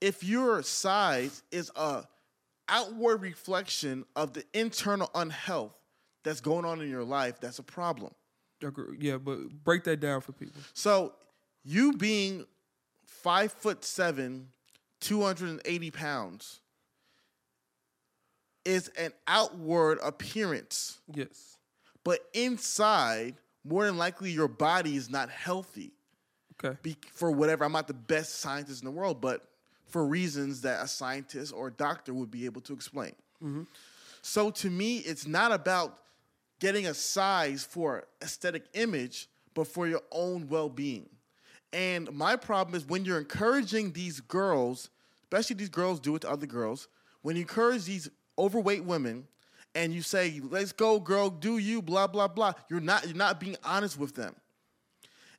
If 0.00 0.24
your 0.24 0.62
size 0.62 1.42
is 1.50 1.70
a 1.76 2.04
outward 2.68 3.22
reflection 3.22 4.04
of 4.16 4.32
the 4.32 4.44
internal 4.52 5.10
unhealth 5.14 5.78
that's 6.24 6.40
going 6.40 6.64
on 6.64 6.80
in 6.80 6.90
your 6.90 7.04
life, 7.04 7.40
that's 7.40 7.60
a 7.60 7.62
problem. 7.62 8.12
Yeah, 8.98 9.18
but 9.18 9.48
break 9.64 9.84
that 9.84 10.00
down 10.00 10.20
for 10.20 10.32
people. 10.32 10.60
So 10.74 11.12
you 11.64 11.92
being 11.92 12.46
five 13.04 13.52
foot 13.52 13.84
seven, 13.84 14.48
280 15.00 15.90
pounds 15.90 16.60
is 18.64 18.88
an 18.98 19.12
outward 19.28 19.98
appearance, 20.02 20.98
Yes. 21.14 21.58
but 22.02 22.20
inside, 22.34 23.36
more 23.64 23.84
than 23.86 23.96
likely, 23.96 24.30
your 24.30 24.48
body 24.48 24.96
is 24.96 25.08
not 25.10 25.28
healthy 25.30 25.92
Okay. 26.58 26.76
be, 26.82 26.96
for 27.12 27.30
whatever. 27.30 27.64
I'm 27.64 27.72
not 27.72 27.86
the 27.86 27.94
best 27.94 28.36
scientist 28.36 28.80
in 28.82 28.86
the 28.86 28.90
world, 28.92 29.20
but 29.20 29.46
for 29.84 30.06
reasons 30.06 30.62
that 30.62 30.82
a 30.82 30.88
scientist 30.88 31.52
or 31.52 31.68
a 31.68 31.70
doctor 31.72 32.14
would 32.14 32.30
be 32.30 32.44
able 32.46 32.60
to 32.62 32.72
explain. 32.72 33.12
Mm-hmm. 33.42 33.62
So 34.22 34.50
to 34.50 34.70
me, 34.70 34.98
it's 34.98 35.26
not 35.26 35.52
about 35.52 35.98
getting 36.60 36.86
a 36.86 36.94
size 36.94 37.64
for 37.64 38.04
aesthetic 38.22 38.64
image, 38.74 39.28
but 39.54 39.66
for 39.66 39.86
your 39.86 40.02
own 40.12 40.48
well-being. 40.48 41.08
And 41.72 42.10
my 42.12 42.36
problem 42.36 42.74
is 42.74 42.86
when 42.86 43.04
you're 43.04 43.18
encouraging 43.18 43.92
these 43.92 44.20
girls, 44.20 44.90
especially 45.24 45.56
these 45.56 45.68
girls 45.68 46.00
do 46.00 46.14
it 46.16 46.20
to 46.22 46.30
other 46.30 46.46
girls, 46.46 46.88
when 47.22 47.36
you 47.36 47.42
encourage 47.42 47.84
these 47.84 48.08
overweight 48.38 48.84
women 48.84 49.26
and 49.74 49.92
you 49.92 50.00
say, 50.00 50.40
"Let's 50.42 50.72
go, 50.72 50.98
girl, 51.00 51.28
do 51.28 51.58
you," 51.58 51.82
blah 51.82 52.06
blah 52.06 52.28
blah, 52.28 52.54
you're 52.70 52.80
not 52.80 53.04
you're 53.04 53.16
not 53.16 53.40
being 53.40 53.56
honest 53.64 53.98
with 53.98 54.14
them. 54.14 54.34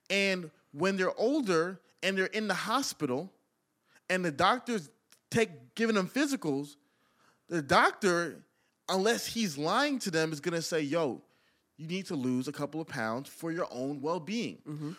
And 0.09 0.51
when 0.71 0.97
they're 0.97 1.17
older 1.17 1.79
and 2.03 2.17
they're 2.17 2.25
in 2.27 2.47
the 2.47 2.53
hospital 2.53 3.31
and 4.09 4.23
the 4.23 4.31
doctors 4.31 4.89
take 5.31 5.75
giving 5.75 5.95
them 5.95 6.07
physicals, 6.07 6.75
the 7.47 7.61
doctor, 7.61 8.43
unless 8.89 9.25
he's 9.25 9.57
lying 9.57 9.99
to 9.99 10.11
them, 10.11 10.31
is 10.31 10.39
gonna 10.39 10.61
say, 10.61 10.81
yo, 10.81 11.21
you 11.77 11.87
need 11.87 12.05
to 12.07 12.15
lose 12.15 12.47
a 12.47 12.51
couple 12.51 12.81
of 12.81 12.87
pounds 12.87 13.29
for 13.29 13.51
your 13.51 13.67
own 13.71 14.01
well-being. 14.01 14.57
Mm-hmm. 14.67 14.91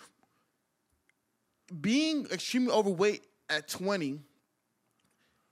Being 1.80 2.26
extremely 2.32 2.72
overweight 2.72 3.22
at 3.50 3.68
20 3.68 4.20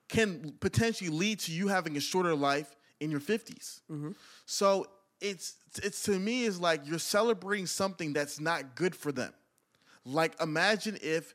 can 0.08 0.54
potentially 0.60 1.10
lead 1.10 1.40
to 1.40 1.52
you 1.52 1.68
having 1.68 1.96
a 1.96 2.00
shorter 2.00 2.34
life 2.34 2.76
in 3.00 3.10
your 3.10 3.20
50s. 3.20 3.80
Mm-hmm. 3.90 4.12
So 4.46 4.86
it's 5.20 5.56
it's 5.82 6.02
to 6.04 6.18
me 6.18 6.44
is 6.44 6.60
like 6.60 6.82
you're 6.86 6.98
celebrating 6.98 7.66
something 7.66 8.12
that's 8.12 8.40
not 8.40 8.76
good 8.76 8.94
for 8.94 9.12
them. 9.12 9.32
Like 10.04 10.40
imagine 10.40 10.98
if 11.02 11.34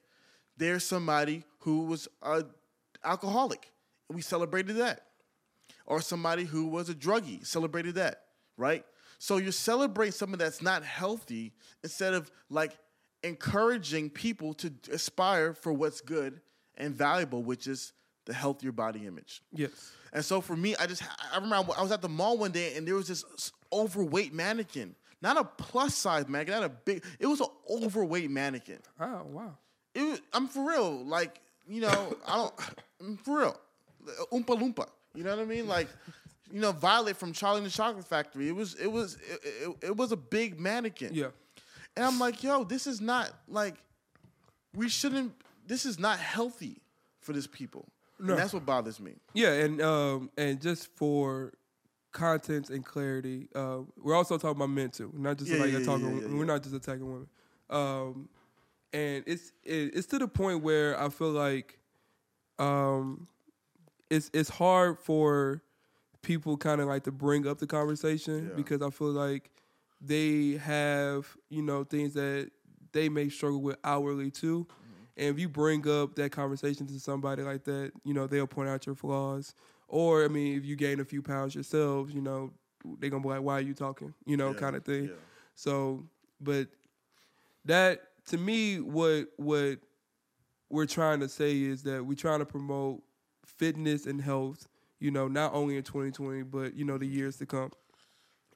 there's 0.57 0.83
somebody 0.83 1.43
who 1.59 1.85
was 1.85 2.07
a 2.21 2.45
alcoholic 3.03 3.71
and 4.09 4.15
we 4.15 4.21
celebrated 4.21 4.77
that. 4.77 5.07
Or 5.91 5.99
somebody 5.99 6.45
who 6.45 6.67
was 6.67 6.87
a 6.87 6.95
druggie, 6.95 7.45
celebrated 7.45 7.95
that, 7.95 8.21
right? 8.55 8.85
So 9.17 9.35
you 9.35 9.51
celebrate 9.51 10.13
something 10.13 10.37
that's 10.37 10.61
not 10.61 10.85
healthy 10.85 11.51
instead 11.83 12.13
of 12.13 12.31
like 12.49 12.77
encouraging 13.23 14.09
people 14.09 14.53
to 14.53 14.71
aspire 14.89 15.53
for 15.53 15.73
what's 15.73 15.99
good 15.99 16.39
and 16.77 16.95
valuable, 16.95 17.43
which 17.43 17.67
is 17.67 17.91
the 18.25 18.33
healthier 18.33 18.71
body 18.71 19.05
image. 19.05 19.41
Yes. 19.51 19.91
And 20.13 20.23
so 20.23 20.39
for 20.39 20.55
me, 20.55 20.77
I 20.77 20.87
just 20.87 21.03
I 21.33 21.39
remember 21.39 21.73
I 21.77 21.81
was 21.81 21.91
at 21.91 22.01
the 22.01 22.07
mall 22.07 22.37
one 22.37 22.51
day 22.53 22.77
and 22.77 22.87
there 22.87 22.95
was 22.95 23.09
this 23.09 23.51
overweight 23.73 24.33
mannequin, 24.33 24.95
not 25.21 25.35
a 25.35 25.43
plus 25.43 25.93
size 25.93 26.29
mannequin, 26.29 26.61
not 26.61 26.63
a 26.63 26.69
big. 26.69 27.03
It 27.19 27.27
was 27.27 27.41
an 27.41 27.47
overweight 27.69 28.31
mannequin. 28.31 28.79
Oh 28.97 29.23
wow. 29.25 29.57
It 29.93 30.03
was, 30.03 30.21
I'm 30.31 30.47
for 30.47 30.69
real, 30.69 31.05
like 31.05 31.41
you 31.67 31.81
know, 31.81 32.15
I 32.25 32.37
don't 32.37 32.53
I'm 33.01 33.17
for 33.17 33.39
real, 33.39 33.59
oompa 34.31 34.57
loompa. 34.57 34.87
You 35.13 35.23
know 35.23 35.31
what 35.35 35.39
I 35.39 35.45
mean? 35.45 35.67
Like, 35.67 35.87
you 36.51 36.59
know, 36.59 36.71
Violet 36.71 37.17
from 37.17 37.33
Charlie 37.33 37.57
and 37.59 37.65
the 37.67 37.71
Chocolate 37.71 38.05
Factory. 38.05 38.47
It 38.47 38.55
was 38.55 38.75
it 38.75 38.87
was 38.91 39.15
it, 39.29 39.39
it, 39.43 39.75
it 39.87 39.97
was 39.97 40.11
a 40.11 40.17
big 40.17 40.59
mannequin. 40.59 41.11
Yeah. 41.13 41.27
And 41.95 42.05
I'm 42.05 42.19
like, 42.19 42.43
yo, 42.43 42.63
this 42.63 42.87
is 42.87 43.01
not 43.01 43.31
like 43.47 43.75
we 44.75 44.87
shouldn't. 44.89 45.33
This 45.67 45.85
is 45.85 45.99
not 45.99 46.19
healthy 46.19 46.81
for 47.19 47.33
this 47.33 47.47
people. 47.47 47.87
No. 48.19 48.33
And 48.33 48.41
that's 48.41 48.53
what 48.53 48.65
bothers 48.65 48.99
me. 48.99 49.13
Yeah, 49.33 49.51
and 49.53 49.81
um 49.81 50.29
and 50.37 50.61
just 50.61 50.87
for 50.95 51.53
content 52.11 52.69
and 52.69 52.85
clarity, 52.85 53.47
uh, 53.55 53.79
we're 54.01 54.15
also 54.15 54.37
talking 54.37 54.57
about 54.57 54.69
men 54.69 54.89
too, 54.91 55.11
not 55.15 55.37
just 55.37 55.49
Yeah, 55.51 55.59
like 55.61 55.71
yeah, 55.71 55.79
attacking. 55.79 56.21
yeah, 56.21 56.27
We're 56.37 56.45
not 56.45 56.61
just 56.63 56.75
attacking 56.75 57.05
women. 57.05 57.27
Um, 57.69 58.29
and 58.93 59.23
it's 59.25 59.51
it, 59.63 59.95
it's 59.95 60.07
to 60.07 60.19
the 60.19 60.27
point 60.27 60.61
where 60.61 60.99
I 61.01 61.09
feel 61.09 61.31
like 61.31 61.79
um, 62.59 63.27
it's 64.11 64.29
it's 64.33 64.49
hard 64.49 64.99
for 64.99 65.63
people 66.21 66.55
kind 66.57 66.79
of 66.81 66.87
like 66.87 67.03
to 67.05 67.11
bring 67.11 67.47
up 67.47 67.57
the 67.57 67.65
conversation 67.65 68.49
Yeah. 68.49 68.55
because 68.55 68.81
I 68.83 68.91
feel 68.91 69.07
like 69.11 69.49
they 69.99 70.57
have 70.63 71.35
you 71.49 71.63
know 71.63 71.83
things 71.83 72.13
that 72.13 72.51
they 72.91 73.09
may 73.09 73.29
struggle 73.29 73.61
with 73.61 73.77
hourly 73.83 74.29
too. 74.29 74.67
Mm-hmm. 74.69 75.03
And 75.17 75.27
if 75.29 75.39
you 75.39 75.49
bring 75.49 75.87
up 75.87 76.15
that 76.15 76.31
conversation 76.31 76.85
to 76.87 76.99
somebody 76.99 77.41
like 77.41 77.63
that, 77.65 77.91
you 78.03 78.13
know, 78.13 78.27
they'll 78.27 78.47
point 78.47 78.69
out 78.69 78.85
your 78.85 78.95
flaws. 78.95 79.53
Or, 79.87 80.23
I 80.23 80.27
mean, 80.29 80.57
if 80.57 80.65
you 80.65 80.75
gain 80.75 80.99
a 81.01 81.05
few 81.05 81.21
pounds 81.21 81.53
yourselves, 81.53 82.13
you 82.13 82.21
know, 82.21 82.51
they're 82.99 83.09
going 83.09 83.21
to 83.21 83.27
be 83.27 83.33
like, 83.33 83.43
why 83.43 83.55
are 83.55 83.61
you 83.61 83.73
talking? 83.73 84.13
You 84.25 84.37
know, 84.37 84.51
Yeah, 84.51 84.57
kind 84.57 84.75
of 84.75 84.83
thing. 84.85 85.05
yeah. 85.05 85.11
So, 85.55 86.03
but 86.39 86.67
that, 87.65 88.01
to 88.27 88.37
me, 88.37 88.79
what, 88.79 89.27
what 89.37 89.79
we're 90.69 90.85
trying 90.85 91.19
to 91.19 91.29
say 91.29 91.61
is 91.61 91.83
that 91.83 92.05
we're 92.05 92.15
trying 92.15 92.39
to 92.39 92.45
promote 92.45 93.01
fitness 93.45 94.05
and 94.05 94.21
health, 94.21 94.67
you 94.99 95.11
know, 95.11 95.27
not 95.27 95.53
only 95.53 95.77
in 95.77 95.83
2020, 95.83 96.43
but, 96.43 96.73
you 96.75 96.85
know, 96.85 96.97
the 96.97 97.05
years 97.05 97.37
to 97.37 97.45
come. 97.45 97.71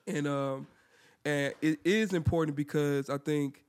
And, 0.08 0.28
um, 0.28 0.68
and 1.24 1.54
it 1.62 1.80
is 1.84 2.14
important 2.14 2.56
because 2.56 3.10
I 3.10 3.18
think 3.18 3.66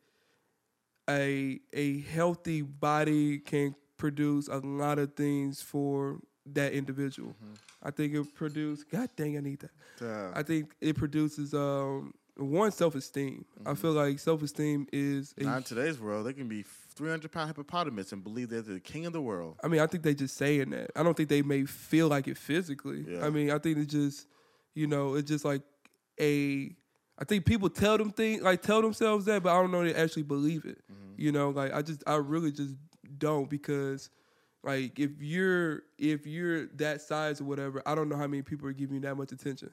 a 1.08 1.60
a 1.72 2.00
healthy 2.02 2.62
body 2.62 3.38
can 3.38 3.74
produce 3.96 4.48
a 4.48 4.58
lot 4.58 4.98
of 4.98 5.14
things 5.14 5.62
for 5.62 6.18
that 6.52 6.72
individual. 6.72 7.34
I 7.82 7.90
think 7.90 8.14
it 8.14 8.34
produces. 8.34 8.84
God 8.84 9.08
dang, 9.16 9.36
I 9.36 9.40
need 9.40 9.60
that. 9.60 9.70
Yeah. 10.00 10.32
I 10.34 10.42
think 10.42 10.74
it 10.80 10.96
produces 10.96 11.54
um, 11.54 12.12
one 12.36 12.70
self 12.70 12.94
esteem. 12.94 13.44
I 13.64 13.74
feel 13.74 13.92
like 13.92 14.18
self 14.18 14.42
esteem 14.42 14.86
is. 14.92 15.34
Not 15.38 15.58
in 15.58 15.62
today's 15.62 15.98
world, 15.98 16.26
they 16.26 16.32
can 16.32 16.48
be 16.48 16.64
300 16.96 17.30
pound 17.30 17.48
hippopotamus 17.48 18.12
and 18.12 18.24
believe 18.24 18.48
they're 18.48 18.62
the 18.62 18.80
king 18.80 19.06
of 19.06 19.12
the 19.12 19.20
world. 19.20 19.56
I 19.62 19.68
mean, 19.68 19.80
I 19.80 19.86
think 19.86 20.02
they 20.02 20.14
just 20.14 20.36
saying 20.36 20.70
that. 20.70 20.90
I 20.96 21.02
don't 21.02 21.16
think 21.16 21.28
they 21.28 21.42
may 21.42 21.64
feel 21.64 22.08
like 22.08 22.26
it 22.26 22.38
physically. 22.38 23.04
Yeah. 23.08 23.24
I 23.24 23.30
mean, 23.30 23.50
I 23.50 23.58
think 23.58 23.78
it's 23.78 23.92
just, 23.92 24.26
you 24.74 24.86
know, 24.86 25.14
it's 25.14 25.28
just 25.28 25.44
like 25.44 25.62
a. 26.20 26.74
I 27.18 27.24
think 27.24 27.46
people 27.46 27.70
tell 27.70 27.96
them 27.96 28.10
things 28.10 28.42
like 28.42 28.60
tell 28.60 28.82
themselves 28.82 29.24
that, 29.24 29.42
but 29.42 29.50
I 29.50 29.60
don't 29.60 29.70
know 29.70 29.82
they 29.82 29.94
actually 29.94 30.24
believe 30.24 30.66
it. 30.66 30.78
You 31.16 31.32
know, 31.32 31.50
like 31.50 31.72
I 31.72 31.80
just 31.80 32.02
I 32.06 32.16
really 32.16 32.52
just 32.52 32.74
don't 33.18 33.48
because 33.48 34.10
like 34.62 34.98
if 34.98 35.12
you're 35.20 35.82
if 35.98 36.26
you're 36.26 36.66
that 36.76 37.00
size 37.00 37.40
or 37.40 37.44
whatever, 37.44 37.82
I 37.86 37.94
don't 37.94 38.08
know 38.08 38.16
how 38.16 38.26
many 38.26 38.42
people 38.42 38.68
are 38.68 38.72
giving 38.72 38.96
you 38.96 39.00
that 39.02 39.14
much 39.14 39.32
attention. 39.32 39.70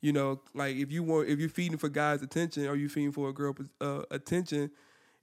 You 0.00 0.12
know, 0.12 0.40
like 0.54 0.74
if 0.76 0.90
you 0.90 1.04
want 1.04 1.28
if 1.28 1.38
you're 1.38 1.48
feeding 1.48 1.78
for 1.78 1.88
guys' 1.88 2.22
attention 2.22 2.66
or 2.66 2.74
you 2.74 2.88
feeding 2.88 3.12
for 3.12 3.28
a 3.28 3.32
girl 3.32 3.54
uh, 3.80 4.02
attention, 4.10 4.70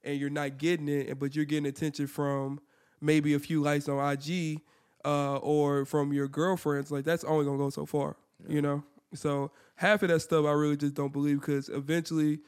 and 0.03 0.19
you're 0.19 0.29
not 0.29 0.57
getting 0.57 0.87
it, 0.87 1.19
but 1.19 1.35
you're 1.35 1.45
getting 1.45 1.65
attention 1.65 2.07
from 2.07 2.59
maybe 3.01 3.33
a 3.33 3.39
few 3.39 3.61
likes 3.61 3.87
on 3.87 4.13
IG 4.13 4.61
uh, 5.05 5.37
or 5.37 5.85
from 5.85 6.11
your 6.13 6.27
girlfriends, 6.27 6.91
like 6.91 7.05
that's 7.05 7.23
only 7.23 7.45
gonna 7.45 7.57
go 7.57 7.69
so 7.69 7.85
far, 7.85 8.15
you 8.47 8.61
know. 8.61 8.83
So 9.13 9.51
half 9.75 10.03
of 10.03 10.09
that 10.09 10.19
stuff 10.19 10.45
I 10.45 10.51
really 10.51 10.77
just 10.77 10.93
don't 10.93 11.13
believe 11.13 11.39
because 11.39 11.69
eventually, 11.69 12.39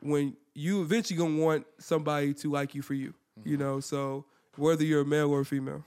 when 0.00 0.36
you 0.54 0.82
eventually 0.82 1.18
gonna 1.18 1.36
want 1.42 1.66
somebody 1.78 2.34
to 2.34 2.50
like 2.50 2.74
you 2.74 2.82
for 2.82 2.94
you, 2.94 3.14
you 3.44 3.56
know. 3.56 3.80
So 3.80 4.24
whether 4.56 4.84
you're 4.84 5.02
a 5.02 5.06
male 5.06 5.30
or 5.30 5.40
a 5.40 5.44
female, 5.44 5.84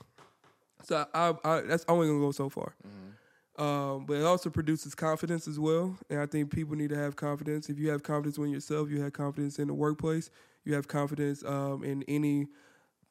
so 0.84 1.06
I, 1.14 1.34
I 1.44 1.62
that's 1.62 1.86
only 1.88 2.08
gonna 2.08 2.20
go 2.20 2.32
so 2.32 2.50
far. 2.50 2.76
Um, 3.58 4.06
but 4.06 4.16
it 4.16 4.24
also 4.24 4.50
produces 4.50 4.96
confidence 4.96 5.48
as 5.48 5.60
well, 5.60 5.96
and 6.10 6.20
I 6.20 6.26
think 6.26 6.52
people 6.52 6.76
need 6.76 6.90
to 6.90 6.98
have 6.98 7.16
confidence. 7.16 7.70
If 7.70 7.78
you 7.78 7.90
have 7.90 8.02
confidence 8.02 8.38
in 8.38 8.50
yourself, 8.50 8.90
you 8.90 9.02
have 9.02 9.14
confidence 9.14 9.60
in 9.60 9.68
the 9.68 9.74
workplace, 9.74 10.30
you 10.66 10.74
have 10.74 10.88
confidence 10.88 11.44
um, 11.44 11.84
in 11.84 12.04
any 12.08 12.48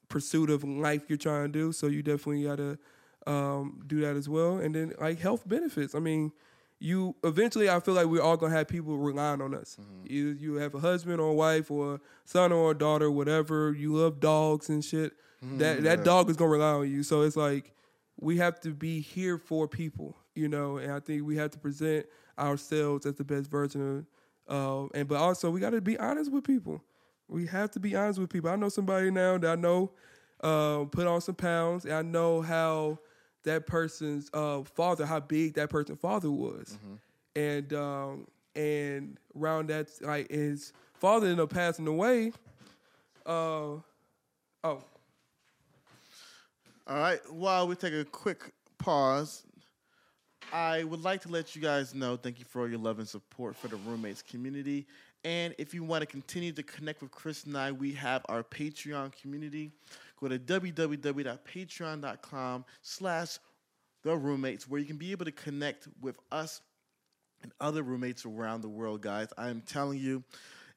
pursuit 0.08 0.50
of 0.50 0.64
life 0.64 1.04
you're 1.08 1.18
trying 1.18 1.46
to 1.46 1.52
do. 1.52 1.72
So 1.72 1.86
you 1.86 2.02
definitely 2.02 2.44
got 2.44 2.56
to 2.56 2.78
um, 3.26 3.80
do 3.86 4.00
that 4.00 4.16
as 4.16 4.28
well. 4.28 4.58
And 4.58 4.74
then 4.74 4.92
like 5.00 5.20
health 5.20 5.48
benefits. 5.48 5.94
I 5.94 5.98
mean, 6.00 6.32
you 6.78 7.14
eventually 7.22 7.68
I 7.68 7.78
feel 7.80 7.94
like 7.94 8.06
we're 8.06 8.22
all 8.22 8.36
gonna 8.38 8.54
have 8.54 8.66
people 8.66 8.96
relying 8.96 9.42
on 9.42 9.54
us. 9.54 9.76
You 10.04 10.28
you 10.28 10.54
have 10.54 10.74
a 10.74 10.80
husband 10.80 11.20
or 11.20 11.28
a 11.30 11.34
wife 11.34 11.70
or 11.70 11.94
a 11.96 12.00
son 12.24 12.52
or 12.52 12.70
a 12.70 12.74
daughter, 12.74 13.10
whatever. 13.10 13.72
You 13.72 13.94
love 13.94 14.18
dogs 14.20 14.68
and 14.70 14.82
shit. 14.84 15.12
That 15.58 15.82
that 15.82 16.04
dog 16.04 16.30
is 16.30 16.36
gonna 16.36 16.50
rely 16.50 16.72
on 16.72 16.90
you. 16.90 17.02
So 17.02 17.22
it's 17.22 17.36
like 17.36 17.74
we 18.18 18.38
have 18.38 18.60
to 18.60 18.70
be 18.70 19.00
here 19.00 19.36
for 19.38 19.68
people, 19.68 20.16
you 20.34 20.48
know. 20.48 20.78
And 20.78 20.90
I 20.92 21.00
think 21.00 21.24
we 21.26 21.36
have 21.36 21.50
to 21.50 21.58
present 21.58 22.06
ourselves 22.38 23.04
as 23.06 23.14
the 23.16 23.24
best 23.24 23.50
version 23.50 23.98
of 23.98 24.06
Uh, 24.48 24.88
and 24.94 25.06
but 25.06 25.18
also 25.18 25.50
we 25.50 25.60
got 25.60 25.70
to 25.70 25.80
be 25.80 25.98
honest 25.98 26.32
with 26.32 26.44
people. 26.44 26.82
We 27.30 27.46
have 27.46 27.70
to 27.72 27.80
be 27.80 27.94
honest 27.94 28.18
with 28.18 28.30
people. 28.30 28.50
I 28.50 28.56
know 28.56 28.68
somebody 28.68 29.10
now 29.10 29.38
that 29.38 29.50
I 29.50 29.54
know 29.54 29.92
uh, 30.42 30.84
put 30.90 31.06
on 31.06 31.20
some 31.20 31.34
pounds, 31.36 31.84
and 31.84 31.94
I 31.94 32.02
know 32.02 32.42
how 32.42 32.98
that 33.44 33.66
person's 33.66 34.28
uh, 34.34 34.62
father, 34.64 35.06
how 35.06 35.20
big 35.20 35.54
that 35.54 35.70
person's 35.70 36.00
father 36.00 36.30
was, 36.30 36.76
and 37.36 37.72
um, 37.72 38.26
and 38.56 39.16
around 39.38 39.68
that, 39.68 39.88
like 40.02 40.30
his 40.30 40.72
father 40.94 41.26
ended 41.26 41.40
up 41.40 41.50
passing 41.50 41.86
away. 41.86 42.32
Uh, 43.24 43.30
oh, 43.30 43.82
All 44.64 44.82
right. 46.88 47.20
While 47.30 47.68
we 47.68 47.76
take 47.76 47.92
a 47.94 48.04
quick 48.04 48.52
pause, 48.78 49.44
I 50.52 50.82
would 50.84 51.02
like 51.02 51.20
to 51.22 51.28
let 51.28 51.54
you 51.54 51.62
guys 51.62 51.94
know 51.94 52.16
thank 52.16 52.38
you 52.40 52.44
for 52.44 52.62
all 52.62 52.68
your 52.68 52.78
love 52.80 52.98
and 52.98 53.08
support 53.08 53.54
for 53.56 53.68
the 53.68 53.76
roommates 53.76 54.22
community. 54.22 54.86
And 55.24 55.54
if 55.58 55.74
you 55.74 55.82
want 55.84 56.00
to 56.00 56.06
continue 56.06 56.52
to 56.52 56.62
connect 56.62 57.02
with 57.02 57.10
Chris 57.10 57.44
and 57.44 57.54
I, 57.56 57.72
we 57.72 57.92
have 57.92 58.24
our 58.28 58.42
Patreon 58.42 59.12
community. 59.20 59.70
Go 60.18 60.28
to 60.28 60.38
www.patreon.com 60.38 62.64
slash 62.80 63.38
the 64.02 64.16
roommates 64.16 64.66
where 64.68 64.80
you 64.80 64.86
can 64.86 64.96
be 64.96 65.12
able 65.12 65.26
to 65.26 65.32
connect 65.32 65.86
with 66.00 66.18
us 66.32 66.62
and 67.42 67.52
other 67.60 67.82
roommates 67.82 68.24
around 68.24 68.62
the 68.62 68.68
world, 68.68 69.02
guys. 69.02 69.28
I 69.36 69.50
am 69.50 69.60
telling 69.62 69.98
you, 69.98 70.24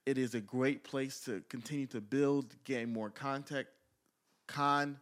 it 0.05 0.17
is 0.17 0.35
a 0.35 0.41
great 0.41 0.83
place 0.83 1.21
to 1.21 1.41
continue 1.49 1.87
to 1.87 2.01
build, 2.01 2.53
gain 2.65 2.91
more 2.91 3.09
contact, 3.09 3.69
content, 4.47 4.97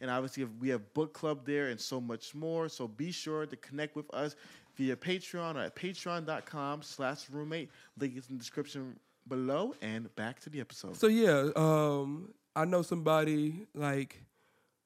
and 0.00 0.10
obviously 0.10 0.44
we 0.44 0.70
have 0.70 0.94
book 0.94 1.12
club 1.12 1.44
there 1.44 1.68
and 1.68 1.78
so 1.78 2.00
much 2.00 2.34
more. 2.34 2.70
So 2.70 2.88
be 2.88 3.12
sure 3.12 3.44
to 3.44 3.56
connect 3.56 3.96
with 3.96 4.12
us 4.14 4.34
via 4.80 4.96
Patreon 4.96 5.56
or 5.56 5.60
at 5.60 5.76
patreon.com 5.76 6.82
slash 6.82 7.28
roommate. 7.30 7.70
Link 7.98 8.16
is 8.16 8.28
in 8.30 8.36
the 8.36 8.38
description 8.38 8.96
below. 9.28 9.74
And 9.82 10.14
back 10.16 10.40
to 10.40 10.50
the 10.50 10.60
episode. 10.60 10.96
So 10.96 11.06
yeah, 11.06 11.50
um, 11.54 12.32
I 12.56 12.64
know 12.64 12.80
somebody 12.80 13.66
like 13.74 14.22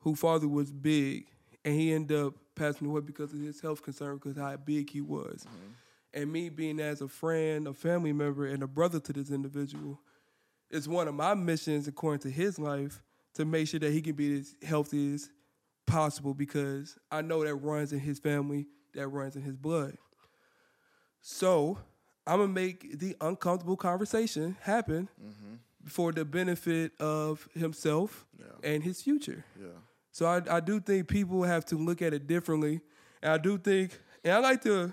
who 0.00 0.16
father 0.16 0.48
was 0.48 0.72
big, 0.72 1.26
and 1.64 1.74
he 1.74 1.92
ended 1.92 2.18
up 2.18 2.34
passing 2.56 2.88
away 2.88 3.02
because 3.02 3.32
of 3.32 3.38
his 3.40 3.60
health 3.60 3.82
concern, 3.82 4.16
because 4.16 4.36
how 4.36 4.56
big 4.56 4.90
he 4.90 5.00
was. 5.00 5.46
And 6.12 6.30
me 6.30 6.48
being 6.48 6.78
as 6.80 7.00
a 7.00 7.08
friend, 7.08 7.66
a 7.66 7.72
family 7.72 8.12
member, 8.12 8.46
and 8.46 8.62
a 8.62 8.66
brother 8.66 9.00
to 9.00 9.12
this 9.12 9.30
individual, 9.30 10.00
it's 10.70 10.86
one 10.86 11.08
of 11.08 11.14
my 11.14 11.34
missions, 11.34 11.88
according 11.88 12.20
to 12.20 12.30
his 12.30 12.58
life, 12.58 13.02
to 13.34 13.44
make 13.44 13.68
sure 13.68 13.80
that 13.80 13.92
he 13.92 14.02
can 14.02 14.14
be 14.14 14.40
as 14.40 14.54
healthy 14.62 15.14
as 15.14 15.30
possible, 15.86 16.34
because 16.34 16.98
I 17.10 17.22
know 17.22 17.44
that 17.44 17.54
runs 17.54 17.92
in 17.92 18.00
his 18.00 18.18
family, 18.18 18.66
that 18.94 19.08
runs 19.08 19.36
in 19.36 19.42
his 19.42 19.56
blood. 19.56 19.96
So 21.20 21.78
I'm 22.26 22.38
gonna 22.38 22.52
make 22.52 22.98
the 22.98 23.16
uncomfortable 23.20 23.76
conversation 23.76 24.56
happen 24.60 25.08
mm-hmm. 25.22 25.54
for 25.86 26.12
the 26.12 26.24
benefit 26.24 26.92
of 27.00 27.48
himself 27.54 28.26
Yeah. 28.38 28.46
and 28.72 28.82
his 28.82 29.02
future. 29.02 29.44
Yeah. 29.60 29.68
So 30.12 30.26
I, 30.26 30.42
I 30.48 30.60
do 30.60 30.80
think 30.80 31.08
people 31.08 31.42
have 31.42 31.64
to 31.66 31.76
look 31.76 32.02
at 32.02 32.14
it 32.14 32.26
differently, 32.26 32.80
and 33.22 33.32
I 33.32 33.38
do 33.38 33.58
think, 33.58 33.98
and 34.22 34.32
I 34.34 34.38
like 34.38 34.62
the 34.62 34.92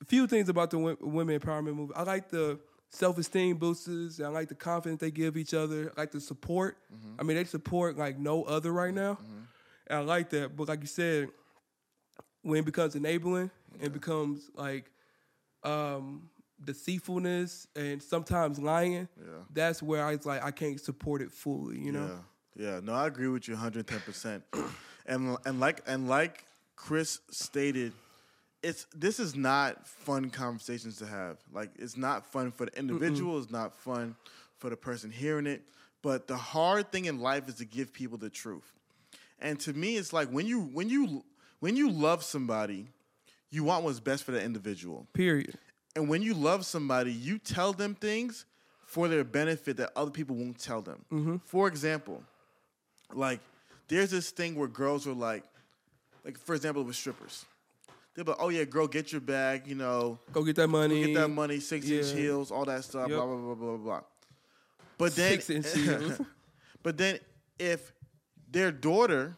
a 0.00 0.04
few 0.04 0.26
things 0.26 0.48
about 0.48 0.70
the 0.70 0.78
women 0.78 1.38
empowerment 1.38 1.74
movement. 1.74 1.92
I 1.96 2.02
like 2.02 2.28
the 2.28 2.58
self 2.90 3.18
esteem 3.18 3.56
boosters. 3.56 4.18
And 4.18 4.28
I 4.28 4.30
like 4.30 4.48
the 4.48 4.54
confidence 4.54 5.00
they 5.00 5.10
give 5.10 5.36
each 5.36 5.54
other. 5.54 5.92
I 5.96 6.00
like 6.00 6.10
the 6.10 6.20
support. 6.20 6.76
Mm-hmm. 6.94 7.20
I 7.20 7.22
mean, 7.22 7.36
they 7.36 7.44
support 7.44 7.96
like 7.96 8.18
no 8.18 8.44
other 8.44 8.72
right 8.72 8.94
now, 8.94 9.14
mm-hmm. 9.14 9.40
and 9.88 9.98
I 9.98 10.02
like 10.02 10.30
that. 10.30 10.56
But 10.56 10.68
like 10.68 10.80
you 10.80 10.86
said, 10.86 11.28
when 12.48 12.60
it 12.60 12.64
becomes 12.64 12.94
enabling, 12.94 13.50
it 13.80 13.92
becomes 13.92 14.50
like 14.54 14.90
um, 15.62 16.30
deceitfulness 16.64 17.68
and 17.76 18.02
sometimes 18.02 18.58
lying. 18.58 19.06
Yeah. 19.20 19.26
That's 19.52 19.82
where 19.82 20.02
I 20.04 20.16
was 20.16 20.24
like, 20.24 20.42
I 20.42 20.50
can't 20.50 20.80
support 20.80 21.20
it 21.20 21.30
fully. 21.30 21.78
You 21.78 21.92
know. 21.92 22.20
Yeah, 22.56 22.64
yeah. 22.64 22.80
No, 22.82 22.94
I 22.94 23.06
agree 23.06 23.28
with 23.28 23.48
you 23.48 23.54
110. 23.54 24.00
percent 24.00 24.42
And 25.06 25.36
and 25.44 25.60
like 25.60 25.82
and 25.86 26.08
like 26.08 26.44
Chris 26.74 27.20
stated, 27.30 27.92
it's 28.62 28.86
this 28.94 29.20
is 29.20 29.36
not 29.36 29.86
fun 29.86 30.30
conversations 30.30 30.96
to 30.98 31.06
have. 31.06 31.36
Like 31.52 31.70
it's 31.78 31.96
not 31.98 32.24
fun 32.32 32.50
for 32.50 32.66
the 32.66 32.78
individual. 32.78 33.38
It's 33.38 33.50
not 33.50 33.74
fun 33.78 34.16
for 34.56 34.70
the 34.70 34.76
person 34.76 35.10
hearing 35.10 35.46
it. 35.46 35.62
But 36.00 36.28
the 36.28 36.36
hard 36.36 36.92
thing 36.92 37.04
in 37.06 37.20
life 37.20 37.46
is 37.48 37.56
to 37.56 37.66
give 37.66 37.92
people 37.92 38.16
the 38.16 38.30
truth. 38.30 38.72
And 39.38 39.60
to 39.60 39.72
me, 39.72 39.96
it's 39.96 40.12
like 40.12 40.28
when 40.28 40.46
you 40.46 40.60
when 40.72 40.88
you 40.88 41.24
when 41.60 41.76
you 41.76 41.90
love 41.90 42.22
somebody, 42.22 42.88
you 43.50 43.64
want 43.64 43.84
what's 43.84 44.00
best 44.00 44.24
for 44.24 44.32
that 44.32 44.42
individual. 44.42 45.06
Period. 45.12 45.54
And 45.96 46.08
when 46.08 46.22
you 46.22 46.34
love 46.34 46.64
somebody, 46.64 47.12
you 47.12 47.38
tell 47.38 47.72
them 47.72 47.94
things 47.94 48.44
for 48.86 49.08
their 49.08 49.24
benefit 49.24 49.76
that 49.78 49.90
other 49.96 50.10
people 50.10 50.36
won't 50.36 50.58
tell 50.58 50.80
them. 50.80 51.04
Mm-hmm. 51.12 51.36
For 51.44 51.68
example, 51.68 52.22
like 53.12 53.40
there's 53.88 54.10
this 54.10 54.30
thing 54.30 54.54
where 54.54 54.68
girls 54.68 55.06
are 55.06 55.12
like, 55.12 55.44
like 56.24 56.38
for 56.38 56.54
example, 56.54 56.84
with 56.84 56.96
strippers, 56.96 57.44
they're 58.14 58.24
like, 58.24 58.36
"Oh 58.38 58.48
yeah, 58.48 58.64
girl, 58.64 58.86
get 58.86 59.12
your 59.12 59.20
bag, 59.20 59.66
you 59.66 59.74
know, 59.74 60.18
Go 60.32 60.42
get 60.42 60.56
that 60.56 60.68
money. 60.68 61.04
get 61.06 61.14
that 61.14 61.28
money, 61.28 61.60
six 61.60 61.88
inch 61.88 62.12
heels, 62.12 62.50
all 62.50 62.64
that 62.64 62.84
stuff, 62.84 63.08
Yep. 63.08 63.16
blah 63.16 63.26
blah 63.26 63.36
blah 63.36 63.54
blah 63.54 63.76
blah." 63.76 64.00
But 64.98 65.14
then, 65.14 65.40
Six 65.40 65.50
inch 65.50 65.72
heels. 65.74 66.20
but 66.82 66.96
then 66.96 67.18
if 67.58 67.92
their 68.50 68.72
daughter 68.72 69.36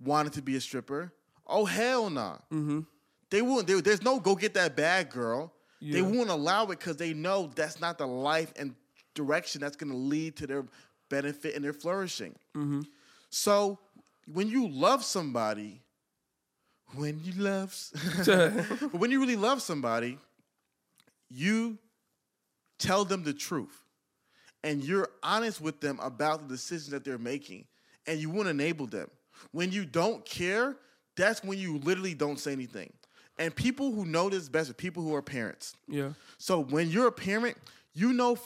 wanted 0.00 0.32
to 0.34 0.42
be 0.42 0.56
a 0.56 0.60
stripper, 0.60 1.12
oh 1.52 1.64
hell 1.64 2.10
nah. 2.10 2.36
Mm-hmm. 2.52 2.80
They 3.30 3.42
won't. 3.42 3.66
They, 3.66 3.80
there's 3.80 4.02
no 4.02 4.18
go 4.20 4.34
get 4.34 4.54
that 4.54 4.74
bad 4.76 5.10
girl. 5.10 5.52
They 5.80 6.00
Yeah. 6.00 6.02
won't 6.02 6.30
allow 6.30 6.64
it 6.64 6.78
because 6.78 6.96
they 6.96 7.12
know 7.12 7.50
that's 7.54 7.80
not 7.80 7.98
the 7.98 8.06
life 8.06 8.52
and 8.56 8.74
direction 9.14 9.60
that's 9.60 9.76
going 9.76 9.90
to 9.90 9.96
lead 9.96 10.36
to 10.36 10.46
their 10.46 10.64
benefit 11.08 11.54
and 11.54 11.64
their 11.64 11.72
flourishing. 11.72 12.34
Mm-hmm. 12.56 12.82
So 13.30 13.78
when 14.32 14.48
you 14.48 14.68
love 14.68 15.02
somebody, 15.04 15.80
when 16.94 17.20
you 17.24 17.32
love, 17.42 17.74
but 18.26 18.52
when 18.92 19.10
you 19.10 19.20
really 19.20 19.36
love 19.36 19.60
somebody, 19.62 20.18
you 21.30 21.78
tell 22.78 23.04
them 23.04 23.22
the 23.24 23.32
truth, 23.32 23.82
and 24.64 24.82
you're 24.84 25.08
honest 25.22 25.60
with 25.60 25.80
them 25.80 25.98
about 26.00 26.42
the 26.48 26.54
decisions 26.54 26.90
that 26.90 27.04
they're 27.04 27.18
making, 27.18 27.64
and 28.06 28.20
you 28.20 28.30
want 28.30 28.46
to 28.46 28.50
enable 28.50 28.86
them. 28.86 29.08
When 29.52 29.72
you 29.72 29.84
don't 29.84 30.24
care, 30.24 30.76
that's 31.16 31.42
when 31.44 31.58
you 31.58 31.78
literally 31.78 32.14
don't 32.14 32.38
say 32.38 32.52
anything. 32.52 32.92
And 33.38 33.54
people 33.54 33.92
who 33.92 34.04
know 34.04 34.28
this 34.28 34.48
best 34.48 34.70
are 34.70 34.74
people 34.74 35.02
who 35.02 35.14
are 35.14 35.22
parents. 35.22 35.74
yeah. 35.88 36.10
So 36.38 36.60
when 36.62 36.90
you're 36.90 37.06
a 37.06 37.12
parent, 37.12 37.56
you 37.94 38.12
know 38.12 38.36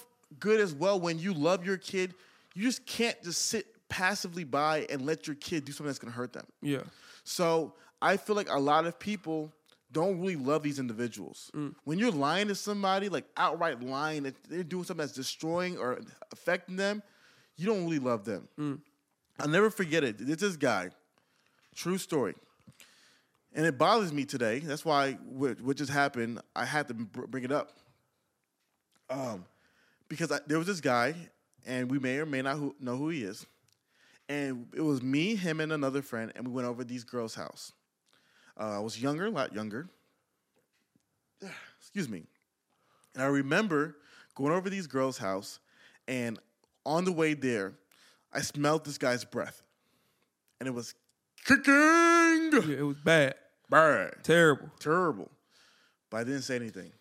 good 0.41 0.61
as 0.61 0.75
well 0.75 0.99
when 1.01 1.19
you 1.19 1.33
love 1.33 1.64
your 1.64 1.77
kid, 1.77 2.14
you 2.55 2.62
just 2.62 2.85
can't 2.87 3.21
just 3.23 3.47
sit 3.47 3.67
passively 3.89 4.45
by 4.45 4.87
and 4.91 5.03
let 5.07 5.27
your 5.27 5.37
kid 5.37 5.64
do 5.64 5.73
something 5.73 5.87
that's 5.87 5.99
going 5.99 6.12
to 6.12 6.17
hurt 6.17 6.33
them. 6.33 6.47
Yeah. 6.62 6.83
So 7.25 7.75
I 8.03 8.17
feel 8.17 8.37
like 8.37 8.51
a 8.51 8.59
lot 8.59 8.87
of 8.87 8.99
people 8.99 9.53
don't 9.93 10.21
really 10.21 10.37
love 10.37 10.62
these 10.62 10.79
individuals. 10.79 11.51
Mm. 11.55 11.75
When 11.85 11.99
you're 11.99 12.11
lying 12.11 12.49
to 12.49 12.55
somebody, 12.55 13.09
like 13.09 13.25
outright 13.37 13.83
lying, 13.83 14.25
that 14.25 14.35
they're 14.49 14.64
doing 14.64 14.85
something 14.85 15.05
that's 15.05 15.12
destroying 15.17 15.79
or 15.79 16.01
affecting 16.33 16.77
them, 16.77 17.03
you 17.57 17.67
don't 17.67 17.85
really 17.85 17.99
love 17.99 18.25
them. 18.25 18.49
Mm. 18.59 18.81
I'll 19.39 19.49
never 19.49 19.71
forget 19.71 20.03
it. 20.03 20.17
It's 20.21 20.43
this 20.43 20.57
guy, 20.57 20.91
true 21.75 21.99
story. 21.99 22.35
And 23.57 23.64
it 23.64 23.78
bothers 23.78 24.12
me 24.12 24.26
today. 24.26 24.59
That's 24.59 24.84
why 24.84 25.12
what, 25.24 25.74
just 25.76 25.90
happened, 25.90 26.42
I 26.54 26.66
had 26.66 26.88
to 26.88 26.94
bring 26.94 27.42
it 27.42 27.50
up. 27.50 27.72
Um, 29.09 29.46
because 30.09 30.30
I, 30.30 30.40
there 30.46 30.59
was 30.59 30.66
this 30.66 30.82
guy, 30.82 31.14
and 31.64 31.90
we 31.90 31.98
may 31.98 32.18
or 32.18 32.26
may 32.26 32.42
not 32.42 32.59
who, 32.59 32.76
know 32.78 32.96
who 32.96 33.09
he 33.09 33.22
is. 33.22 33.46
And 34.28 34.66
it 34.74 34.82
was 34.82 35.02
me, 35.02 35.36
him, 35.36 35.61
and 35.61 35.72
another 35.72 36.02
friend, 36.02 36.32
and 36.36 36.46
we 36.46 36.52
went 36.52 36.68
over 36.68 36.84
these 36.84 37.02
girls' 37.02 37.34
house. 37.34 37.72
Uh, 38.61 38.76
I 38.76 38.78
was 38.80 39.00
younger, 39.00 39.24
a 39.24 39.30
lot 39.30 39.54
younger. 39.54 39.88
Excuse 41.80 42.11
me. 42.11 42.24
And 43.14 43.22
I 43.22 43.26
remember 43.26 43.96
going 44.34 44.52
over 44.52 44.68
these 44.68 44.86
girls' 44.86 45.16
house, 45.16 45.61
and 46.07 46.38
on 46.84 47.07
the 47.07 47.12
way 47.12 47.32
there, 47.32 47.72
I 48.34 48.42
smelled 48.42 48.84
this 48.84 48.98
guy's 48.98 49.24
breath, 49.24 49.62
and 50.61 50.68
it 50.68 50.72
was 50.72 50.94
kicking. 51.46 51.72
Yeah. 51.72 52.76
It 52.80 52.86
was 52.86 52.98
bad. 53.02 53.34
Bad 53.69 54.23
Terrible. 54.23 54.71
terrible. 54.79 55.31
But 56.11 56.19
I 56.19 56.25
didn't 56.25 56.43
say 56.43 56.57
anything. 56.57 56.93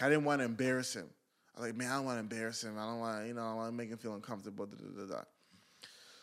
I 0.00 0.08
didn't 0.08 0.24
want 0.24 0.40
to 0.40 0.44
embarrass 0.44 0.94
him. 0.94 1.08
I 1.56 1.60
was 1.60 1.68
like, 1.68 1.76
man, 1.76 1.90
I 1.90 1.96
don't 1.96 2.04
want 2.06 2.16
to 2.16 2.20
embarrass 2.20 2.64
him. 2.64 2.76
I 2.78 2.86
don't 2.86 2.98
want 2.98 3.22
to, 3.22 3.28
you 3.28 3.34
know, 3.34 3.42
I 3.42 3.54
want 3.54 3.68
to 3.70 3.76
make 3.76 3.88
him 3.90 3.98
feel 3.98 4.14
uncomfortable. 4.14 4.66
Da, 4.66 4.76
da, 4.76 5.04
da, 5.06 5.14
da. 5.16 5.22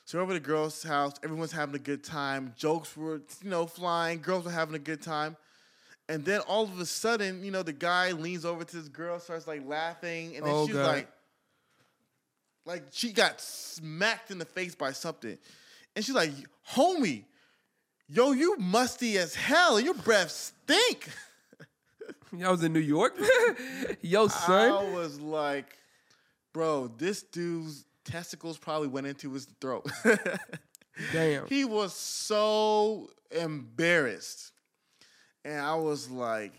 So 0.05 0.17
we're 0.17 0.23
over 0.23 0.33
the 0.33 0.39
girl's 0.41 0.83
house. 0.83 1.13
Everyone's 1.23 1.51
having 1.53 1.75
a 1.75 1.79
good 1.79 2.03
time. 2.03 2.53
Jokes 2.57 2.97
were, 2.97 3.21
you 3.43 3.49
know, 3.49 3.65
flying. 3.65 4.19
Girls 4.21 4.43
were 4.45 4.51
having 4.51 4.75
a 4.75 4.79
good 4.79 5.01
time. 5.01 5.37
And 6.09 6.25
then 6.25 6.41
all 6.41 6.63
of 6.63 6.77
a 6.79 6.85
sudden, 6.85 7.43
you 7.45 7.51
know, 7.51 7.63
the 7.63 7.71
guy 7.71 8.11
leans 8.11 8.43
over 8.43 8.65
to 8.65 8.75
this 8.75 8.89
girl, 8.89 9.19
starts 9.19 9.47
like 9.47 9.65
laughing, 9.65 10.35
and 10.35 10.45
then 10.45 10.53
Oh, 10.53 10.65
she's 10.65 10.75
God. 10.75 10.87
like, 10.87 11.07
like 12.65 12.83
she 12.91 13.13
got 13.13 13.39
smacked 13.39 14.31
in 14.31 14.37
the 14.37 14.45
face 14.45 14.75
by 14.75 14.91
something. 14.91 15.37
And 15.95 16.03
she's 16.03 16.15
like, 16.15 16.31
homie, 16.73 17.23
yo, 18.11 18.31
you 18.31 18.57
musty 18.57 19.17
as 19.17 19.33
hell, 19.35 19.79
your 19.79 19.93
breath 19.93 20.31
stink. 20.31 21.07
Y'all 22.37 22.51
was 22.51 22.63
in 22.63 22.71
New 22.73 22.79
York, 22.79 23.17
yo 24.01 24.27
son. 24.27 24.71
I 24.71 24.93
was 24.93 25.19
like, 25.19 25.77
bro, 26.53 26.87
this 26.97 27.23
dude's 27.23 27.85
testicles 28.05 28.57
probably 28.57 28.87
went 28.87 29.07
into 29.07 29.33
his 29.33 29.45
throat. 29.59 29.89
Damn. 31.11 31.47
he 31.47 31.65
was 31.65 31.93
so 31.93 33.09
embarrassed. 33.31 34.51
And 35.43 35.59
I 35.59 35.75
was 35.75 36.09
like, 36.09 36.53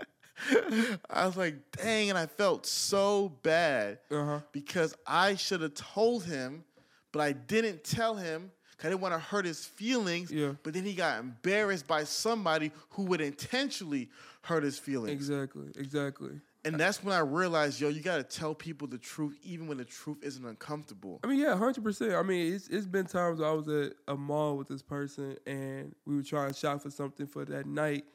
I 1.09 1.25
was 1.25 1.37
like, 1.37 1.55
dang, 1.71 2.09
and 2.09 2.17
I 2.17 2.25
felt 2.25 2.65
so 2.65 3.29
bad 3.43 3.99
Uh-huh. 4.11 4.39
because 4.51 4.95
I 5.07 5.35
should 5.35 5.61
have 5.61 5.73
told 5.73 6.25
him, 6.25 6.63
but 7.11 7.21
I 7.21 7.31
didn't 7.33 7.83
tell 7.83 8.15
him 8.15 8.51
'cause 8.77 8.85
I 8.85 8.89
didn't 8.89 9.01
want 9.01 9.13
to 9.13 9.19
hurt 9.19 9.45
his 9.45 9.65
feelings. 9.65 10.31
Yeah. 10.31 10.53
But 10.63 10.73
then 10.73 10.83
he 10.83 10.93
got 10.93 11.19
embarrassed 11.19 11.87
by 11.87 12.03
somebody 12.03 12.71
who 12.91 13.03
would 13.03 13.21
intentionally 13.21 14.09
hurt 14.41 14.63
his 14.63 14.77
feelings. 14.79 15.11
Exactly. 15.11 15.71
Exactly. 15.75 16.41
And 16.65 16.79
that's 16.79 17.03
when 17.03 17.13
I 17.13 17.19
realized, 17.19 17.81
yo, 17.81 17.89
you 17.89 17.99
got 18.01 18.17
to 18.17 18.23
tell 18.23 18.55
people 18.55 18.87
the 18.87 18.97
truth, 18.97 19.37
even 19.43 19.67
when 19.67 19.77
the 19.77 19.83
truth 19.85 20.17
isn't 20.21 20.45
uncomfortable. 20.45 21.19
I 21.23 21.27
mean, 21.27 21.39
yeah, 21.39 21.57
hundred 21.57 21.83
percent. 21.83 22.13
I 22.13 22.23
mean, 22.23 22.53
it's 22.53 22.69
it's 22.69 22.87
been 22.87 23.05
times 23.05 23.41
I 23.41 23.51
was 23.51 23.67
at 23.67 23.93
a 24.07 24.15
mall 24.15 24.55
with 24.57 24.69
this 24.69 24.81
person 24.81 25.35
and 25.45 25.93
we 26.05 26.15
were 26.15 26.23
trying 26.23 26.49
to 26.51 26.53
shop 26.55 26.81
for 26.81 26.89
something 26.89 27.27
for 27.27 27.43
that 27.45 27.65
night, 27.65 28.05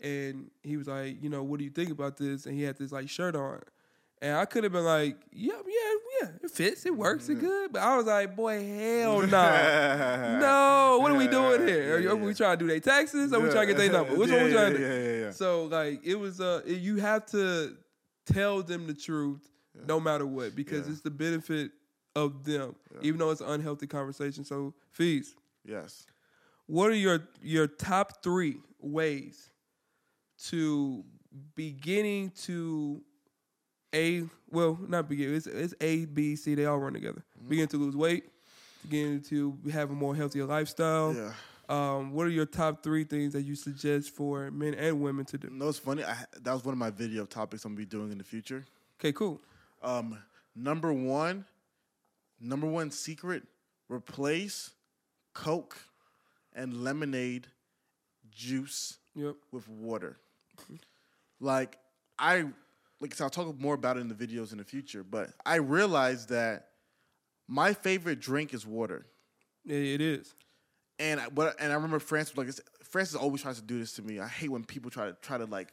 and 0.00 0.50
he 0.62 0.76
was 0.76 0.86
like, 0.86 1.22
you 1.22 1.28
know, 1.30 1.42
what 1.42 1.58
do 1.58 1.64
you 1.64 1.70
think 1.70 1.90
about 1.90 2.16
this? 2.16 2.46
And 2.46 2.54
he 2.56 2.62
had 2.62 2.76
this 2.78 2.92
like 2.92 3.08
shirt 3.08 3.34
on, 3.36 3.60
and 4.22 4.36
I 4.36 4.44
could 4.44 4.64
have 4.64 4.72
been 4.72 4.84
like, 4.84 5.16
yeah, 5.32 5.52
yeah, 5.66 5.94
yeah, 6.22 6.28
it 6.42 6.50
fits, 6.50 6.86
it 6.86 6.96
works, 6.96 7.28
it 7.28 7.36
good. 7.40 7.72
But 7.72 7.82
I 7.82 7.96
was 7.96 8.06
like, 8.06 8.34
boy, 8.36 8.64
hell 8.66 9.20
no, 9.26 10.38
no. 10.40 10.98
What 11.00 11.10
are 11.12 11.16
we 11.18 11.26
doing 11.28 11.66
here? 11.66 11.96
Are, 11.96 11.98
you- 12.00 12.10
are 12.10 12.16
we 12.16 12.34
trying 12.34 12.58
to 12.58 12.64
do 12.64 12.68
their 12.68 12.80
taxes? 12.80 13.32
Or 13.32 13.36
are 13.36 13.40
we 13.40 13.50
trying 13.50 13.66
to 13.68 13.74
get 13.74 13.78
their 13.78 13.92
number? 13.92 14.14
Which 14.16 14.30
one 14.30 14.44
we 14.44 14.52
trying 14.52 14.72
to 14.72 14.78
do? 14.78 14.84
yeah, 14.84 14.98
yeah, 15.18 15.20
yeah. 15.26 15.30
So 15.30 15.64
like, 15.64 16.00
it 16.04 16.14
was 16.16 16.40
uh, 16.40 16.62
you 16.66 16.96
have 16.96 17.26
to 17.26 17.76
tell 18.26 18.62
them 18.62 18.86
the 18.86 18.94
truth, 18.94 19.48
no 19.86 20.00
matter 20.00 20.26
what, 20.26 20.54
because 20.56 20.86
Yeah. 20.86 20.92
it's 20.92 21.02
the 21.02 21.10
benefit 21.10 21.72
of 22.16 22.44
them, 22.44 22.74
even 23.02 23.18
though 23.18 23.30
it's 23.30 23.40
an 23.40 23.48
unhealthy 23.50 23.86
conversation. 23.88 24.44
So, 24.44 24.72
Fees, 24.92 25.34
Yes. 25.64 26.06
what 26.66 26.90
are 26.90 26.94
your 26.94 27.26
your 27.42 27.66
top 27.66 28.22
three 28.22 28.56
ways 28.80 29.50
to 30.48 31.04
beginning 31.54 32.30
to 32.42 33.00
a 33.94 34.24
well 34.50 34.78
not 34.88 35.08
begin 35.08 35.34
it's, 35.34 35.46
it's 35.46 35.74
A 35.80 36.04
B 36.04 36.36
C 36.36 36.54
they 36.54 36.66
all 36.66 36.78
run 36.78 36.92
together. 36.92 37.24
Mm-hmm. 37.38 37.48
Begin 37.48 37.68
to 37.68 37.76
lose 37.76 37.96
weight, 37.96 38.24
begin 38.82 39.22
to 39.28 39.56
have 39.72 39.90
a 39.90 39.94
more 39.94 40.14
healthier 40.14 40.44
lifestyle. 40.44 41.14
Yeah. 41.14 41.32
Um, 41.66 42.12
what 42.12 42.26
are 42.26 42.30
your 42.30 42.44
top 42.44 42.82
three 42.82 43.04
things 43.04 43.32
that 43.32 43.42
you 43.42 43.54
suggest 43.54 44.10
for 44.10 44.50
men 44.50 44.74
and 44.74 45.00
women 45.00 45.24
to 45.26 45.38
do? 45.38 45.48
You 45.50 45.58
know 45.58 45.66
what's 45.66 45.78
funny? 45.78 46.04
I, 46.04 46.24
that 46.42 46.52
was 46.52 46.62
one 46.64 46.74
of 46.74 46.78
my 46.78 46.90
video 46.90 47.24
topics 47.24 47.64
I'm 47.64 47.74
going 47.74 47.86
to 47.86 47.90
be 47.90 47.98
doing 47.98 48.12
in 48.12 48.18
the 48.18 48.24
future. 48.24 48.66
Okay, 49.00 49.12
cool. 49.12 49.40
Um, 49.82 50.18
number 50.54 50.92
one, 50.92 51.46
number 52.38 52.66
one 52.66 52.90
secret: 52.90 53.44
replace 53.88 54.72
Coke 55.32 55.78
and 56.54 56.84
lemonade 56.84 57.46
juice 58.30 58.98
Yep. 59.16 59.36
with 59.52 59.68
water. 59.68 60.18
Like 61.40 61.78
I, 62.18 62.44
like 63.00 63.14
so 63.14 63.24
I'll 63.24 63.30
talk 63.30 63.58
more 63.58 63.74
about 63.74 63.96
it 63.96 64.00
in 64.00 64.08
the 64.08 64.14
videos 64.14 64.52
in 64.52 64.58
the 64.58 64.64
future. 64.64 65.04
But 65.04 65.30
I 65.44 65.56
realized 65.56 66.30
that 66.30 66.68
my 67.48 67.72
favorite 67.72 68.20
drink 68.20 68.54
is 68.54 68.66
water. 68.66 69.06
Yeah, 69.64 69.76
it 69.76 70.00
is. 70.00 70.34
And 70.98 71.20
I, 71.20 71.28
but 71.28 71.56
and 71.60 71.72
I 71.72 71.74
remember 71.74 71.98
Francis 71.98 72.36
like 72.36 72.48
Francis 72.82 73.16
always 73.16 73.42
tries 73.42 73.56
to 73.56 73.62
do 73.62 73.78
this 73.78 73.92
to 73.94 74.02
me. 74.02 74.20
I 74.20 74.28
hate 74.28 74.50
when 74.50 74.64
people 74.64 74.90
try 74.90 75.06
to 75.06 75.16
try 75.20 75.38
to 75.38 75.46
like 75.46 75.72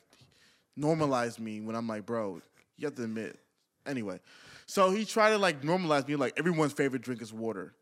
normalize 0.78 1.40
me 1.40 1.62
when 1.62 1.76
I'm 1.76 1.88
like, 1.88 2.06
bro, 2.06 2.42
you 2.78 2.88
have 2.88 2.96
to 2.96 3.04
admit. 3.04 3.38
Anyway, 3.86 4.20
so 4.66 4.92
he 4.92 5.06
tried 5.06 5.32
to 5.32 5.38
like 5.38 5.62
normalize 5.62 6.08
me 6.08 6.16
like 6.16 6.34
everyone's 6.38 6.74
favorite 6.74 7.02
drink 7.02 7.22
is 7.22 7.34
water. 7.34 7.74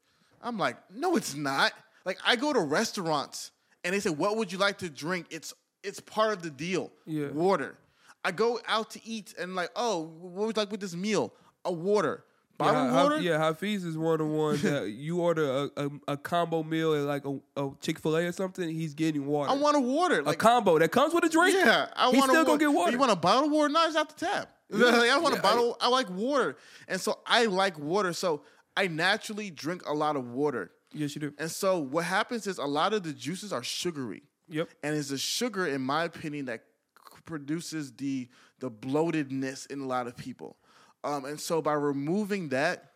I'm 0.42 0.58
like, 0.58 0.78
no, 0.94 1.16
it's 1.16 1.36
not. 1.36 1.72
Like 2.06 2.18
I 2.26 2.36
go 2.36 2.54
to 2.54 2.60
restaurants 2.60 3.52
and 3.84 3.94
they 3.94 4.00
say, 4.00 4.10
what 4.10 4.38
would 4.38 4.52
you 4.52 4.58
like 4.58 4.80
to 4.80 4.90
drink? 4.90 5.28
It's 5.30 5.54
it's 5.84 6.00
part 6.00 6.34
of 6.34 6.42
the 6.42 6.50
deal. 6.50 6.92
Yeah. 7.06 7.28
Water. 7.30 7.78
I 8.24 8.32
go 8.32 8.60
out 8.68 8.92
to 8.92 9.02
eat 9.06 9.34
and 9.40 9.56
like, 9.56 9.70
oh, 9.76 10.12
what 10.20 10.48
was 10.48 10.58
like 10.58 10.72
with 10.72 10.82
this 10.82 10.96
meal? 10.96 11.34
A 11.66 11.72
water. 11.72 12.24
Yeah, 12.62 12.66
Bottled 12.66 12.90
Ha- 12.90 13.04
water? 13.04 13.18
yeah, 13.22 13.38
Hafeez 13.40 13.86
is 13.86 13.98
one 13.98 14.14
of 14.14 14.20
the 14.20 14.26
ones 14.26 14.62
that 14.64 14.90
you 14.92 15.22
order 15.22 15.70
a, 15.78 15.86
a, 15.86 15.90
a 16.10 16.18
combo 16.18 16.62
meal 16.62 16.94
at 16.94 17.04
like 17.04 17.24
a, 17.26 17.40
a 17.56 17.72
Chick 17.80 18.00
Fil 18.00 18.18
A 18.18 18.26
or 18.26 18.32
something. 18.34 18.68
He's 18.70 18.94
getting 18.94 19.26
water. 19.26 19.50
I 19.52 19.54
want 19.56 19.78
a 19.78 19.80
water. 19.80 20.22
a 20.26 20.36
combo 20.36 20.78
that 20.78 20.92
comes 20.92 21.14
with 21.14 21.24
a 21.24 21.30
drink. 21.30 21.56
Yeah, 21.56 21.88
I 21.96 22.10
He's 22.10 22.20
want 22.20 22.32
still 22.32 22.44
gonna 22.44 22.54
wa- 22.56 22.58
get 22.58 22.74
water. 22.74 22.92
You 22.92 23.00
want 23.00 23.12
a 23.14 23.16
bottle 23.16 23.46
of 23.46 23.52
water? 23.52 23.70
No, 23.70 23.86
it's 23.88 23.96
out 23.96 24.10
the 24.18 24.26
tap. 24.26 24.52
I 24.74 25.18
want 25.22 25.34
Yeah, 25.36 25.40
a 25.40 25.42
bottle. 25.42 25.78
I, 25.80 25.88
like 25.88 26.10
water, 26.10 26.58
and 26.90 27.00
so 27.00 27.20
I 27.26 27.46
like 27.46 27.80
water. 27.80 28.12
So 28.12 28.42
I 28.76 28.88
naturally 28.88 29.50
drink 29.52 29.84
a 29.88 29.94
lot 29.94 30.18
of 30.18 30.28
water. 30.28 30.72
yes, 30.94 31.16
you 31.16 31.22
do. 31.22 31.34
And 31.40 31.50
so 31.50 31.80
what 31.80 32.04
happens 32.04 32.46
is 32.46 32.58
a 32.58 32.66
lot 32.66 32.94
of 32.94 33.04
the 33.04 33.14
juices 33.14 33.54
are 33.54 33.64
sugary, 33.64 34.24
Yep. 34.50 34.70
and 34.84 34.96
it's 34.96 35.10
the 35.10 35.18
sugar, 35.18 35.68
in 35.68 35.82
my 35.82 36.04
opinion, 36.06 36.46
that 36.46 36.64
produces 37.26 37.92
the 37.94 38.28
the 38.60 38.70
bloatedness 38.70 39.70
in 39.72 39.80
a 39.80 39.86
lot 39.86 40.08
of 40.08 40.18
people. 40.18 40.58
Um, 41.04 41.24
and 41.26 41.40
so 41.40 41.62
by 41.62 41.74
removing 41.74 42.50
that, 42.50 42.92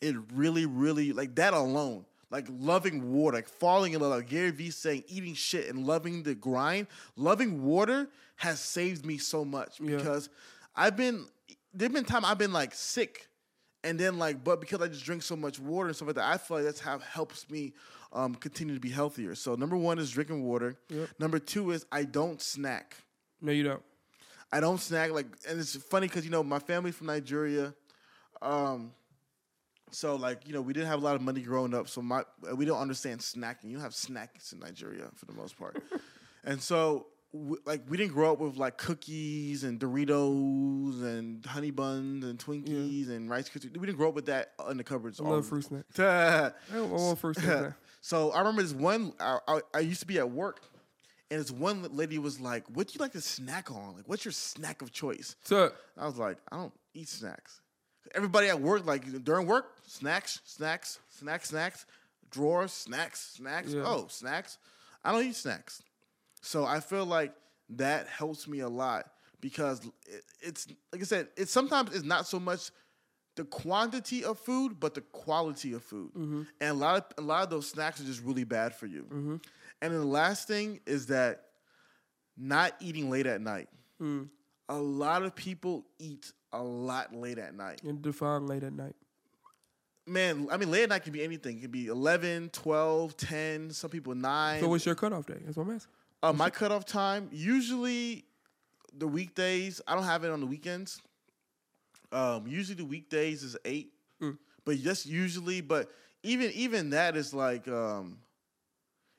it 0.00 0.16
really, 0.32 0.64
really 0.64 1.12
like 1.12 1.34
that 1.34 1.52
alone, 1.52 2.06
like 2.30 2.46
loving 2.48 3.12
water, 3.12 3.36
like 3.36 3.48
falling 3.48 3.92
in 3.92 4.00
love, 4.00 4.12
like 4.12 4.28
Gary 4.30 4.50
Vee 4.50 4.70
saying, 4.70 5.04
eating 5.08 5.34
shit 5.34 5.68
and 5.68 5.86
loving 5.86 6.22
the 6.22 6.34
grind, 6.34 6.86
loving 7.16 7.62
water 7.62 8.08
has 8.36 8.58
saved 8.60 9.04
me 9.04 9.18
so 9.18 9.44
much 9.44 9.78
Yeah. 9.80 9.96
because 9.96 10.30
I've 10.74 10.96
been 10.96 11.26
there've 11.74 11.92
been 11.92 12.04
time 12.04 12.24
I've 12.24 12.38
been 12.38 12.52
like 12.54 12.72
sick, 12.74 13.28
and 13.84 13.98
then 14.00 14.18
like 14.18 14.42
but 14.42 14.60
because 14.60 14.80
I 14.80 14.88
just 14.88 15.04
drink 15.04 15.22
so 15.22 15.36
much 15.36 15.58
water 15.58 15.88
and 15.88 15.96
stuff 15.96 16.06
like 16.08 16.16
that, 16.16 16.24
I 16.32 16.38
feel 16.38 16.56
like 16.56 16.64
that's 16.66 16.80
how 16.80 16.98
helps 17.00 17.50
me 17.50 17.74
um, 18.12 18.34
continue 18.34 18.74
to 18.74 18.80
be 18.80 18.90
healthier. 18.90 19.34
So 19.34 19.54
number 19.54 19.76
one 19.76 19.98
is 19.98 20.10
drinking 20.10 20.42
water. 20.44 20.76
Yep. 20.88 21.08
Number 21.18 21.38
two 21.38 21.70
is 21.70 21.86
I 21.92 22.04
don't 22.04 22.40
snack. 22.42 22.96
No, 23.40 23.52
you 23.52 23.62
don't. 23.62 23.82
I 24.52 24.58
don't 24.60 24.78
snack 24.80 25.12
like, 25.12 25.26
and 25.48 25.60
it's 25.60 25.76
funny 25.76 26.08
because 26.08 26.24
you 26.24 26.30
know 26.30 26.42
my 26.42 26.58
family's 26.58 26.96
from 26.96 27.06
Nigeria, 27.06 27.72
um, 28.42 28.92
so 29.92 30.16
like 30.16 30.46
you 30.46 30.52
know 30.52 30.60
we 30.60 30.72
didn't 30.72 30.88
have 30.88 31.00
a 31.00 31.04
lot 31.04 31.14
of 31.14 31.22
money 31.22 31.40
growing 31.40 31.72
up, 31.74 31.88
so 31.88 32.02
my 32.02 32.24
we 32.56 32.64
don't 32.64 32.80
understand 32.80 33.20
snacking. 33.20 33.64
You 33.64 33.74
don't 33.74 33.82
have 33.82 33.94
snacks 33.94 34.52
in 34.52 34.58
Nigeria 34.58 35.04
for 35.14 35.26
the 35.26 35.32
most 35.34 35.56
part, 35.56 35.80
and 36.44 36.60
so 36.60 37.06
w- 37.32 37.60
like 37.64 37.82
we 37.88 37.96
didn't 37.96 38.12
grow 38.12 38.32
up 38.32 38.40
with 38.40 38.56
like 38.56 38.76
cookies 38.76 39.62
and 39.64 39.78
Doritos 39.78 41.02
and 41.02 41.44
honey 41.46 41.70
buns 41.70 42.24
and 42.24 42.38
Twinkies 42.38 43.08
and 43.08 43.30
Rice 43.30 43.48
Krispies. 43.48 43.76
We 43.76 43.86
didn't 43.86 43.98
grow 43.98 44.08
up 44.08 44.14
with 44.14 44.26
that 44.26 44.52
in 44.68 44.76
the 44.78 44.84
cupboards. 44.84 45.20
I 45.20 45.24
all 45.24 45.30
love 45.32 45.44
the- 45.44 45.48
fruit 45.48 45.64
snacks. 45.64 45.98
I 46.00 46.50
I 46.76 46.80
want 46.80 47.18
fruit 47.18 47.36
snacks. 47.38 47.74
So 48.00 48.30
I 48.32 48.38
remember 48.38 48.62
this 48.62 48.72
one. 48.72 49.12
I, 49.20 49.38
I, 49.46 49.60
I 49.74 49.78
used 49.80 50.00
to 50.00 50.06
be 50.06 50.18
at 50.18 50.30
work, 50.30 50.60
and 51.30 51.40
this 51.40 51.50
one 51.50 51.82
lady 51.94 52.18
was 52.18 52.40
like, 52.40 52.64
"What 52.74 52.88
do 52.88 52.94
you 52.94 53.00
like 53.00 53.12
to 53.12 53.20
snack 53.20 53.70
on? 53.70 53.96
Like, 53.96 54.08
what's 54.08 54.24
your 54.24 54.32
snack 54.32 54.82
of 54.82 54.92
choice?" 54.92 55.36
So 55.44 55.72
I 55.98 56.06
was 56.06 56.16
like, 56.16 56.38
"I 56.50 56.56
don't 56.56 56.72
eat 56.94 57.08
snacks." 57.08 57.60
Everybody 58.14 58.48
at 58.48 58.60
work, 58.60 58.86
like 58.86 59.24
during 59.24 59.46
work, 59.46 59.76
snacks, 59.86 60.40
snacks, 60.44 60.98
snacks, 61.10 61.48
snacks, 61.50 61.86
drawers, 62.30 62.72
snacks, 62.72 63.34
snacks. 63.34 63.72
Yeah. 63.72 63.82
Oh, 63.84 64.06
snacks. 64.08 64.58
I 65.04 65.12
don't 65.12 65.24
eat 65.24 65.36
snacks. 65.36 65.82
So 66.42 66.64
I 66.64 66.80
feel 66.80 67.04
like 67.04 67.34
that 67.70 68.08
helps 68.08 68.48
me 68.48 68.60
a 68.60 68.68
lot 68.68 69.10
because 69.40 69.84
it, 70.06 70.24
it's 70.40 70.66
like 70.92 71.02
I 71.02 71.04
said, 71.04 71.28
it's 71.36 71.52
sometimes 71.52 71.94
it's 71.94 72.04
not 72.04 72.26
so 72.26 72.40
much 72.40 72.70
the 73.36 73.44
quantity 73.44 74.24
of 74.24 74.38
food, 74.38 74.80
but 74.80 74.94
the 74.94 75.00
quality 75.00 75.72
of 75.72 75.82
food. 75.82 76.10
Mm-hmm. 76.10 76.42
And 76.60 76.70
a 76.70 76.74
lot 76.74 76.96
of 76.96 77.24
a 77.24 77.26
lot 77.26 77.42
of 77.44 77.50
those 77.50 77.68
snacks 77.68 78.00
are 78.00 78.04
just 78.04 78.22
really 78.22 78.44
bad 78.44 78.74
for 78.74 78.86
you. 78.86 79.06
And 79.82 79.92
then 79.92 80.00
the 80.00 80.06
last 80.06 80.46
thing 80.46 80.80
is 80.86 81.06
that 81.06 81.44
not 82.36 82.74
eating 82.80 83.10
late 83.10 83.26
at 83.26 83.40
night. 83.40 83.68
Mm. 84.00 84.28
A 84.68 84.76
lot 84.76 85.22
of 85.22 85.34
people 85.34 85.86
eat 85.98 86.32
a 86.52 86.62
lot 86.62 87.14
late 87.14 87.38
at 87.38 87.54
night. 87.54 87.82
and 87.84 88.02
define 88.02 88.46
late 88.46 88.62
at 88.62 88.72
night. 88.72 88.94
Man, 90.06 90.48
I 90.50 90.56
mean, 90.56 90.70
late 90.70 90.84
at 90.84 90.88
night 90.88 91.04
can 91.04 91.12
be 91.12 91.22
anything. 91.22 91.58
It 91.58 91.62
can 91.62 91.70
be 91.70 91.86
11, 91.86 92.50
12, 92.50 93.16
10, 93.16 93.70
some 93.70 93.90
people 93.90 94.14
9. 94.14 94.60
So 94.60 94.68
what's 94.68 94.86
your 94.86 94.94
cutoff 94.94 95.26
day? 95.26 95.36
That's 95.44 95.56
what 95.56 95.68
I'm 95.68 95.74
asking. 95.76 95.92
Uh, 96.22 96.32
my 96.32 96.50
cutoff 96.50 96.84
time 96.84 97.28
usually 97.32 98.24
the 98.96 99.06
weekdays. 99.06 99.80
I 99.86 99.94
don't 99.94 100.04
have 100.04 100.24
it 100.24 100.30
on 100.30 100.40
the 100.40 100.46
weekends. 100.46 101.00
Um, 102.12 102.46
usually 102.46 102.76
the 102.76 102.84
weekdays 102.84 103.42
is 103.42 103.56
eight, 103.64 103.92
Mm. 104.20 104.36
but 104.64 104.76
just 104.78 105.06
usually. 105.06 105.60
But 105.60 105.90
even 106.22 106.50
even 106.52 106.90
that 106.90 107.16
is 107.16 107.32
like 107.32 107.66
um, 107.68 108.18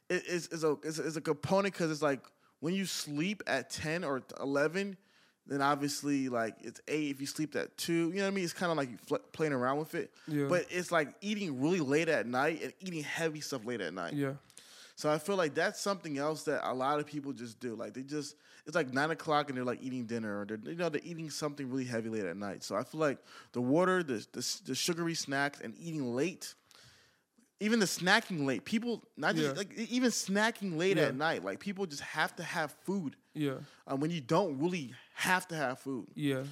it, 0.10 0.24
it's, 0.28 0.48
it's 0.48 0.64
a 0.64 0.78
it's, 0.84 1.00
a- 1.00 1.08
it's 1.08 1.16
a 1.16 1.22
component 1.22 1.74
because 1.74 1.92
it's 1.92 2.02
like 2.02 2.22
when 2.60 2.74
you 2.74 2.86
sleep 2.86 3.42
at 3.48 3.70
ten 3.70 4.04
or 4.04 4.22
eleven, 4.40 4.98
then 5.48 5.62
obviously 5.62 6.30
like 6.30 6.56
it's 6.62 6.82
eight. 6.88 7.10
If 7.12 7.22
you 7.22 7.28
sleep 7.28 7.56
at 7.56 7.76
two, 7.78 8.10
you 8.10 8.16
know 8.18 8.24
what 8.24 8.28
I 8.28 8.32
mean. 8.32 8.44
It's 8.44 8.54
kind 8.54 8.72
of 8.72 8.78
like 8.78 8.92
you 8.92 8.98
fl- 9.08 9.16
playing 9.32 9.54
around 9.54 9.80
with 9.80 9.96
it. 9.96 10.12
Yeah. 10.28 10.46
But 10.48 10.66
it's 10.70 10.92
like 10.92 11.16
eating 11.22 11.62
really 11.62 11.80
late 11.80 12.10
at 12.10 12.28
night 12.28 12.62
and 12.62 12.74
eating 12.82 13.04
heavy 13.04 13.42
stuff 13.42 13.66
late 13.66 13.82
at 13.82 13.94
night. 13.94 14.14
Yeah. 14.14 14.34
So 15.02 15.10
I 15.10 15.18
feel 15.18 15.36
like 15.36 15.56
that's 15.56 15.82
something 15.82 16.20
else 16.20 16.44
that 16.44 16.62
a 16.64 16.72
lot 16.72 17.00
of 17.00 17.08
people 17.08 17.34
just 17.34 17.60
do. 17.60 17.74
Like 17.74 17.96
they 17.96 18.04
just 18.04 18.36
it's 18.68 18.76
like 18.76 18.94
nine 18.94 19.10
o'clock 19.10 19.50
and 19.50 19.58
they're 19.58 19.66
like 19.66 19.82
eating 19.82 20.06
dinner 20.06 20.42
or 20.42 20.46
they're 20.46 20.60
you 20.64 20.76
know 20.76 20.90
they're 20.90 21.02
eating 21.04 21.32
something 21.32 21.68
really 21.72 21.86
heavy 21.86 22.10
late 22.10 22.24
at 22.26 22.38
night. 22.38 22.64
So 22.64 22.76
I 22.76 22.84
feel 22.84 23.00
like 23.00 23.18
the 23.54 23.62
water, 23.62 24.04
the 24.04 24.24
the, 24.32 24.60
the 24.68 24.76
sugary 24.76 25.16
snacks, 25.16 25.60
and 25.60 25.74
eating 25.80 26.16
late. 26.16 26.54
Even 27.60 27.80
the 27.80 27.88
snacking 27.88 28.46
late, 28.46 28.64
people 28.64 29.04
not 29.18 29.34
just 29.36 29.56
Yeah. 29.56 29.58
like 29.58 29.74
even 29.90 30.12
snacking 30.12 30.78
late 30.78 30.98
Yeah. 30.98 31.06
at 31.06 31.16
night. 31.16 31.44
Like 31.44 31.60
people 31.60 31.88
just 31.88 32.04
have 32.04 32.36
to 32.36 32.44
have 32.44 32.72
food 32.84 33.16
Yeah, 33.34 33.56
um, 33.88 34.02
when 34.02 34.12
you 34.12 34.22
don't 34.22 34.60
really 34.60 34.94
have 35.16 35.48
to 35.48 35.56
have 35.56 35.80
food. 35.80 36.06
yeah. 36.14 36.44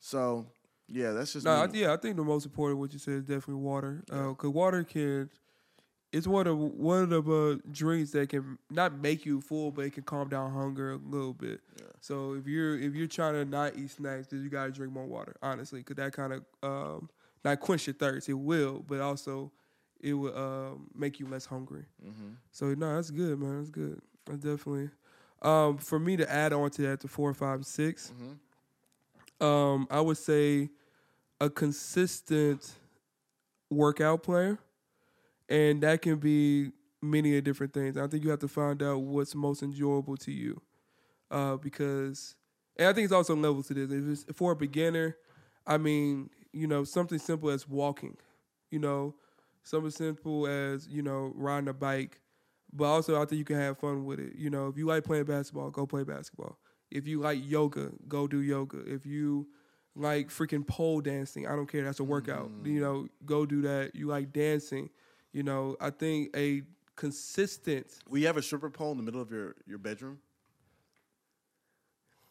So 0.00 0.44
yeah, 0.88 1.12
that's 1.12 1.32
just 1.32 1.46
No, 1.46 1.52
I, 1.52 1.68
yeah, 1.72 1.94
I 1.94 1.96
think 1.96 2.16
the 2.16 2.22
most 2.24 2.44
important 2.44 2.80
what 2.80 2.92
you 2.92 2.98
said 2.98 3.14
is 3.14 3.22
definitely 3.22 3.62
water. 3.62 4.02
Because 4.06 4.50
water 4.50 4.84
can, 4.84 5.30
it's 6.14 6.26
one 6.28 6.46
of 6.46 6.56
one 6.56 7.12
of 7.12 7.24
the 7.26 7.60
uh, 7.62 7.68
drinks 7.72 8.12
that 8.12 8.28
can 8.28 8.56
not 8.70 8.98
make 8.98 9.26
you 9.26 9.40
full, 9.40 9.70
but 9.70 9.84
it 9.84 9.92
can 9.94 10.04
calm 10.04 10.28
down 10.28 10.52
hunger 10.52 10.92
a 10.92 10.96
little 10.96 11.32
bit. 11.34 11.60
Yeah. 11.76 11.86
So 12.00 12.34
if 12.34 12.46
you're 12.46 12.78
if 12.78 12.94
you're 12.94 13.08
trying 13.08 13.34
to 13.34 13.44
not 13.44 13.76
eat 13.76 13.90
snacks, 13.90 14.28
then 14.28 14.42
you 14.42 14.48
gotta 14.48 14.70
drink 14.70 14.92
more 14.92 15.04
water. 15.06 15.34
Honestly, 15.42 15.80
because 15.80 15.96
that 15.96 16.12
kind 16.12 16.32
of 16.32 16.44
um, 16.62 17.10
not 17.44 17.58
quench 17.60 17.86
your 17.86 17.94
thirst. 17.94 18.28
It 18.28 18.34
will, 18.34 18.84
but 18.86 19.00
also 19.00 19.50
it 20.00 20.14
will 20.14 20.36
um, 20.38 20.90
make 20.94 21.18
you 21.18 21.26
less 21.26 21.46
hungry. 21.46 21.84
Mhm. 22.04 22.36
So 22.52 22.72
no, 22.74 22.94
that's 22.94 23.10
good, 23.10 23.38
man. 23.40 23.58
That's 23.58 23.70
good. 23.70 24.00
That's 24.26 24.38
definitely. 24.38 24.90
Um, 25.42 25.76
for 25.78 25.98
me 25.98 26.16
to 26.16 26.30
add 26.32 26.52
on 26.52 26.70
to 26.70 26.82
that, 26.82 27.00
to 27.00 27.08
four, 27.08 27.34
five, 27.34 27.66
6 27.66 28.12
Mhm. 29.40 29.44
um, 29.46 29.86
I 29.90 30.00
would 30.00 30.16
say 30.16 30.70
a 31.40 31.50
consistent 31.50 32.72
workout 33.70 34.22
plan, 34.22 34.58
and 35.48 35.82
that 35.82 36.02
can 36.02 36.16
be 36.16 36.70
many 37.02 37.36
of 37.36 37.44
different 37.44 37.72
things. 37.74 37.96
I 37.96 38.06
think 38.06 38.24
you 38.24 38.30
have 38.30 38.40
to 38.40 38.48
find 38.48 38.82
out 38.82 39.02
what's 39.02 39.34
most 39.34 39.62
enjoyable 39.62 40.16
to 40.18 40.32
you, 40.32 40.62
uh, 41.30 41.56
because, 41.56 42.36
and 42.76 42.88
I 42.88 42.92
think 42.92 43.04
it's 43.04 43.12
also 43.12 43.36
levels 43.36 43.68
to 43.68 43.74
this. 43.74 43.90
If 43.90 44.08
it's 44.30 44.38
for 44.38 44.52
a 44.52 44.56
beginner, 44.56 45.16
I 45.66 45.78
mean, 45.78 46.30
you 46.52 46.66
know, 46.66 46.84
something 46.84 47.18
simple 47.18 47.50
as 47.50 47.68
walking, 47.68 48.16
you 48.70 48.78
know, 48.78 49.14
something 49.62 49.90
simple 49.90 50.46
as 50.46 50.86
you 50.88 51.02
know 51.02 51.32
riding 51.34 51.68
a 51.68 51.74
bike, 51.74 52.20
but 52.72 52.84
also 52.84 53.20
I 53.20 53.24
think 53.26 53.38
you 53.38 53.44
can 53.44 53.56
have 53.56 53.78
fun 53.78 54.04
with 54.04 54.20
it. 54.20 54.34
You 54.36 54.50
know, 54.50 54.68
if 54.68 54.76
you 54.76 54.86
like 54.86 55.04
playing 55.04 55.24
basketball, 55.24 55.70
go 55.70 55.86
play 55.86 56.04
basketball. 56.04 56.58
If 56.90 57.06
you 57.06 57.20
like 57.20 57.40
yoga, 57.42 57.90
go 58.08 58.26
do 58.26 58.40
yoga. 58.40 58.78
If 58.86 59.04
you 59.06 59.48
like 59.96 60.28
freaking 60.28 60.66
pole 60.66 61.00
dancing, 61.00 61.46
I 61.46 61.56
don't 61.56 61.66
care. 61.66 61.84
That's 61.84 62.00
a 62.00 62.04
workout. 62.04 62.50
You 62.64 62.80
know, 62.80 63.08
go 63.24 63.46
do 63.46 63.62
that. 63.62 63.94
You 63.94 64.06
like 64.06 64.32
dancing. 64.32 64.90
You 65.34 65.42
know, 65.42 65.76
I 65.80 65.90
think 65.90 66.34
a 66.36 66.62
consistent. 66.96 67.88
Will 68.08 68.18
you 68.18 68.26
have 68.28 68.36
a 68.38 68.42
stripper 68.42 68.70
pole 68.70 68.92
in 68.92 68.96
the 68.96 69.02
middle 69.02 69.20
of 69.20 69.30
your 69.30 69.56
your 69.66 69.78
bedroom? 69.78 70.18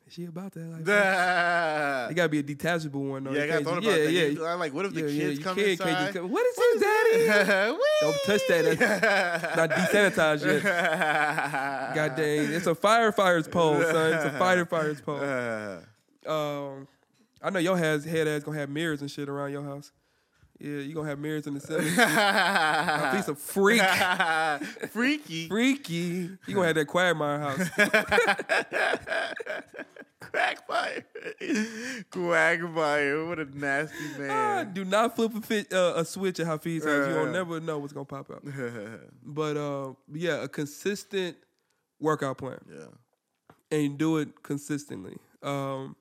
Is 0.08 0.14
she 0.14 0.26
about 0.26 0.51
that? 0.54 0.60
Like, 0.66 0.88
yeah, 0.88 2.10
it 2.10 2.14
gotta 2.14 2.30
be 2.30 2.39
a 2.39 2.43
detachable 2.43 3.04
one 3.04 3.24
though. 3.26 3.32
Yeah, 3.32 3.43
I 3.43 3.47
got 3.47 3.64
thought 3.64 3.78
about 3.80 3.84
yeah, 3.84 4.04
that. 4.06 4.12
yeah, 4.12 4.26
You- 4.26 4.45
I'm 4.45 4.60
like, 4.60 4.74
what 4.74 4.86
if 4.86 4.93
the 4.93 5.01
yeah, 5.01 5.08
yeah, 5.08 5.20
kids 5.22 5.38
you 5.39 5.43
come 5.43 5.56
can't- 5.56 5.68
inside? 5.70 5.86
can't 5.86 5.99
just 5.99 6.14
come, 6.14 6.30
what 6.32 6.45
is 6.45 6.56
this, 6.56 6.82
daddy? 6.82 7.78
Don't 8.01 8.18
touch 8.26 8.41
that. 8.49 8.78
That's 8.80 9.56
not 9.58 9.70
desanitized 9.70 10.45
yet. 10.64 11.95
God 11.95 12.16
dang, 12.16 12.51
it's 12.54 12.68
a 12.68 12.76
firefighter's 12.76 13.47
pole, 13.47 13.82
son. 13.82 14.14
It's 14.14 14.26
a 14.26 14.30
firefighter's 14.39 15.01
pole. 15.01 15.20
Um, 16.34 16.88
I 17.41 17.49
know 17.49 17.60
your 17.60 17.78
head, 17.78 18.04
head 18.06 18.28
ass 18.28 18.43
gonna 18.43 18.60
have 18.60 18.70
mirrors 18.70 19.01
and 19.01 19.10
shit 19.12 19.28
around 19.30 19.51
your 19.51 19.64
house. 19.64 19.91
Yeah, 20.60 20.78
you 20.80 20.93
gonna 20.93 21.10
have 21.10 21.20
mirrors 21.20 21.45
in 21.47 21.56
the. 21.56 21.60
A 23.12 23.16
piece 23.16 23.28
of 23.28 23.38
freak, 23.39 23.82
Freaky. 24.91 25.47
freaky. 25.47 26.30
You 26.47 26.56
gonna 26.56 26.68
have 26.68 26.76
that 26.76 26.86
Quagmire 26.88 27.39
house. 27.39 27.70
Quagmire. 30.32 31.06
Quagmire. 32.12 33.28
What 33.28 33.39
a 33.39 33.45
nasty 33.58 33.95
Ah, 34.16 34.64
man. 34.64 34.74
Do 34.74 34.86
not 34.86 35.16
flip 35.16 35.36
a, 35.36 35.41
fit, 35.41 35.74
uh, 35.74 35.93
a 35.97 36.06
switch 36.06 36.39
at 36.39 36.47
Hafeez 36.47 36.84
house. 36.86 37.08
You 37.08 37.14
Uh. 37.14 37.14
don't 37.24 37.32
never 37.34 37.60
know 37.60 37.78
what's 37.80 37.93
gonna 37.93 38.06
pop 38.06 38.32
out. 38.32 38.43
But 39.26 39.58
uh, 39.58 39.93
yeah, 40.14 40.43
a 40.43 40.47
consistent 40.47 41.38
workout 41.99 42.38
plan. 42.38 42.60
yeah. 42.70 42.86
and 43.72 43.97
do 43.97 44.18
it 44.18 44.43
consistently. 44.43 45.18
Um, 45.41 45.95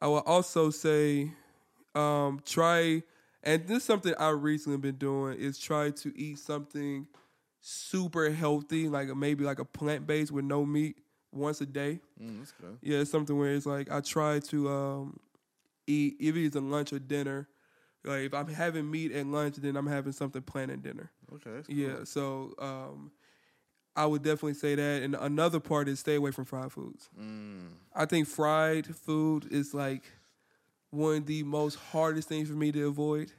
I 0.00 0.06
will 0.08 0.20
also 0.26 0.70
say, 0.70 1.30
um, 1.94 2.40
try, 2.44 3.02
and 3.46 3.66
this 3.66 3.78
is 3.78 3.84
something 3.84 4.12
I 4.18 4.30
recently 4.30 4.76
been 4.76 4.96
doing 4.96 5.38
is 5.38 5.58
try 5.58 5.90
to 5.90 6.12
eat 6.18 6.38
something 6.38 7.06
super 7.60 8.30
healthy, 8.30 8.88
like 8.88 9.14
maybe 9.16 9.44
like 9.44 9.60
a 9.60 9.64
plant 9.64 10.06
based 10.06 10.32
with 10.32 10.44
no 10.44 10.66
meat 10.66 10.98
once 11.32 11.60
a 11.60 11.66
day. 11.66 12.00
Mm, 12.20 12.40
that's 12.40 12.52
good. 12.52 12.78
Yeah, 12.82 12.98
it's 12.98 13.10
something 13.10 13.38
where 13.38 13.54
it's 13.54 13.64
like 13.64 13.90
I 13.90 14.00
try 14.00 14.40
to 14.40 14.68
um, 14.68 15.20
eat 15.86 16.16
if 16.18 16.34
it's 16.36 16.56
a 16.56 16.60
lunch 16.60 16.92
or 16.92 16.98
dinner. 16.98 17.48
Like 18.04 18.22
if 18.22 18.34
I'm 18.34 18.48
having 18.48 18.90
meat 18.90 19.12
at 19.12 19.26
lunch, 19.26 19.56
then 19.56 19.76
I'm 19.76 19.86
having 19.86 20.12
something 20.12 20.42
planned 20.42 20.72
at 20.72 20.82
dinner. 20.82 21.10
Okay. 21.34 21.50
That's 21.50 21.66
cool. 21.68 21.76
Yeah, 21.76 22.04
so 22.04 22.54
um, 22.58 23.12
I 23.94 24.06
would 24.06 24.22
definitely 24.22 24.54
say 24.54 24.74
that. 24.74 25.02
And 25.02 25.14
another 25.14 25.60
part 25.60 25.88
is 25.88 26.00
stay 26.00 26.16
away 26.16 26.32
from 26.32 26.46
fried 26.46 26.72
foods. 26.72 27.08
Mm. 27.18 27.68
I 27.94 28.06
think 28.06 28.26
fried 28.26 28.86
food 28.94 29.46
is 29.52 29.72
like 29.72 30.02
one 30.96 31.16
of 31.18 31.26
the 31.26 31.42
most 31.42 31.76
hardest 31.76 32.28
things 32.28 32.48
for 32.48 32.54
me 32.54 32.72
to 32.72 32.86
avoid. 32.88 33.32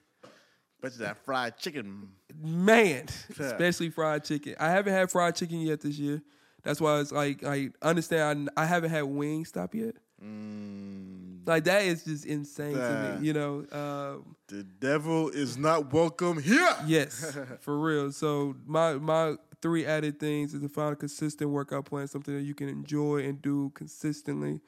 But 0.80 0.98
that 1.00 1.18
fried 1.26 1.58
chicken. 1.58 2.10
Man, 2.40 3.06
Yeah. 3.40 3.46
especially 3.48 3.90
fried 3.90 4.24
chicken. 4.24 4.56
I 4.60 4.70
haven't 4.70 4.94
had 4.94 5.10
fried 5.12 5.36
chicken 5.36 5.62
yet 5.62 5.82
this 5.82 5.98
year. 5.98 6.22
That's 6.64 6.80
why 6.80 7.00
it's 7.00 7.12
like 7.12 7.44
I 7.44 7.70
understand. 7.82 8.50
I, 8.56 8.64
I 8.64 8.66
haven't 8.66 8.92
had 8.92 9.04
Wingstop 9.04 9.74
yet. 9.74 9.96
Mm. 10.24 11.48
Like 11.48 11.64
that 11.64 11.84
is 11.84 12.04
just 12.04 12.26
insane 12.26 12.76
to 12.76 13.18
me. 13.20 13.26
You 13.28 13.34
know. 13.34 13.66
Um, 13.72 14.36
The 14.48 14.64
devil 14.64 15.30
is 15.30 15.58
not 15.58 15.92
welcome 15.94 16.42
here. 16.42 16.70
Yes, 16.86 17.38
for 17.62 17.80
real. 17.80 18.12
So 18.12 18.56
my 18.66 18.94
my 18.96 19.36
three 19.62 19.86
added 19.86 20.20
things 20.20 20.54
is 20.54 20.62
to 20.62 20.70
find 20.70 20.94
a 20.94 20.96
consistent 20.96 21.50
workout 21.50 21.86
plan, 21.86 22.08
something 22.08 22.36
that 22.36 22.44
you 22.44 22.54
can 22.54 22.70
enjoy 22.70 23.24
and 23.24 23.42
do 23.42 23.72
consistently. 23.74 24.62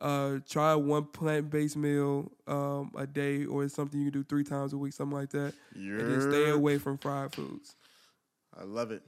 Uh, 0.00 0.38
try 0.48 0.74
one 0.74 1.04
plant 1.04 1.50
based 1.50 1.76
meal 1.76 2.30
um, 2.46 2.92
a 2.96 3.06
day, 3.06 3.44
or 3.44 3.64
it's 3.64 3.74
something 3.74 4.00
you 4.00 4.10
can 4.10 4.20
do 4.20 4.24
three 4.24 4.44
times 4.44 4.72
a 4.72 4.76
week, 4.76 4.92
something 4.92 5.16
like 5.16 5.30
that. 5.30 5.54
And 5.74 6.12
then 6.12 6.20
stay 6.20 6.50
away 6.50 6.78
from 6.78 6.98
fried 6.98 7.32
foods. 7.32 7.76
I 8.58 8.64
love 8.64 8.90
it. 8.90 9.02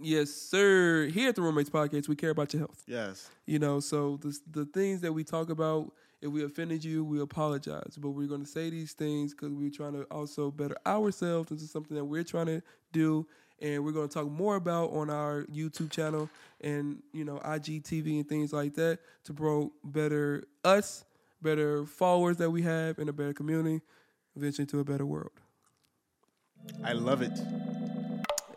Yes, 0.00 0.30
sir. 0.30 1.06
Here 1.06 1.28
at 1.30 1.34
the 1.34 1.42
Roommates 1.42 1.70
Podcast, 1.70 2.08
we 2.08 2.14
care 2.14 2.30
about 2.30 2.52
your 2.52 2.60
health. 2.60 2.82
Yes. 2.86 3.28
You 3.46 3.58
know, 3.58 3.80
so 3.80 4.16
the 4.18 4.38
the 4.50 4.64
things 4.66 5.00
that 5.00 5.12
we 5.12 5.24
talk 5.24 5.50
about, 5.50 5.92
if 6.22 6.30
we 6.30 6.44
offended 6.44 6.84
you, 6.84 7.04
we 7.04 7.20
apologize. 7.20 7.96
But 7.98 8.10
we're 8.10 8.28
going 8.28 8.42
to 8.42 8.46
say 8.46 8.70
these 8.70 8.92
things 8.92 9.34
because 9.34 9.52
we're 9.52 9.70
trying 9.70 9.94
to 9.94 10.04
also 10.04 10.50
better 10.50 10.76
ourselves. 10.86 11.48
This 11.50 11.62
is 11.62 11.70
something 11.72 11.96
that 11.96 12.04
we're 12.04 12.22
trying 12.24 12.46
to 12.46 12.62
do, 12.92 13.26
and 13.60 13.84
we're 13.84 13.92
going 13.92 14.08
to 14.08 14.14
talk 14.14 14.28
more 14.30 14.56
about 14.56 14.90
on 14.92 15.10
our 15.10 15.44
YouTube 15.52 15.90
channel 15.90 16.28
and 16.60 17.02
you 17.12 17.24
know 17.24 17.38
IGTV 17.44 18.20
and 18.20 18.28
things 18.28 18.52
like 18.52 18.74
that 18.74 18.98
to 19.24 19.32
promote 19.32 19.72
better 19.84 20.44
us, 20.64 21.04
better 21.42 21.84
followers 21.86 22.36
that 22.38 22.50
we 22.50 22.62
have, 22.62 22.98
and 22.98 23.08
a 23.08 23.12
better 23.12 23.32
community, 23.32 23.80
eventually 24.36 24.66
to 24.66 24.80
a 24.80 24.84
better 24.84 25.06
world. 25.06 25.30
I 26.84 26.92
love 26.92 27.22
it. 27.22 27.32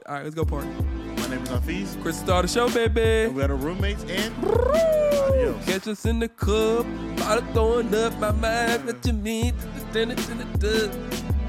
All 0.07 0.15
right, 0.15 0.23
let's 0.23 0.35
go 0.35 0.43
party. 0.45 0.67
My 0.69 1.27
name 1.27 1.43
is 1.43 1.49
Hafeez. 1.49 2.01
Chris, 2.01 2.19
start 2.19 2.43
the 2.45 2.47
show, 2.51 2.65
And 2.65 2.73
baby. 2.93 3.31
we 3.33 3.41
are 3.43 3.47
the 3.47 3.53
roommates 3.55 4.03
and 4.05 4.33
adios. 4.43 5.65
Catch 5.65 5.87
us 5.87 6.05
in 6.05 6.19
the 6.19 6.27
club, 6.27 6.85
bottle 7.17 7.45
throwing 7.53 7.93
up 7.95 8.17
my 8.19 8.31
mind. 8.31 8.85
What 8.85 9.05
you 9.05 9.13
mean? 9.13 9.53
Then 9.91 10.11
it's 10.11 10.27
in 10.29 10.39
the 10.39 10.45
dub. 10.57 11.40